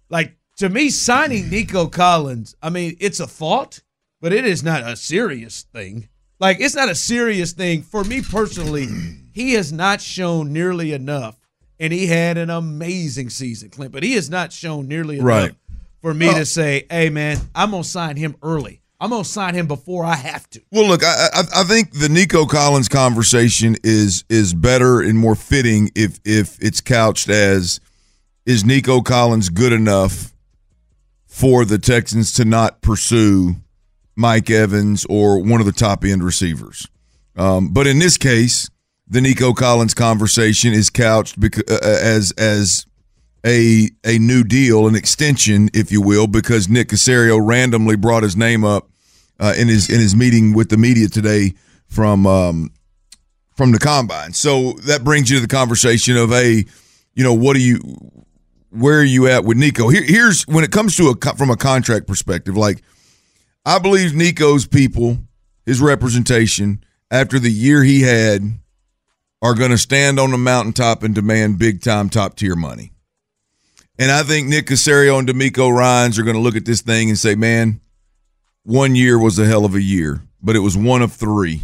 like 0.08 0.36
to 0.58 0.68
me, 0.68 0.88
signing 0.90 1.50
Nico 1.50 1.86
Collins, 1.88 2.54
I 2.62 2.70
mean, 2.70 2.96
it's 3.00 3.18
a 3.20 3.26
thought, 3.26 3.80
but 4.20 4.32
it 4.32 4.44
is 4.46 4.62
not 4.62 4.82
a 4.84 4.96
serious 4.96 5.62
thing. 5.72 6.08
Like 6.38 6.58
it's 6.60 6.74
not 6.76 6.88
a 6.88 6.94
serious 6.94 7.52
thing 7.52 7.82
for 7.82 8.04
me 8.04 8.22
personally. 8.22 8.86
he 9.32 9.54
has 9.54 9.72
not 9.72 10.00
shown 10.00 10.52
nearly 10.52 10.92
enough, 10.92 11.38
and 11.80 11.92
he 11.92 12.06
had 12.06 12.38
an 12.38 12.50
amazing 12.50 13.30
season, 13.30 13.70
Clint. 13.70 13.92
But 13.92 14.02
he 14.04 14.12
has 14.14 14.30
not 14.30 14.52
shown 14.52 14.86
nearly 14.86 15.16
enough 15.16 15.26
Right. 15.26 15.54
for 16.00 16.14
me 16.14 16.26
Well- 16.26 16.36
to 16.38 16.46
say, 16.46 16.86
"Hey, 16.90 17.10
man, 17.10 17.38
I'm 17.54 17.72
gonna 17.72 17.82
sign 17.84 18.16
him 18.16 18.36
early. 18.42 18.80
I'm 19.00 19.10
gonna 19.10 19.24
sign 19.24 19.54
him 19.54 19.66
before 19.66 20.04
I 20.04 20.16
have 20.16 20.48
to." 20.50 20.60
Well, 20.70 20.86
look, 20.86 21.02
I, 21.04 21.28
I 21.32 21.60
I 21.60 21.64
think 21.64 21.92
the 21.92 22.08
Nico 22.08 22.46
Collins 22.46 22.88
conversation 22.88 23.76
is 23.82 24.24
is 24.28 24.54
better 24.54 25.00
and 25.00 25.18
more 25.18 25.34
fitting 25.34 25.90
if 25.94 26.20
if 26.24 26.56
it's 26.62 26.80
couched 26.80 27.28
as 27.28 27.80
is 28.46 28.64
Nico 28.64 29.00
Collins 29.00 29.48
good 29.48 29.72
enough 29.72 30.32
for 31.26 31.64
the 31.64 31.78
Texans 31.78 32.32
to 32.34 32.44
not 32.44 32.80
pursue 32.80 33.56
Mike 34.16 34.50
Evans 34.50 35.04
or 35.08 35.40
one 35.42 35.60
of 35.60 35.66
the 35.66 35.72
top 35.72 36.04
end 36.04 36.22
receivers. 36.22 36.86
Um, 37.36 37.72
but 37.72 37.86
in 37.86 37.98
this 37.98 38.16
case, 38.16 38.70
the 39.08 39.20
Nico 39.20 39.52
Collins 39.52 39.94
conversation 39.94 40.72
is 40.72 40.90
couched 40.90 41.38
because, 41.40 41.64
uh, 41.68 41.80
as 41.82 42.30
as 42.32 42.86
a 43.44 43.90
a 44.04 44.18
new 44.18 44.44
deal, 44.44 44.86
an 44.86 44.94
extension, 44.94 45.68
if 45.74 45.92
you 45.92 46.00
will, 46.00 46.26
because 46.26 46.68
Nick 46.68 46.88
Caserio 46.88 47.38
randomly 47.44 47.96
brought 47.96 48.22
his 48.22 48.36
name 48.36 48.64
up 48.64 48.88
uh, 49.38 49.54
in 49.56 49.68
his 49.68 49.90
in 49.90 50.00
his 50.00 50.14
meeting 50.14 50.54
with 50.54 50.68
the 50.70 50.76
media 50.76 51.08
today 51.08 51.52
from 51.86 52.26
um, 52.26 52.70
from 53.54 53.72
the 53.72 53.78
combine. 53.78 54.32
So 54.32 54.72
that 54.86 55.04
brings 55.04 55.30
you 55.30 55.36
to 55.36 55.46
the 55.46 55.54
conversation 55.54 56.16
of 56.16 56.32
a 56.32 56.64
you 57.14 57.22
know, 57.22 57.32
what 57.32 57.54
do 57.54 57.62
you, 57.62 57.78
where 58.70 58.98
are 58.98 59.04
you 59.04 59.28
at 59.28 59.44
with 59.44 59.56
Nico? 59.56 59.88
Here, 59.88 60.02
here's 60.02 60.42
when 60.46 60.64
it 60.64 60.72
comes 60.72 60.96
to 60.96 61.10
a 61.10 61.34
from 61.34 61.50
a 61.50 61.56
contract 61.56 62.06
perspective. 62.06 62.56
Like, 62.56 62.82
I 63.64 63.78
believe 63.78 64.14
Nico's 64.14 64.66
people, 64.66 65.18
his 65.64 65.80
representation, 65.80 66.84
after 67.10 67.38
the 67.38 67.52
year 67.52 67.84
he 67.84 68.02
had, 68.02 68.42
are 69.40 69.54
going 69.54 69.70
to 69.70 69.78
stand 69.78 70.18
on 70.18 70.32
the 70.32 70.38
mountaintop 70.38 71.02
and 71.02 71.14
demand 71.14 71.58
big 71.58 71.82
time 71.82 72.10
top 72.10 72.36
tier 72.36 72.56
money. 72.56 72.92
And 73.98 74.10
I 74.10 74.22
think 74.24 74.48
Nick 74.48 74.66
Caserio 74.66 75.18
and 75.18 75.28
DeMeco 75.28 75.72
Ryans 75.74 76.18
are 76.18 76.22
going 76.24 76.34
to 76.36 76.42
look 76.42 76.56
at 76.56 76.64
this 76.64 76.80
thing 76.82 77.08
and 77.10 77.18
say, 77.18 77.34
man, 77.36 77.80
one 78.64 78.94
year 78.96 79.18
was 79.18 79.38
a 79.38 79.44
hell 79.46 79.64
of 79.64 79.74
a 79.74 79.80
year, 79.82 80.20
but 80.42 80.56
it 80.56 80.60
was 80.60 80.76
one 80.76 81.00
of 81.02 81.12
three. 81.12 81.60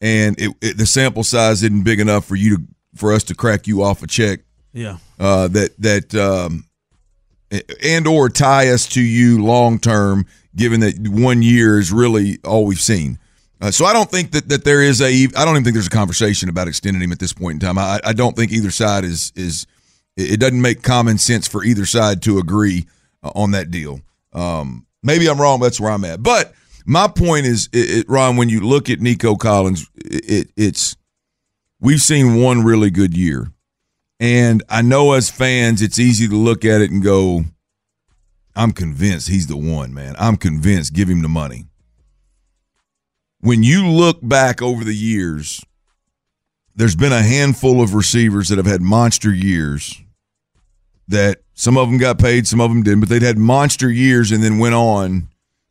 And 0.00 0.38
it, 0.40 0.54
it, 0.62 0.78
the 0.78 0.86
sample 0.86 1.24
size 1.24 1.62
isn't 1.62 1.82
big 1.84 1.98
enough 2.00 2.24
for 2.24 2.36
you 2.36 2.56
to 2.58 2.62
for 2.96 3.12
us 3.12 3.22
to 3.24 3.34
crack 3.34 3.66
you 3.68 3.82
off 3.82 4.02
a 4.02 4.06
check 4.06 4.40
Yeah. 4.72 4.96
uh, 5.18 5.46
that 5.48 5.76
that 5.80 6.14
um, 6.14 6.64
and 7.84 8.06
or 8.06 8.28
tie 8.28 8.68
us 8.70 8.86
to 8.88 9.00
you 9.02 9.44
long 9.44 9.78
term, 9.78 10.26
given 10.56 10.80
that 10.80 10.94
one 11.08 11.42
year 11.42 11.78
is 11.78 11.92
really 11.92 12.38
all 12.44 12.64
we've 12.64 12.80
seen. 12.80 13.18
Uh, 13.60 13.70
so 13.70 13.84
I 13.84 13.92
don't 13.92 14.10
think 14.10 14.30
that, 14.32 14.48
that 14.48 14.64
there 14.64 14.82
is 14.82 15.00
a 15.02 15.06
I 15.36 15.44
don't 15.44 15.50
even 15.50 15.64
think 15.64 15.74
there's 15.74 15.86
a 15.86 15.90
conversation 15.90 16.48
about 16.48 16.66
extending 16.68 17.02
him 17.02 17.12
at 17.12 17.18
this 17.18 17.32
point 17.32 17.62
in 17.62 17.66
time. 17.68 17.78
I, 17.78 18.00
I 18.04 18.12
don't 18.12 18.34
think 18.36 18.52
either 18.52 18.70
side 18.70 19.04
is 19.04 19.32
is 19.36 19.66
it 20.20 20.40
doesn't 20.40 20.60
make 20.60 20.82
common 20.82 21.18
sense 21.18 21.48
for 21.48 21.64
either 21.64 21.86
side 21.86 22.22
to 22.22 22.38
agree 22.38 22.86
uh, 23.22 23.30
on 23.34 23.52
that 23.52 23.70
deal. 23.70 24.00
Um, 24.32 24.86
maybe 25.02 25.28
I'm 25.28 25.40
wrong. 25.40 25.60
That's 25.60 25.80
where 25.80 25.90
I'm 25.90 26.04
at. 26.04 26.22
But 26.22 26.52
my 26.86 27.08
point 27.08 27.46
is, 27.46 27.68
it, 27.72 27.98
it, 27.98 28.08
Ron, 28.08 28.36
when 28.36 28.48
you 28.48 28.60
look 28.60 28.90
at 28.90 29.00
Nico 29.00 29.36
Collins, 29.36 29.88
it, 29.96 30.50
it's 30.56 30.96
we've 31.80 32.00
seen 32.00 32.40
one 32.40 32.64
really 32.64 32.90
good 32.90 33.16
year. 33.16 33.52
And 34.18 34.62
I 34.68 34.82
know 34.82 35.12
as 35.12 35.30
fans, 35.30 35.80
it's 35.80 35.98
easy 35.98 36.28
to 36.28 36.36
look 36.36 36.64
at 36.64 36.82
it 36.82 36.90
and 36.90 37.02
go, 37.02 37.44
I'm 38.54 38.72
convinced 38.72 39.28
he's 39.28 39.46
the 39.46 39.56
one, 39.56 39.94
man. 39.94 40.14
I'm 40.18 40.36
convinced. 40.36 40.92
Give 40.92 41.08
him 41.08 41.22
the 41.22 41.28
money. 41.28 41.66
When 43.40 43.62
you 43.62 43.88
look 43.88 44.18
back 44.20 44.60
over 44.60 44.84
the 44.84 44.94
years, 44.94 45.64
there's 46.74 46.96
been 46.96 47.12
a 47.12 47.22
handful 47.22 47.82
of 47.82 47.94
receivers 47.94 48.48
that 48.48 48.58
have 48.58 48.66
had 48.66 48.82
monster 48.82 49.32
years 49.32 50.02
that 51.10 51.42
some 51.54 51.76
of 51.76 51.88
them 51.88 51.98
got 51.98 52.18
paid, 52.18 52.46
some 52.46 52.60
of 52.60 52.70
them 52.70 52.82
didn't, 52.82 53.00
but 53.00 53.08
they'd 53.08 53.22
had 53.22 53.38
monster 53.38 53.90
years 53.90 54.32
and 54.32 54.42
then 54.42 54.58
went 54.58 54.74
on 54.74 55.28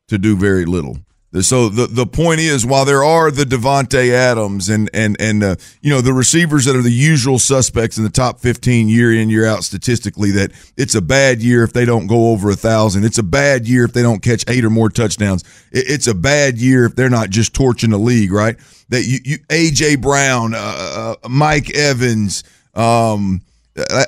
to 0.08 0.18
do 0.18 0.36
very 0.36 0.66
little. 0.66 0.98
So 1.42 1.70
the 1.70 1.86
the 1.86 2.08
point 2.08 2.40
is, 2.40 2.66
while 2.66 2.86
there 2.86 3.04
are 3.04 3.30
the 3.30 3.44
Davante 3.44 4.10
Adams 4.10 4.68
and 4.68 4.90
and 4.96 5.16
and 5.20 5.44
uh, 5.44 5.56
you 5.80 5.92
know 5.92 6.02
the 6.02 6.12
receivers 6.12 6.66
that 6.66 6.76
are 6.76 6.82
the 6.82 6.92
usual 6.92 7.38
suspects 7.38 8.00
in 8.00 8.04
the 8.04 8.10
top 8.10 8.40
fifteen 8.40 8.90
year 8.90 9.14
in 9.14 9.30
year 9.30 9.46
out 9.46 9.64
statistically, 9.64 10.32
that 10.32 10.52
it's 10.76 10.96
a 10.96 11.02
bad 11.02 11.40
year 11.44 11.64
if 11.64 11.72
they 11.72 11.86
don't 11.86 12.08
go 12.08 12.32
over 12.32 12.50
a 12.50 12.56
thousand. 12.56 13.04
It's 13.04 13.20
a 13.20 13.24
bad 13.24 13.68
year 13.68 13.86
if 13.86 13.94
they 13.94 14.02
don't 14.02 14.24
catch 14.24 14.44
eight 14.48 14.66
or 14.66 14.72
more 14.72 14.90
touchdowns. 14.90 15.44
It's 15.72 16.08
a 16.08 16.16
bad 16.16 16.58
year 16.58 16.86
if 16.86 16.96
they're 16.96 17.12
not 17.12 17.30
just 17.30 17.54
torching 17.54 17.92
the 17.92 18.00
league, 18.00 18.32
right? 18.32 18.58
That 18.90 19.04
you, 19.04 19.20
you 19.24 19.38
AJ 19.50 20.02
Brown, 20.02 20.56
uh, 20.56 21.16
uh, 21.24 21.30
Mike 21.30 21.76
Evans. 21.76 22.44
Um, 22.74 23.42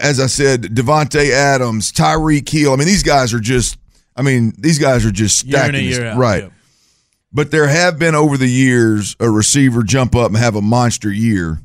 as 0.02 0.20
I 0.20 0.28
said, 0.28 0.64
Davante 0.64 1.32
Adams, 1.32 1.92
Tyreek 1.92 2.48
Hill. 2.48 2.74
I 2.74 2.76
mean, 2.76 2.88
these 2.88 3.04
guys 3.04 3.34
are 3.34 3.40
just. 3.40 3.78
I 4.16 4.24
mean, 4.24 4.54
these 4.58 4.78
guys 4.78 5.06
are 5.06 5.12
just 5.12 5.46
Year 5.46 5.58
in 5.58 5.64
stacking, 5.72 5.88
year 5.88 6.06
out, 6.08 6.18
right? 6.18 6.44
yeah. 6.44 6.50
But 7.32 7.50
there 7.50 7.68
have 7.68 7.98
been 7.98 8.14
over 8.14 8.38
the 8.38 8.50
years 8.50 9.16
a 9.22 9.30
receiver 9.30 9.84
jump 9.84 10.16
up 10.16 10.28
and 10.28 10.38
have 10.38 10.56
a 10.56 10.62
monster 10.62 11.10
year 11.10 11.60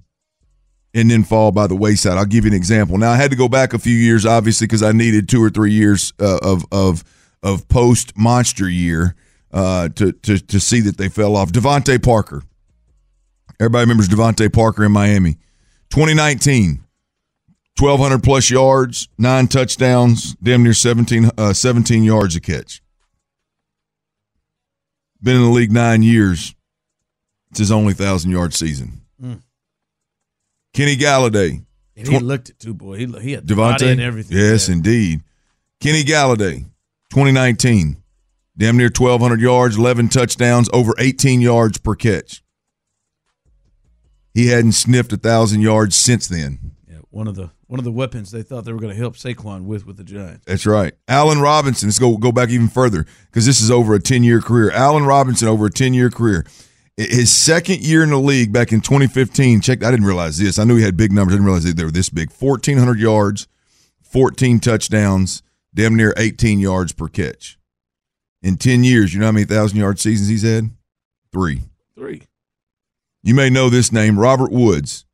and 0.94 1.10
then 1.10 1.24
fall 1.24 1.50
by 1.50 1.66
the 1.66 1.74
wayside. 1.74 2.16
I'll 2.16 2.24
give 2.24 2.44
you 2.44 2.52
an 2.52 2.56
example. 2.56 2.98
Now 2.98 3.10
I 3.10 3.16
had 3.16 3.30
to 3.32 3.36
go 3.36 3.48
back 3.48 3.74
a 3.74 3.78
few 3.78 3.96
years, 3.96 4.24
obviously, 4.24 4.66
because 4.68 4.82
I 4.82 4.92
needed 4.92 5.28
two 5.28 5.42
or 5.42 5.50
three 5.50 5.72
years 5.72 6.12
uh, 6.20 6.38
of 6.40 6.64
of 6.70 7.02
of 7.42 7.66
post 7.68 8.16
monster 8.16 8.68
year 8.68 9.16
uh, 9.52 9.88
to 9.90 10.12
to 10.12 10.38
to 10.38 10.60
see 10.60 10.80
that 10.80 10.98
they 10.98 11.08
fell 11.08 11.36
off. 11.36 11.50
DeVante 11.50 12.02
Parker. 12.02 12.42
Everybody 13.58 13.82
remembers 13.82 14.08
DeVante 14.08 14.52
Parker 14.52 14.84
in 14.84 14.92
Miami. 14.92 15.38
2019, 15.90 16.80
1,200 17.78 18.22
plus 18.22 18.50
yards, 18.50 19.08
nine 19.18 19.48
touchdowns, 19.48 20.34
damn 20.42 20.62
near 20.62 20.72
17, 20.72 21.30
uh, 21.36 21.52
17 21.52 22.04
yards 22.04 22.34
a 22.34 22.40
catch. 22.40 22.82
Been 25.22 25.36
in 25.36 25.42
the 25.42 25.48
league 25.50 25.72
nine 25.72 26.02
years. 26.02 26.54
It's 27.50 27.58
his 27.58 27.72
only 27.72 27.92
thousand 27.94 28.30
yard 28.30 28.54
season. 28.54 29.02
Mm. 29.22 29.42
Kenny 30.72 30.96
Golladay. 30.96 31.64
And 31.96 32.06
he 32.06 32.12
Twen- 32.12 32.24
looked 32.26 32.50
it 32.50 32.58
too, 32.58 32.74
boy. 32.74 32.98
He, 32.98 33.06
he 33.20 33.32
had 33.32 33.46
Devontae? 33.46 33.92
and 33.92 34.00
everything. 34.00 34.36
Yes, 34.36 34.68
indeed. 34.68 35.20
Kenny 35.80 36.02
Golladay, 36.02 36.64
2019. 37.10 38.02
Damn 38.58 38.78
near 38.78 38.86
1,200 38.86 39.40
yards, 39.40 39.76
11 39.76 40.08
touchdowns, 40.08 40.70
over 40.72 40.94
18 40.98 41.42
yards 41.42 41.76
per 41.76 41.94
catch. 41.94 42.42
He 44.32 44.46
hadn't 44.48 44.72
sniffed 44.72 45.12
a 45.12 45.16
1,000 45.16 45.60
yards 45.60 45.94
since 45.94 46.26
then. 46.26 46.72
Yeah, 47.16 47.18
one 47.18 47.28
of 47.28 47.34
the 47.34 47.50
one 47.66 47.80
of 47.80 47.84
the 47.84 47.92
weapons 47.92 48.30
they 48.30 48.42
thought 48.42 48.64
they 48.64 48.72
were 48.72 48.80
going 48.80 48.92
to 48.92 48.98
help 48.98 49.14
Saquon 49.14 49.64
with 49.64 49.86
with 49.86 49.96
the 49.96 50.04
Giants. 50.04 50.44
That's 50.46 50.66
right. 50.66 50.94
Allen 51.08 51.40
Robinson. 51.40 51.88
Let's 51.88 51.98
go 51.98 52.16
go 52.16 52.32
back 52.32 52.50
even 52.50 52.68
further 52.68 53.06
because 53.26 53.46
this 53.46 53.60
is 53.60 53.70
over 53.70 53.94
a 53.94 54.00
ten 54.00 54.22
year 54.22 54.40
career. 54.40 54.70
Allen 54.70 55.04
Robinson 55.04 55.48
over 55.48 55.66
a 55.66 55.70
ten 55.70 55.94
year 55.94 56.10
career. 56.10 56.44
His 56.96 57.30
second 57.30 57.80
year 57.80 58.02
in 58.02 58.10
the 58.10 58.18
league 58.18 58.52
back 58.52 58.72
in 58.72 58.80
2015. 58.80 59.60
Check. 59.60 59.84
I 59.84 59.90
didn't 59.90 60.06
realize 60.06 60.38
this. 60.38 60.58
I 60.58 60.64
knew 60.64 60.76
he 60.76 60.82
had 60.82 60.96
big 60.96 61.12
numbers. 61.12 61.34
I 61.34 61.36
didn't 61.36 61.46
realize 61.46 61.74
they 61.74 61.84
were 61.84 61.90
this 61.90 62.08
big. 62.08 62.30
1,400 62.30 62.98
yards, 62.98 63.48
14 64.02 64.60
touchdowns, 64.60 65.42
damn 65.74 65.94
near 65.94 66.14
18 66.16 66.58
yards 66.58 66.92
per 66.92 67.08
catch. 67.08 67.58
In 68.42 68.56
10 68.56 68.82
years, 68.84 69.12
you 69.12 69.20
know 69.20 69.26
how 69.26 69.32
many 69.32 69.44
thousand 69.44 69.78
yard 69.78 69.98
seasons 69.98 70.28
he's 70.28 70.42
had? 70.42 70.70
Three. 71.32 71.62
Three. 71.94 72.22
You 73.22 73.34
may 73.34 73.50
know 73.50 73.68
this 73.68 73.92
name, 73.92 74.18
Robert 74.18 74.52
Woods. 74.52 75.05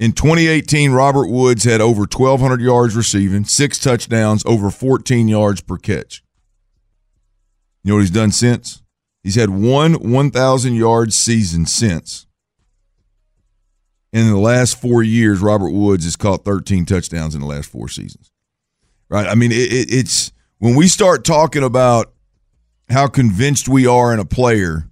In 0.00 0.12
2018, 0.12 0.92
Robert 0.92 1.26
Woods 1.26 1.64
had 1.64 1.80
over 1.80 2.02
1,200 2.02 2.60
yards 2.60 2.94
receiving, 2.94 3.44
six 3.44 3.78
touchdowns, 3.78 4.44
over 4.46 4.70
14 4.70 5.26
yards 5.26 5.60
per 5.60 5.76
catch. 5.76 6.22
You 7.82 7.90
know 7.90 7.96
what 7.96 8.02
he's 8.02 8.10
done 8.10 8.30
since? 8.30 8.82
He's 9.24 9.34
had 9.34 9.50
one 9.50 9.94
1,000 9.94 10.74
yard 10.74 11.12
season 11.12 11.66
since. 11.66 12.26
In 14.12 14.28
the 14.28 14.38
last 14.38 14.80
four 14.80 15.02
years, 15.02 15.40
Robert 15.40 15.70
Woods 15.70 16.04
has 16.04 16.16
caught 16.16 16.44
13 16.44 16.86
touchdowns 16.86 17.34
in 17.34 17.40
the 17.40 17.46
last 17.46 17.68
four 17.68 17.88
seasons. 17.88 18.30
Right? 19.08 19.26
I 19.26 19.34
mean, 19.34 19.52
it, 19.52 19.72
it, 19.72 19.92
it's 19.92 20.32
when 20.58 20.76
we 20.76 20.86
start 20.86 21.24
talking 21.24 21.64
about 21.64 22.12
how 22.88 23.06
convinced 23.08 23.68
we 23.68 23.86
are 23.86 24.14
in 24.14 24.20
a 24.20 24.24
player 24.24 24.87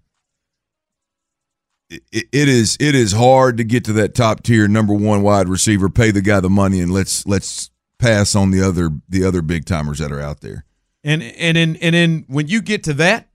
it, 1.91 2.29
is 2.33 2.77
it 2.81 2.95
is 2.95 3.13
hard 3.13 3.57
to 3.59 3.65
get 3.65 3.85
to 3.85 3.93
that 3.95 4.15
top 4.15 4.43
tier 4.43 4.69
number 4.69 4.95
one 4.95 5.23
wide 5.23 5.49
receiver, 5.49 5.89
pay 5.89 6.11
the 6.11 6.21
guy 6.23 6.41
the 6.41 6.51
money, 6.51 6.81
and 6.81 6.93
let's 6.93 7.27
let's 7.27 7.71
pass 7.99 8.35
on 8.35 8.51
the 8.51 8.63
other 8.63 8.91
the 9.09 9.25
other 9.25 9.43
big 9.43 9.65
timers 9.65 9.99
that 9.99 10.13
are 10.13 10.21
out 10.21 10.41
there. 10.41 10.65
And 11.05 11.23
and 11.23 11.57
then 11.57 11.77
and 11.77 11.95
then 11.95 12.25
when 12.29 12.49
you 12.49 12.61
get 12.61 12.85
to 12.85 12.95
that, 12.95 13.29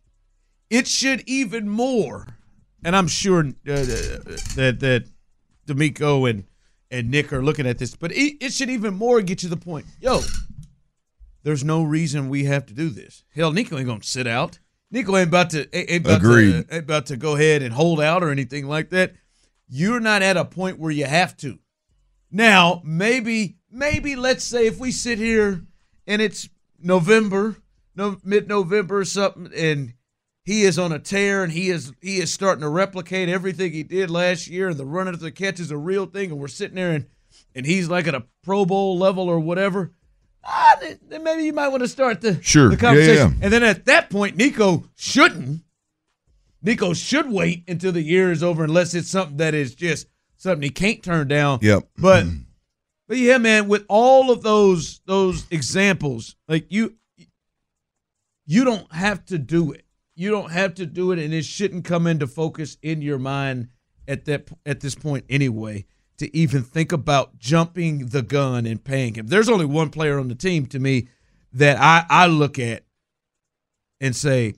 it 0.70 0.88
should 0.88 1.24
even 1.28 1.70
more. 1.70 2.28
And 2.84 2.95
I'm 2.95 3.08
sure 3.08 3.39
uh, 3.39 3.52
that 3.66 4.78
that 4.80 5.06
DeMeco 5.68 6.30
and 6.30 6.45
and 6.89 7.10
Nick 7.10 7.32
are 7.32 7.41
looking 7.41 7.66
at 7.66 7.78
this, 7.78 7.95
but 7.95 8.12
it, 8.12 8.43
it 8.43 8.52
should 8.52 8.70
even 8.70 8.93
more 8.93 9.22
get 9.22 9.39
to 9.39 9.47
the 9.47 9.56
point. 9.56 9.86
Yo, 10.02 10.20
there's 11.43 11.64
no 11.64 11.84
reason 11.84 12.28
we 12.28 12.43
have 12.45 12.66
to 12.66 12.74
do 12.74 12.89
this. 12.89 13.24
Hell, 13.34 13.52
Nico 13.52 13.78
ain't 13.78 13.88
gonna 13.88 14.04
sit 14.04 14.28
out. 14.28 14.60
Nico 14.92 15.16
ain't 15.16 15.30
about 15.30 15.50
to 15.52 15.62
ain't 15.76 15.89
ain't 15.89 16.06
about 16.06 16.18
Agreed. 16.18 16.68
to 16.68 16.76
ain't 16.76 16.84
about 16.84 17.06
to 17.08 17.18
go 17.18 17.36
ahead 17.36 17.62
and 17.62 17.74
hold 17.74 18.02
out 18.02 18.24
or 18.24 18.30
anything 18.30 18.68
like 18.68 18.89
that. 18.89 19.14
You're 19.68 20.02
not 20.02 20.22
at 20.22 20.38
a 20.38 20.46
point 20.46 20.80
where 20.80 20.92
you 20.92 21.06
have 21.06 21.36
to. 21.38 21.60
Now, 22.30 22.82
maybe 22.84 23.58
maybe 23.72 24.16
let's 24.16 24.44
say 24.44 24.68
if 24.68 24.80
we 24.80 24.92
sit 24.92 25.18
here 25.18 25.62
and 26.06 26.22
it's 26.22 26.50
November, 26.80 27.56
no 27.96 28.18
mid 28.24 28.48
November 28.48 29.00
or 29.00 29.06
something, 29.06 29.50
and 29.56 29.94
he 30.44 30.64
is 30.64 30.78
on 30.78 30.92
a 30.92 31.00
tear 31.00 31.44
and 31.44 31.54
he 31.54 31.70
is 31.70 31.94
he 32.02 32.18
is 32.18 32.34
starting 32.34 32.62
to 32.62 32.70
replicate 32.70 33.30
everything 33.30 33.72
he 33.72 33.84
did 33.84 34.10
last 34.10 34.48
year, 34.48 34.68
and 34.70 34.78
the 34.78 34.86
run 34.86 35.08
after 35.08 35.22
the 35.22 35.32
catch 35.32 35.60
is 35.60 35.72
a 35.72 35.78
real 35.78 36.06
thing, 36.06 36.32
and 36.32 36.39
we're 36.39 36.48
sitting 36.48 36.76
there 36.76 36.92
and 36.92 37.08
and 37.56 37.66
he's 37.66 37.88
like 37.89 38.08
at 38.08 38.16
a 38.16 38.26
Pro 38.44 38.66
Bowl 38.66 38.98
level 38.98 39.30
or 39.30 39.39
whatever. 39.39 39.94
Ah, 40.44 40.76
then- 40.82 41.24
maybe 41.24 41.44
you 41.44 41.54
might 41.54 41.68
want 41.68 41.84
to 41.84 41.88
start 41.88 42.22
the 42.22 42.42
Sure. 42.42 42.70
the 42.70 42.78
conversation. 42.78 43.16
yeah, 43.16 43.28
yeah. 43.38 43.44
And 43.44 43.54
then 43.54 43.64
at 43.64 43.86
that 43.86 44.10
point, 44.10 44.38
Nico 44.38 44.89
shouldn't. 44.96 45.62
Nico 46.64 46.94
should 46.94 47.30
wait 47.30 47.64
until 47.68 47.92
the 47.92 48.02
year 48.02 48.32
is 48.32 48.44
over 48.44 48.64
unless 48.64 48.94
it's 48.94 49.10
something 49.10 49.38
that 49.38 49.54
is 49.54 49.74
just 49.76 50.08
something 50.38 50.62
he 50.64 50.70
can't 50.70 51.02
turn 51.04 51.28
down. 51.28 51.60
Yep. 51.62 51.88
But 51.98 52.26
but 53.08 53.18
yeah, 53.18 53.38
man, 53.39 53.68
with 53.68 53.86
all 53.88 54.32
of 54.32 54.42
those 54.44 55.02
those 55.06 55.46
examples, 55.52 56.36
like 56.48 56.66
you 56.72 56.96
you 58.46 58.64
don't 58.64 58.92
have 58.94 59.26
to 59.28 59.38
do 59.38 59.72
it. 59.72 59.86
You 60.16 60.30
don't 60.30 60.52
have 60.52 60.76
to 60.76 60.86
do 60.86 61.12
it 61.12 61.20
and 61.20 61.34
it 61.34 61.46
shouldn't 61.46 61.86
come 61.86 62.06
into 62.06 62.28
focus 62.28 62.78
in 62.82 63.02
your 63.02 63.18
mind 63.20 63.70
at 64.08 64.26
that 64.26 64.50
at 64.66 64.82
this 64.82 64.96
point 64.96 65.26
anyway. 65.30 65.86
To 66.22 66.38
even 66.38 66.62
think 66.62 66.92
about 66.92 67.40
jumping 67.40 68.08
the 68.10 68.22
gun 68.22 68.68
and 68.68 68.84
paying 68.84 69.16
him. 69.16 69.26
There's 69.26 69.50
only 69.50 69.66
one 69.66 69.90
player 69.90 70.20
on 70.20 70.28
the 70.28 70.36
team 70.36 70.68
to 70.68 70.78
me 70.78 71.08
that 71.54 71.78
I, 71.80 72.06
I 72.10 72.28
look 72.28 72.60
at 72.60 72.84
and 74.00 74.16
say, 74.16 74.54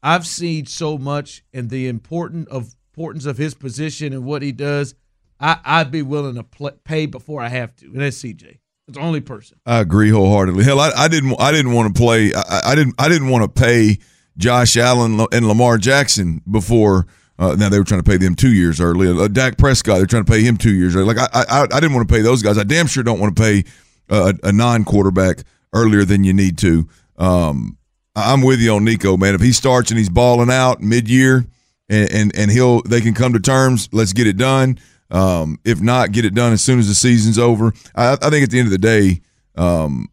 I've 0.00 0.24
seen 0.24 0.66
so 0.66 0.96
much 0.96 1.42
and 1.52 1.70
the 1.70 1.88
important 1.88 2.48
of 2.50 2.72
importance 2.92 3.26
of 3.26 3.36
his 3.36 3.54
position 3.54 4.12
and 4.12 4.24
what 4.24 4.42
he 4.42 4.52
does. 4.52 4.94
I, 5.40 5.58
I'd 5.64 5.90
be 5.90 6.02
willing 6.02 6.36
to 6.36 6.44
play, 6.44 6.72
pay 6.84 7.06
before 7.06 7.42
I 7.42 7.48
have 7.48 7.74
to, 7.76 7.86
and 7.86 8.00
that's 8.00 8.22
CJ. 8.22 8.58
It's 8.86 8.96
the 8.96 9.00
only 9.00 9.20
person. 9.20 9.58
I 9.66 9.80
agree 9.80 10.10
wholeheartedly. 10.10 10.62
Hell, 10.62 10.78
I, 10.78 10.90
I 10.96 11.08
didn't. 11.08 11.34
I 11.40 11.50
didn't 11.50 11.72
want 11.72 11.92
to 11.92 12.00
play. 12.00 12.32
I, 12.32 12.60
I 12.66 12.74
didn't. 12.76 12.94
I 12.96 13.08
didn't 13.08 13.28
want 13.28 13.42
to 13.42 13.60
pay 13.60 13.98
Josh 14.36 14.76
Allen 14.76 15.26
and 15.32 15.48
Lamar 15.48 15.78
Jackson 15.78 16.42
before. 16.48 17.08
Uh, 17.40 17.56
now 17.58 17.70
they 17.70 17.78
were 17.78 17.84
trying 17.84 18.02
to 18.02 18.08
pay 18.08 18.18
them 18.18 18.34
two 18.34 18.52
years 18.52 18.80
early. 18.80 19.08
Uh, 19.08 19.26
Dak 19.26 19.56
Prescott, 19.56 19.96
they're 19.96 20.06
trying 20.06 20.24
to 20.24 20.30
pay 20.30 20.42
him 20.42 20.58
two 20.58 20.74
years 20.74 20.94
early. 20.94 21.06
Like 21.06 21.18
I, 21.18 21.44
I, 21.48 21.62
I 21.62 21.80
didn't 21.80 21.94
want 21.94 22.06
to 22.06 22.14
pay 22.14 22.20
those 22.20 22.42
guys. 22.42 22.58
I 22.58 22.64
damn 22.64 22.86
sure 22.86 23.02
don't 23.02 23.18
want 23.18 23.34
to 23.34 23.42
pay 23.42 23.64
uh, 24.10 24.34
a, 24.44 24.48
a 24.48 24.52
non-quarterback 24.52 25.38
earlier 25.72 26.04
than 26.04 26.22
you 26.22 26.34
need 26.34 26.58
to. 26.58 26.86
Um, 27.16 27.78
I'm 28.14 28.42
with 28.42 28.60
you 28.60 28.74
on 28.74 28.84
Nico, 28.84 29.16
man. 29.16 29.34
If 29.34 29.40
he 29.40 29.52
starts 29.52 29.90
and 29.90 29.98
he's 29.98 30.10
balling 30.10 30.50
out 30.50 30.82
mid-year, 30.82 31.46
and 31.88 32.12
and, 32.12 32.36
and 32.36 32.50
he'll 32.50 32.82
they 32.82 33.00
can 33.00 33.14
come 33.14 33.32
to 33.32 33.40
terms. 33.40 33.88
Let's 33.92 34.12
get 34.12 34.26
it 34.26 34.36
done. 34.36 34.78
Um, 35.10 35.58
if 35.64 35.80
not, 35.80 36.12
get 36.12 36.24
it 36.24 36.34
done 36.34 36.52
as 36.52 36.62
soon 36.62 36.78
as 36.78 36.88
the 36.88 36.94
season's 36.94 37.38
over. 37.38 37.72
I, 37.96 38.12
I 38.12 38.30
think 38.30 38.44
at 38.44 38.50
the 38.50 38.58
end 38.58 38.66
of 38.66 38.72
the 38.72 38.78
day, 38.78 39.22
um, 39.56 40.08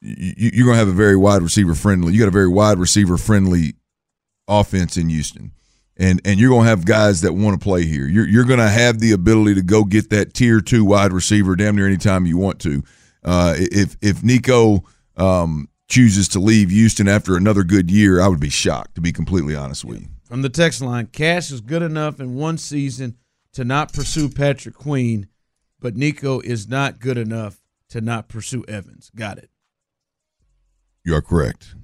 you, 0.00 0.50
you're 0.52 0.66
going 0.66 0.74
to 0.74 0.78
have 0.78 0.88
a 0.88 0.92
very 0.92 1.16
wide 1.16 1.42
receiver 1.42 1.74
friendly. 1.74 2.12
You 2.12 2.20
got 2.20 2.28
a 2.28 2.30
very 2.30 2.48
wide 2.48 2.78
receiver 2.78 3.16
friendly 3.16 3.74
offense 4.46 4.96
in 4.96 5.08
Houston, 5.08 5.52
and 5.98 6.20
and 6.24 6.38
you're 6.38 6.50
going 6.50 6.64
to 6.64 6.70
have 6.70 6.84
guys 6.84 7.20
that 7.22 7.32
want 7.34 7.58
to 7.58 7.62
play 7.62 7.84
here. 7.84 8.06
You're 8.06 8.26
you're 8.26 8.44
going 8.44 8.60
to 8.60 8.68
have 8.68 9.00
the 9.00 9.12
ability 9.12 9.54
to 9.56 9.62
go 9.62 9.84
get 9.84 10.10
that 10.10 10.32
tier 10.34 10.60
two 10.60 10.84
wide 10.84 11.12
receiver 11.12 11.56
damn 11.56 11.76
near 11.76 11.86
anytime 11.86 12.26
you 12.26 12.38
want 12.38 12.60
to. 12.60 12.82
Uh, 13.24 13.54
if 13.56 13.96
if 14.00 14.22
Nico 14.22 14.84
um, 15.16 15.68
chooses 15.88 16.28
to 16.28 16.38
leave 16.38 16.70
Houston 16.70 17.08
after 17.08 17.36
another 17.36 17.64
good 17.64 17.90
year, 17.90 18.20
I 18.20 18.28
would 18.28 18.40
be 18.40 18.50
shocked. 18.50 18.94
To 18.94 19.00
be 19.00 19.12
completely 19.12 19.54
honest 19.54 19.84
with 19.84 20.00
you. 20.00 20.08
From 20.24 20.42
the 20.42 20.50
text 20.50 20.80
line, 20.80 21.06
Cash 21.06 21.50
is 21.50 21.60
good 21.60 21.82
enough 21.82 22.20
in 22.20 22.34
one 22.34 22.58
season 22.58 23.16
to 23.54 23.64
not 23.64 23.92
pursue 23.92 24.28
Patrick 24.28 24.74
Queen, 24.74 25.28
but 25.80 25.96
Nico 25.96 26.40
is 26.40 26.68
not 26.68 27.00
good 27.00 27.18
enough 27.18 27.60
to 27.88 28.00
not 28.00 28.28
pursue 28.28 28.64
Evans. 28.68 29.10
Got 29.16 29.38
it. 29.38 29.50
You 31.02 31.14
are 31.14 31.22
correct. 31.22 31.74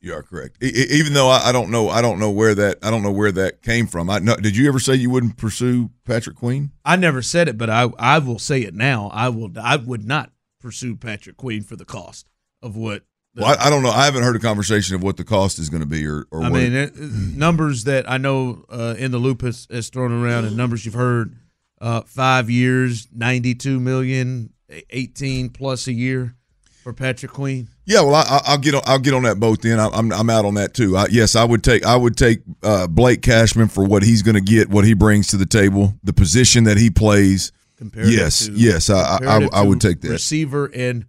You 0.00 0.14
are 0.14 0.22
correct. 0.22 0.62
E- 0.62 0.86
even 0.90 1.12
though 1.12 1.28
I, 1.28 1.48
I, 1.48 1.52
don't 1.52 1.70
know, 1.70 1.88
I 1.88 2.00
don't 2.00 2.18
know 2.18 2.30
where 2.30 2.54
that, 2.54 2.78
I 2.82 2.90
don't 2.90 3.02
know 3.02 3.10
where 3.10 3.32
that 3.32 3.62
came 3.62 3.86
from. 3.86 4.08
I 4.10 4.18
know. 4.18 4.36
Did 4.36 4.56
you 4.56 4.68
ever 4.68 4.78
say 4.78 4.94
you 4.94 5.10
wouldn't 5.10 5.36
pursue 5.36 5.90
Patrick 6.04 6.36
Queen? 6.36 6.72
I 6.84 6.96
never 6.96 7.22
said 7.22 7.48
it, 7.48 7.58
but 7.58 7.70
I, 7.70 7.88
I 7.98 8.18
will 8.18 8.38
say 8.38 8.62
it 8.62 8.74
now. 8.74 9.10
I 9.12 9.28
will. 9.28 9.50
I 9.60 9.76
would 9.76 10.06
not 10.06 10.30
pursue 10.60 10.96
Patrick 10.96 11.36
Queen 11.36 11.62
for 11.62 11.76
the 11.76 11.84
cost 11.84 12.28
of 12.62 12.76
what. 12.76 13.02
The, 13.34 13.42
well, 13.42 13.56
I, 13.58 13.66
I, 13.66 13.70
don't 13.70 13.82
know. 13.82 13.90
I 13.90 14.04
haven't 14.04 14.22
heard 14.22 14.36
a 14.36 14.40
conversation 14.40 14.94
of 14.94 15.02
what 15.02 15.16
the 15.16 15.24
cost 15.24 15.58
is 15.58 15.68
going 15.68 15.82
to 15.82 15.86
be, 15.88 16.06
or, 16.06 16.26
or 16.30 16.42
I 16.42 16.50
what 16.50 16.60
mean, 16.60 16.74
it, 16.74 16.96
numbers 16.96 17.84
that 17.84 18.10
I 18.10 18.18
know 18.18 18.64
uh, 18.70 18.94
in 18.98 19.10
the 19.10 19.18
loop 19.18 19.42
has, 19.42 19.66
has, 19.70 19.90
thrown 19.90 20.12
around, 20.12 20.44
and 20.44 20.56
numbers 20.56 20.84
you've 20.84 20.94
heard: 20.94 21.36
uh, 21.80 22.02
five 22.02 22.50
years, 22.50 23.08
ninety-two 23.12 23.80
million, 23.80 24.52
eighteen 24.90 25.50
plus 25.50 25.86
a 25.86 25.92
year 25.92 26.36
for 26.82 26.92
Patrick 26.92 27.32
Queen. 27.32 27.68
Yeah, 27.88 28.02
well, 28.02 28.16
I, 28.16 28.52
will 28.52 28.58
get 28.58 28.74
on. 28.74 28.82
I'll 28.84 28.98
get 28.98 29.14
on 29.14 29.22
that 29.22 29.40
boat 29.40 29.62
then. 29.62 29.80
I, 29.80 29.88
I'm 29.88 30.12
I'm 30.12 30.28
out 30.28 30.44
on 30.44 30.54
that 30.54 30.74
too. 30.74 30.94
I, 30.94 31.06
yes, 31.10 31.34
I 31.34 31.42
would 31.42 31.64
take 31.64 31.86
I 31.86 31.96
would 31.96 32.18
take 32.18 32.40
uh, 32.62 32.86
Blake 32.86 33.22
Cashman 33.22 33.68
for 33.68 33.82
what 33.82 34.02
he's 34.02 34.20
going 34.20 34.34
to 34.34 34.42
get, 34.42 34.68
what 34.68 34.84
he 34.84 34.92
brings 34.92 35.28
to 35.28 35.38
the 35.38 35.46
table, 35.46 35.94
the 36.04 36.12
position 36.12 36.64
that 36.64 36.76
he 36.76 36.90
plays. 36.90 37.50
Yes, 37.94 38.44
to, 38.44 38.52
yes, 38.52 38.90
I 38.90 39.18
I, 39.24 39.48
I 39.54 39.62
would 39.62 39.80
take 39.80 40.02
that 40.02 40.10
receiver 40.10 40.70
and 40.74 41.06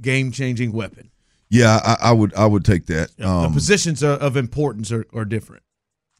game 0.00 0.32
changing 0.32 0.72
weapon. 0.72 1.12
Yeah, 1.50 1.78
I, 1.84 2.08
I, 2.08 2.12
would 2.12 2.34
I 2.34 2.46
would 2.46 2.64
take 2.64 2.86
that. 2.86 3.10
Yeah, 3.16 3.42
um, 3.42 3.42
the 3.44 3.50
positions 3.50 4.02
of 4.02 4.36
importance 4.36 4.90
are, 4.90 5.06
are 5.14 5.24
different. 5.24 5.62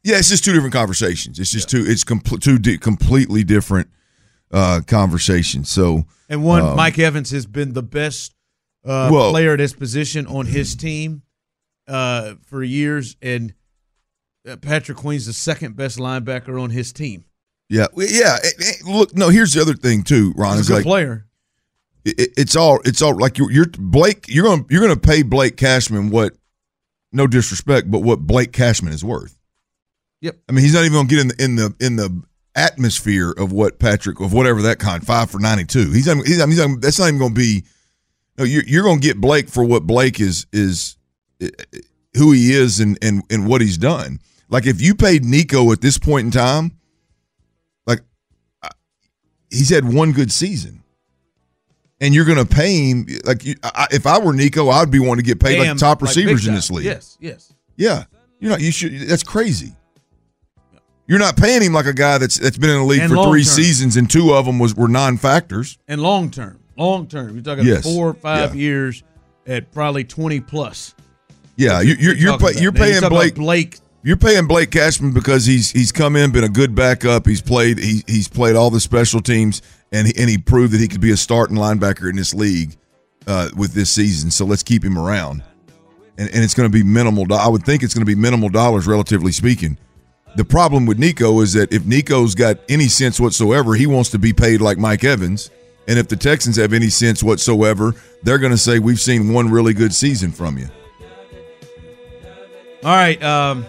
Yeah, 0.01 0.17
it's 0.17 0.29
just 0.29 0.45
two 0.45 0.53
different 0.53 0.73
conversations. 0.73 1.39
It's 1.39 1.51
just 1.51 1.73
yeah. 1.73 1.79
two. 1.79 1.91
It's 1.91 2.05
com- 2.05 2.21
two 2.21 2.57
di- 2.57 2.77
completely 2.77 3.43
different 3.43 3.89
uh, 4.49 4.79
conversations. 4.87 5.69
So 5.69 6.05
and 6.29 6.45
one, 6.45 6.61
um, 6.61 6.77
Mike 6.77 6.97
Evans 6.99 7.31
has 7.31 7.45
been 7.45 7.73
the 7.73 7.83
best 7.83 8.33
uh, 8.87 9.09
player 9.09 9.53
at 9.53 9.59
his 9.59 9.73
position 9.73 10.25
on 10.27 10.45
his 10.45 10.75
team 10.75 11.21
uh, 11.87 12.35
for 12.45 12.63
years, 12.63 13.15
and 13.21 13.53
uh, 14.47 14.55
Patrick 14.57 14.97
Queen's 14.97 15.25
the 15.25 15.33
second 15.33 15.75
best 15.75 15.97
linebacker 15.97 16.61
on 16.61 16.69
his 16.69 16.93
team. 16.93 17.25
Yeah, 17.69 17.87
yeah. 17.97 18.37
Look, 18.85 19.15
no. 19.15 19.29
Here's 19.29 19.53
the 19.53 19.61
other 19.61 19.73
thing 19.73 20.03
too, 20.03 20.33
Ron. 20.37 20.57
He's 20.57 20.67
a 20.67 20.71
good 20.71 20.75
like, 20.77 20.85
player. 20.85 21.25
It, 22.05 22.29
it's 22.37 22.55
all. 22.55 22.79
It's 22.85 23.01
all 23.01 23.15
like 23.15 23.37
you're, 23.37 23.51
you're 23.51 23.65
Blake. 23.77 24.25
You're 24.29 24.45
going. 24.45 24.65
to 24.65 24.73
You're 24.73 24.87
to 24.87 24.95
pay 24.95 25.21
Blake 25.23 25.57
Cashman 25.57 26.09
what? 26.09 26.33
No 27.11 27.27
disrespect, 27.27 27.91
but 27.91 28.03
what 28.03 28.19
Blake 28.21 28.53
Cashman 28.53 28.93
is 28.93 29.03
worth. 29.03 29.37
Yep. 30.21 30.37
I 30.47 30.51
mean, 30.51 30.63
he's 30.63 30.73
not 30.73 30.81
even 30.81 30.93
going 30.93 31.07
to 31.07 31.15
get 31.15 31.21
in 31.21 31.27
the 31.27 31.43
in 31.43 31.55
the 31.55 31.75
in 31.79 31.95
the 31.97 32.23
atmosphere 32.55 33.31
of 33.31 33.51
what 33.51 33.79
Patrick 33.79 34.19
of 34.19 34.33
whatever 34.33 34.61
that 34.63 34.79
kind 34.79 35.05
five 35.05 35.29
for 35.29 35.39
ninety 35.39 35.65
two. 35.65 35.91
He's, 35.91 36.05
he's, 36.05 36.43
he's, 36.43 36.79
that's 36.79 36.99
not 36.99 37.07
even 37.07 37.19
going 37.19 37.33
to 37.33 37.39
be. 37.39 37.63
No, 38.37 38.43
you're 38.43 38.63
you're 38.63 38.83
going 38.83 38.99
to 38.99 39.07
get 39.07 39.19
Blake 39.19 39.49
for 39.49 39.63
what 39.63 39.83
Blake 39.83 40.19
is 40.19 40.45
is 40.53 40.97
eh, 41.41 41.49
eh, 41.73 41.79
who 42.15 42.31
he 42.31 42.53
is 42.53 42.79
and 42.79 42.97
and 43.01 43.23
and 43.29 43.47
what 43.47 43.61
he's 43.61 43.77
done. 43.77 44.19
Like 44.49 44.65
if 44.65 44.81
you 44.81 44.95
paid 44.95 45.25
Nico 45.25 45.71
at 45.71 45.81
this 45.81 45.97
point 45.97 46.25
in 46.25 46.31
time 46.31 46.77
like 47.85 48.01
he's 49.49 49.69
had 49.69 49.91
one 49.91 50.11
good 50.11 50.31
season. 50.31 50.83
And 51.99 52.13
you're 52.13 52.25
going 52.25 52.37
to 52.37 52.45
pay 52.45 52.89
him 52.89 53.07
like 53.25 53.43
I, 53.63 53.87
if 53.89 54.05
I 54.05 54.19
were 54.19 54.31
Nico, 54.31 54.69
I'd 54.69 54.91
be 54.91 54.99
wanting 54.99 55.23
to 55.23 55.27
get 55.27 55.39
paid 55.39 55.57
like 55.57 55.77
top 55.79 56.03
receivers 56.03 56.43
like 56.43 56.49
in 56.49 56.53
this 56.53 56.69
league. 56.69 56.85
Yes, 56.85 57.17
yes, 57.19 57.51
yeah. 57.75 58.03
You're 58.39 58.51
not. 58.51 58.61
You 58.61 58.71
should. 58.71 58.93
That's 59.07 59.23
crazy. 59.23 59.73
You're 61.07 61.17
not 61.17 61.37
paying 61.37 61.63
him 61.63 61.73
like 61.73 61.87
a 61.87 61.93
guy 61.93 62.17
that's 62.17 62.37
that's 62.37 62.57
been 62.57 62.69
in 62.69 62.77
the 62.77 62.83
league 62.83 63.01
and 63.01 63.11
for 63.11 63.23
three 63.23 63.43
term. 63.43 63.51
seasons, 63.51 63.97
and 63.97 64.07
two 64.07 64.31
of 64.31 64.45
them 64.45 64.59
was 64.59 64.75
were 64.75 64.87
non 64.87 65.17
factors. 65.17 65.79
And 65.87 66.01
long 66.01 66.29
term, 66.29 66.59
long 66.77 67.07
term, 67.07 67.33
you're 67.33 67.43
talking 67.43 67.65
yes. 67.65 67.83
four 67.83 68.09
or 68.09 68.13
five 68.13 68.55
yeah. 68.55 68.61
years 68.61 69.03
at 69.45 69.71
probably 69.71 70.03
twenty 70.03 70.39
plus. 70.39 70.93
Yeah, 71.55 71.81
you're 71.81 71.97
you're 71.97 72.15
you're, 72.15 72.37
pay, 72.37 72.61
you're 72.61 72.71
paying 72.71 73.01
Blake 73.09 73.35
Blake 73.35 73.77
you're 74.03 74.15
paying 74.15 74.47
Blake 74.47 74.71
Cashman 74.71 75.11
because 75.11 75.45
he's 75.45 75.71
he's 75.71 75.91
come 75.91 76.15
in, 76.15 76.31
been 76.31 76.45
a 76.45 76.49
good 76.49 76.73
backup. 76.73 77.27
He's 77.27 77.41
played 77.41 77.77
he, 77.77 78.03
he's 78.07 78.29
played 78.29 78.55
all 78.55 78.69
the 78.69 78.79
special 78.79 79.19
teams, 79.19 79.61
and 79.91 80.07
he, 80.07 80.13
and 80.17 80.29
he 80.29 80.37
proved 80.37 80.71
that 80.73 80.79
he 80.79 80.87
could 80.87 81.01
be 81.01 81.11
a 81.11 81.17
starting 81.17 81.57
linebacker 81.57 82.09
in 82.09 82.15
this 82.15 82.33
league 82.33 82.77
uh, 83.27 83.49
with 83.57 83.73
this 83.73 83.91
season. 83.91 84.31
So 84.31 84.45
let's 84.45 84.63
keep 84.63 84.81
him 84.81 84.97
around, 84.97 85.43
and 86.17 86.29
and 86.29 86.41
it's 86.41 86.53
going 86.53 86.71
to 86.71 86.73
be 86.73 86.83
minimal. 86.83 87.25
I 87.33 87.49
would 87.49 87.63
think 87.63 87.83
it's 87.83 87.93
going 87.93 88.05
to 88.05 88.09
be 88.09 88.15
minimal 88.15 88.47
dollars, 88.47 88.87
relatively 88.87 89.33
speaking. 89.33 89.77
The 90.37 90.45
problem 90.45 90.85
with 90.85 90.99
Nico 90.99 91.41
is 91.41 91.51
that 91.53 91.73
if 91.73 91.85
Nico's 91.85 92.33
got 92.33 92.59
any 92.69 92.87
sense 92.87 93.19
whatsoever, 93.19 93.73
he 93.73 93.87
wants 93.87 94.11
to 94.11 94.19
be 94.19 94.31
paid 94.31 94.61
like 94.61 94.77
Mike 94.77 95.03
Evans. 95.03 95.49
And 95.87 95.97
if 95.97 96.07
the 96.07 96.15
Texans 96.15 96.57
have 96.57 96.73
any 96.73 96.89
sense 96.89 97.23
whatsoever, 97.23 97.95
they're 98.23 98.37
going 98.37 98.51
to 98.51 98.57
say, 98.57 98.79
We've 98.79 98.99
seen 98.99 99.33
one 99.33 99.49
really 99.49 99.73
good 99.73 99.93
season 99.93 100.31
from 100.31 100.57
you. 100.57 100.67
All 102.83 102.95
right. 102.95 103.21
Um, 103.23 103.65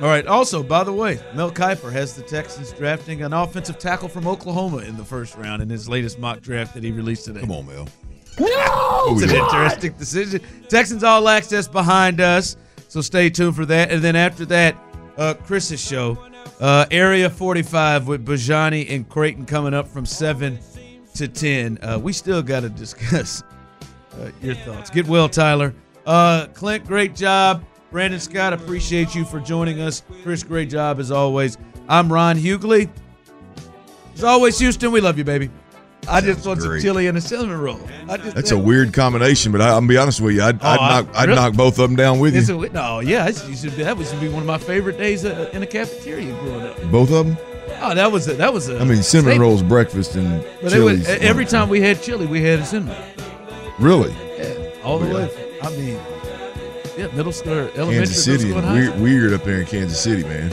all 0.00 0.08
right. 0.08 0.26
Also, 0.26 0.62
by 0.62 0.82
the 0.82 0.92
way, 0.92 1.20
Mel 1.34 1.50
Kiper 1.50 1.92
has 1.92 2.14
the 2.14 2.22
Texans 2.22 2.72
drafting 2.72 3.22
an 3.22 3.32
offensive 3.32 3.78
tackle 3.78 4.08
from 4.08 4.26
Oklahoma 4.26 4.78
in 4.78 4.96
the 4.96 5.04
first 5.04 5.36
round 5.36 5.60
in 5.60 5.68
his 5.68 5.88
latest 5.88 6.18
mock 6.18 6.40
draft 6.40 6.74
that 6.74 6.82
he 6.82 6.90
released 6.90 7.26
today. 7.26 7.40
Come 7.40 7.52
on, 7.52 7.66
Mel. 7.66 7.88
No! 8.38 9.04
It's 9.10 9.22
an 9.24 9.36
interesting 9.36 9.92
decision. 9.92 10.40
Texans 10.68 11.04
all 11.04 11.28
access 11.28 11.68
behind 11.68 12.20
us, 12.20 12.56
so 12.88 13.02
stay 13.02 13.28
tuned 13.28 13.56
for 13.56 13.66
that. 13.66 13.90
And 13.90 14.02
then 14.02 14.16
after 14.16 14.46
that, 14.46 14.76
uh, 15.18 15.34
Chris's 15.34 15.80
show, 15.86 16.16
uh, 16.60 16.86
Area 16.90 17.30
45 17.30 18.06
with 18.06 18.26
Bajani 18.26 18.90
and 18.90 19.08
Creighton 19.08 19.46
coming 19.46 19.74
up 19.74 19.88
from 19.88 20.04
7 20.06 20.58
to 21.14 21.28
10. 21.28 21.78
Uh, 21.82 21.98
we 21.98 22.12
still 22.12 22.42
got 22.42 22.60
to 22.60 22.68
discuss 22.68 23.42
uh, 24.14 24.30
your 24.42 24.54
thoughts. 24.54 24.90
Get 24.90 25.06
well, 25.06 25.28
Tyler. 25.28 25.74
Uh, 26.06 26.46
Clint, 26.54 26.86
great 26.86 27.14
job. 27.14 27.64
Brandon 27.90 28.20
Scott, 28.20 28.52
appreciate 28.52 29.14
you 29.14 29.24
for 29.24 29.40
joining 29.40 29.80
us. 29.80 30.02
Chris, 30.22 30.42
great 30.42 30.70
job 30.70 31.00
as 31.00 31.10
always. 31.10 31.58
I'm 31.88 32.12
Ron 32.12 32.36
Hughley. 32.36 32.88
As 34.14 34.22
always, 34.22 34.58
Houston, 34.58 34.92
we 34.92 35.00
love 35.00 35.18
you, 35.18 35.24
baby. 35.24 35.50
I 36.08 36.20
just 36.20 36.44
want 36.46 36.60
some 36.62 36.80
chili 36.80 37.06
and 37.06 37.16
a 37.16 37.20
cinnamon 37.20 37.60
roll. 37.60 37.80
That's 38.06 38.50
a 38.50 38.58
weird 38.58 38.92
combination, 38.92 39.52
but 39.52 39.60
I, 39.60 39.68
gonna 39.70 39.86
be 39.86 39.96
honest 39.96 40.20
with 40.20 40.34
you. 40.34 40.42
I'd, 40.42 40.56
Oh, 40.62 40.66
I'd 40.68 40.78
I- 40.80 40.88
knock, 41.00 41.08
I'd 41.14 41.28
really? 41.28 41.40
knock 41.40 41.54
both 41.54 41.78
of 41.78 41.88
them 41.88 41.96
down 41.96 42.18
with 42.18 42.34
you. 42.34 42.62
a- 42.64 42.68
no, 42.70 43.00
yeah, 43.00 43.30
should- 43.30 43.70
that 43.72 43.96
was 43.96 44.12
be 44.14 44.28
one 44.28 44.40
of 44.40 44.46
my 44.46 44.58
favorite 44.58 44.98
days 44.98 45.24
uh, 45.24 45.50
in 45.52 45.62
a 45.62 45.66
cafeteria 45.66 46.32
growing 46.40 46.66
up. 46.66 46.82
Both 46.90 47.10
of 47.12 47.26
them. 47.26 47.36
Oh, 47.82 47.94
that 47.94 48.10
was 48.12 48.28
a, 48.28 48.34
that 48.34 48.52
was 48.52 48.68
a. 48.68 48.78
I 48.78 48.84
mean, 48.84 49.02
cinnamon 49.02 49.32
staple. 49.34 49.46
rolls, 49.48 49.62
breakfast, 49.62 50.14
and 50.16 50.44
But 50.62 50.72
was, 50.78 51.06
every 51.08 51.44
time 51.46 51.68
we 51.68 51.80
had 51.80 52.02
chili, 52.02 52.26
we 52.26 52.42
had 52.42 52.58
a 52.58 52.64
cinnamon. 52.66 52.96
Really? 53.78 54.12
Yeah, 54.38 54.54
all 54.84 54.98
the 54.98 55.14
way. 55.14 55.30
I 55.62 55.70
mean, 55.70 55.98
yeah, 56.98 57.06
middle 57.14 57.32
school, 57.32 57.52
elementary, 57.52 57.94
Kansas 57.98 58.24
City, 58.24 58.46
middle 58.48 58.62
school, 58.62 58.72
weird, 58.74 59.00
weird 59.00 59.32
up 59.32 59.44
there 59.44 59.60
in 59.60 59.66
Kansas 59.66 59.98
City, 60.00 60.24
man. 60.24 60.52